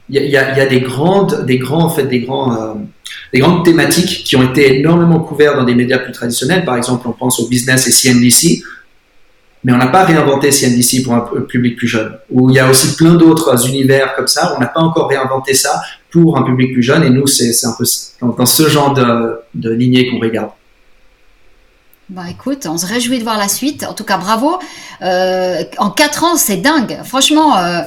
il 0.09 0.29
y 0.29 0.37
a, 0.37 0.65
des 0.67 0.81
grandes, 0.81 1.43
des 1.47 1.57
grands, 1.57 1.85
en 1.85 1.89
fait, 1.89 2.03
des 2.03 2.19
grands, 2.19 2.53
euh, 2.53 2.73
des 3.33 3.39
grandes 3.39 3.63
thématiques 3.63 4.23
qui 4.23 4.35
ont 4.35 4.43
été 4.43 4.79
énormément 4.79 5.19
couvertes 5.19 5.55
dans 5.55 5.63
des 5.63 5.75
médias 5.75 5.99
plus 5.99 6.11
traditionnels. 6.11 6.65
Par 6.65 6.75
exemple, 6.75 7.07
on 7.07 7.13
pense 7.13 7.39
au 7.39 7.47
business 7.47 7.87
et 7.87 7.91
CNBC, 7.91 8.61
mais 9.63 9.73
on 9.73 9.77
n'a 9.77 9.87
pas 9.87 10.03
réinventé 10.03 10.51
CNBC 10.51 11.03
pour 11.03 11.13
un 11.13 11.21
public 11.47 11.77
plus 11.77 11.87
jeune. 11.87 12.17
Ou 12.31 12.49
il 12.49 12.55
y 12.55 12.59
a 12.59 12.69
aussi 12.69 12.95
plein 12.95 13.13
d'autres 13.13 13.67
univers 13.67 14.15
comme 14.15 14.27
ça. 14.27 14.53
On 14.57 14.59
n'a 14.59 14.67
pas 14.67 14.81
encore 14.81 15.07
réinventé 15.07 15.53
ça 15.53 15.81
pour 16.09 16.37
un 16.37 16.43
public 16.43 16.73
plus 16.73 16.83
jeune. 16.83 17.03
Et 17.03 17.09
nous, 17.09 17.27
c'est 17.27 17.65
un 17.65 17.75
peu 17.77 17.85
dans, 18.21 18.45
ce 18.45 18.67
genre 18.67 18.93
de, 18.93 19.69
lignée 19.69 20.09
qu'on 20.09 20.19
regarde. 20.19 20.49
Bah 22.09 22.23
écoute, 22.29 22.67
on 22.69 22.77
se 22.77 22.85
réjouit 22.85 23.19
de 23.19 23.23
voir 23.23 23.37
la 23.37 23.47
suite. 23.47 23.85
En 23.85 23.93
tout 23.93 24.03
cas, 24.03 24.17
bravo. 24.17 24.59
Euh, 25.01 25.63
en 25.77 25.91
quatre 25.91 26.25
ans, 26.25 26.35
c'est 26.35 26.57
dingue. 26.57 26.99
Franchement, 27.05 27.57
euh, 27.57 27.81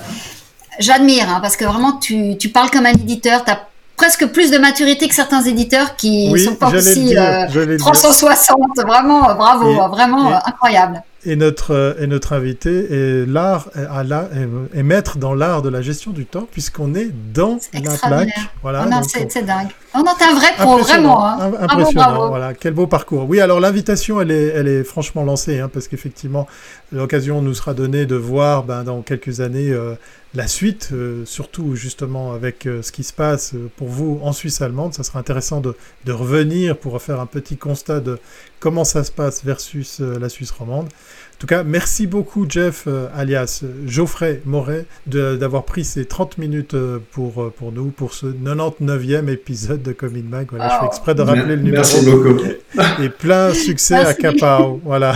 j'admire 0.78 1.28
hein, 1.28 1.40
parce 1.42 1.56
que 1.56 1.66
vraiment, 1.66 1.98
tu, 1.98 2.38
tu 2.38 2.48
parles 2.48 2.70
comme 2.70 2.86
un 2.86 2.92
éditeur. 2.92 3.44
Tu 3.44 3.50
as 3.50 3.68
presque 3.96 4.26
plus 4.26 4.50
de 4.50 4.58
maturité 4.58 5.08
que 5.08 5.14
certains 5.14 5.42
éditeurs 5.42 5.96
qui 5.96 6.36
sont 6.38 6.56
pas 6.56 6.70
aussi 6.70 7.14
360. 7.78 8.58
Euh, 8.78 8.82
vraiment, 8.82 9.34
bravo, 9.34 9.88
vraiment 9.88 10.34
incroyable. 10.46 11.02
Et 11.26 11.36
notre, 11.36 11.96
et 11.98 12.06
notre 12.06 12.32
invité 12.32 12.92
est 12.92 13.26
l'art, 13.26 13.70
est, 14.74 14.82
maître 14.82 15.18
dans 15.18 15.34
l'art 15.34 15.62
de 15.62 15.68
la 15.68 15.80
gestion 15.80 16.10
du 16.10 16.26
temps, 16.26 16.46
puisqu'on 16.50 16.94
est 16.94 17.10
dans 17.32 17.58
la 17.72 17.96
plaque. 17.96 18.38
Voilà, 18.62 18.86
c'est 19.02 19.44
dingue. 19.44 19.68
On 19.94 20.02
a 20.02 20.10
un 20.10 20.34
vrai 20.34 20.48
pro, 20.58 20.78
vraiment. 20.78 21.24
Hein. 21.24 21.52
Impressionnant, 21.60 22.28
voilà. 22.28 22.52
Quel 22.52 22.74
beau 22.74 22.86
parcours. 22.86 23.26
Oui, 23.28 23.40
alors 23.40 23.60
l'invitation, 23.60 24.20
elle 24.20 24.30
est, 24.30 24.48
elle 24.48 24.68
est 24.68 24.84
franchement 24.84 25.24
lancée, 25.24 25.60
hein, 25.60 25.70
parce 25.72 25.88
qu'effectivement, 25.88 26.46
l'occasion 26.92 27.42
nous 27.42 27.54
sera 27.54 27.74
donnée 27.74 28.06
de 28.06 28.16
voir 28.16 28.64
ben, 28.64 28.82
dans 28.84 29.02
quelques 29.02 29.40
années 29.40 29.74
la 30.34 30.48
suite, 30.48 30.90
euh, 30.92 31.24
surtout 31.24 31.76
justement 31.76 32.32
avec 32.32 32.66
euh, 32.66 32.82
ce 32.82 32.90
qui 32.90 33.04
se 33.04 33.12
passe 33.12 33.54
euh, 33.54 33.70
pour 33.76 33.88
vous 33.88 34.18
en 34.22 34.32
Suisse 34.32 34.60
allemande. 34.60 34.92
Ça 34.92 35.04
sera 35.04 35.20
intéressant 35.20 35.60
de, 35.60 35.74
revenir 36.08 36.76
pour 36.76 37.00
faire 37.00 37.20
un 37.20 37.26
petit 37.26 37.56
constat 37.56 38.00
de 38.00 38.18
comment 38.64 38.84
ça 38.84 39.04
se 39.04 39.12
passe 39.12 39.44
versus 39.44 40.00
la 40.00 40.30
Suisse 40.30 40.50
romande. 40.50 40.86
En 40.86 41.38
tout 41.38 41.46
cas, 41.46 41.64
merci 41.64 42.06
beaucoup 42.06 42.46
Jeff, 42.48 42.88
alias 43.14 43.62
Geoffrey 43.84 44.40
Moret, 44.46 44.86
d'avoir 45.06 45.64
pris 45.64 45.84
ces 45.84 46.06
30 46.06 46.38
minutes 46.38 46.74
pour, 47.10 47.52
pour 47.52 47.72
nous, 47.72 47.90
pour 47.90 48.14
ce 48.14 48.24
99e 48.24 49.28
épisode 49.28 49.82
de 49.82 49.92
Comin 49.92 50.22
Mag. 50.22 50.46
Voilà, 50.48 50.70
je 50.70 50.80
fais 50.80 50.86
exprès 50.86 51.14
de 51.14 51.20
rappeler 51.20 51.56
le 51.56 51.62
numéro. 51.62 51.76
Merci 51.76 52.10
beaucoup. 52.10 52.40
Et 53.02 53.10
plein 53.10 53.52
succès 53.66 53.96
à 53.96 54.14
Capao. 54.14 54.80
Voilà. 54.82 55.14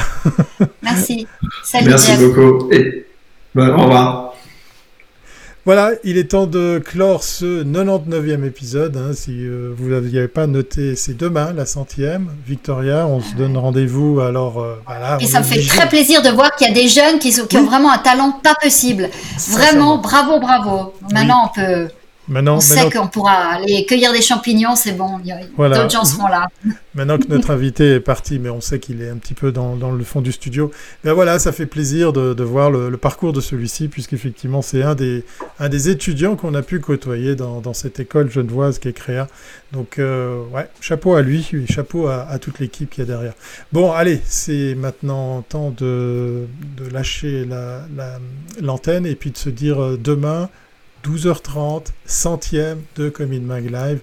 Merci. 0.82 1.26
Salut 1.64 1.88
Merci 1.88 2.18
beaucoup. 2.18 2.70
Et, 2.70 3.06
ben, 3.54 3.70
au 3.70 3.84
revoir. 3.84 4.27
Voilà, 5.68 5.90
il 6.02 6.16
est 6.16 6.30
temps 6.30 6.46
de 6.46 6.82
clore 6.82 7.22
ce 7.22 7.62
99e 7.62 8.42
épisode. 8.46 8.96
Hein, 8.96 9.12
si 9.12 9.32
euh, 9.32 9.70
vous 9.76 9.90
n'aviez 9.90 10.26
pas 10.26 10.46
noté, 10.46 10.96
c'est 10.96 11.14
demain, 11.14 11.52
la 11.52 11.66
centième. 11.66 12.30
Victoria, 12.46 13.06
on 13.06 13.20
se 13.20 13.34
donne 13.34 13.54
rendez-vous. 13.54 14.18
Alors, 14.20 14.62
euh, 14.62 14.80
voilà. 14.86 15.18
Et 15.20 15.26
ça 15.26 15.40
me 15.40 15.44
fait 15.44 15.60
très 15.60 15.86
plaisir 15.86 16.22
de 16.22 16.30
voir 16.30 16.56
qu'il 16.56 16.68
y 16.68 16.70
a 16.70 16.72
des 16.72 16.88
jeunes 16.88 17.18
qui, 17.18 17.38
ont 17.38 17.64
vraiment 17.64 17.92
un 17.92 17.98
talent 17.98 18.40
pas 18.42 18.54
possible. 18.54 19.10
Vraiment, 19.50 19.98
bravo, 19.98 20.40
bravo. 20.40 20.94
Maintenant, 21.12 21.50
on 21.50 21.60
peut 21.60 21.88
Maintenant, 22.28 22.56
on 22.56 22.60
sait 22.60 22.90
qu'on 22.90 23.08
pourra 23.08 23.54
aller 23.54 23.86
cueillir 23.86 24.12
des 24.12 24.20
champignons, 24.20 24.76
c'est 24.76 24.92
bon, 24.92 25.18
d'autres 25.18 25.90
gens 25.90 26.04
seront 26.04 26.28
là. 26.28 26.48
Maintenant 26.94 27.18
que 27.18 27.28
notre 27.28 27.50
invité 27.52 27.94
est 27.94 28.00
parti, 28.00 28.38
mais 28.40 28.50
on 28.50 28.60
sait 28.60 28.80
qu'il 28.80 29.02
est 29.02 29.08
un 29.08 29.16
petit 29.16 29.34
peu 29.34 29.52
dans, 29.52 29.76
le 29.76 30.04
fond 30.04 30.20
du 30.20 30.32
studio, 30.32 30.70
ben 31.04 31.12
voilà, 31.12 31.38
ça 31.38 31.52
fait 31.52 31.66
plaisir 31.66 32.12
de, 32.12 32.42
voir 32.42 32.70
le, 32.70 32.96
parcours 32.96 33.32
de 33.32 33.40
celui-ci, 33.40 33.88
puisqu'effectivement 33.88 34.62
c'est 34.62 34.82
un 34.82 34.94
des, 34.94 35.24
un 35.60 35.68
des 35.68 35.88
étudiants 35.88 36.36
qu'on 36.36 36.54
a 36.54 36.62
pu 36.62 36.80
côtoyer 36.80 37.36
dans, 37.36 37.72
cette 37.72 38.00
école 38.00 38.30
genevoise 38.30 38.78
qui 38.78 38.88
est 38.88 38.92
créée. 38.92 39.24
Donc 39.72 39.98
ouais, 39.98 40.68
chapeau 40.80 41.14
à 41.14 41.22
lui, 41.22 41.46
chapeau 41.68 42.08
à, 42.08 42.38
toute 42.38 42.58
l'équipe 42.58 42.90
qui 42.90 43.00
est 43.00 43.06
derrière. 43.06 43.34
Bon, 43.72 43.92
allez, 43.92 44.20
c'est 44.24 44.74
maintenant 44.74 45.42
temps 45.42 45.70
de, 45.76 46.46
lâcher 46.92 47.46
l'antenne 48.60 49.06
et 49.06 49.14
puis 49.14 49.30
de 49.30 49.36
se 49.36 49.50
dire 49.50 49.82
euh, 49.82 49.98
demain 50.02 50.48
12h30, 51.04 51.86
centième 52.06 52.82
de 52.96 53.08
Comin 53.08 53.40
Mag 53.40 53.70
Live. 53.70 54.00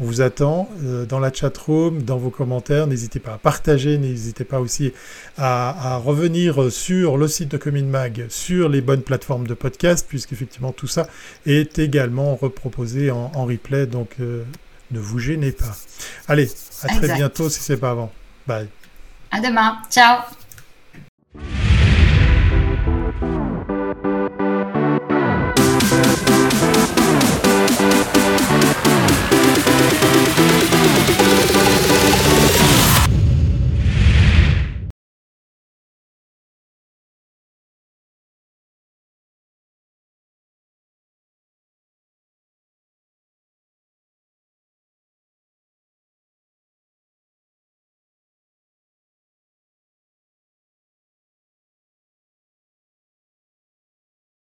On 0.00 0.04
vous 0.04 0.20
attend 0.20 0.68
euh, 0.82 1.04
dans 1.04 1.20
la 1.20 1.32
chat 1.32 1.56
room, 1.58 2.02
dans 2.02 2.16
vos 2.16 2.30
commentaires. 2.30 2.86
N'hésitez 2.86 3.20
pas 3.20 3.34
à 3.34 3.38
partager, 3.38 3.98
n'hésitez 3.98 4.44
pas 4.44 4.58
aussi 4.58 4.92
à, 5.38 5.96
revenir 6.02 6.72
sur 6.72 7.16
le 7.16 7.28
site 7.28 7.50
de 7.50 7.56
Comin 7.56 7.84
Mag, 7.84 8.26
sur 8.28 8.68
les 8.68 8.80
bonnes 8.80 9.02
plateformes 9.02 9.46
de 9.46 9.54
podcast, 9.54 10.06
puisqu'effectivement 10.08 10.72
tout 10.72 10.88
ça 10.88 11.06
est 11.46 11.78
également 11.78 12.34
reproposé 12.34 13.10
en, 13.10 13.28
replay. 13.44 13.86
Donc 13.86 14.16
euh, 14.20 14.42
ne 14.90 14.98
vous 14.98 15.18
gênez 15.18 15.52
pas. 15.52 15.76
Allez, 16.26 16.50
à 16.82 16.88
très 16.88 17.14
bientôt 17.14 17.48
si 17.48 17.60
c'est 17.60 17.76
pas 17.76 17.90
avant. 17.90 18.12
Bye. 18.46 18.68
À 19.30 19.40
demain. 19.40 19.78
Ciao. 19.90 20.22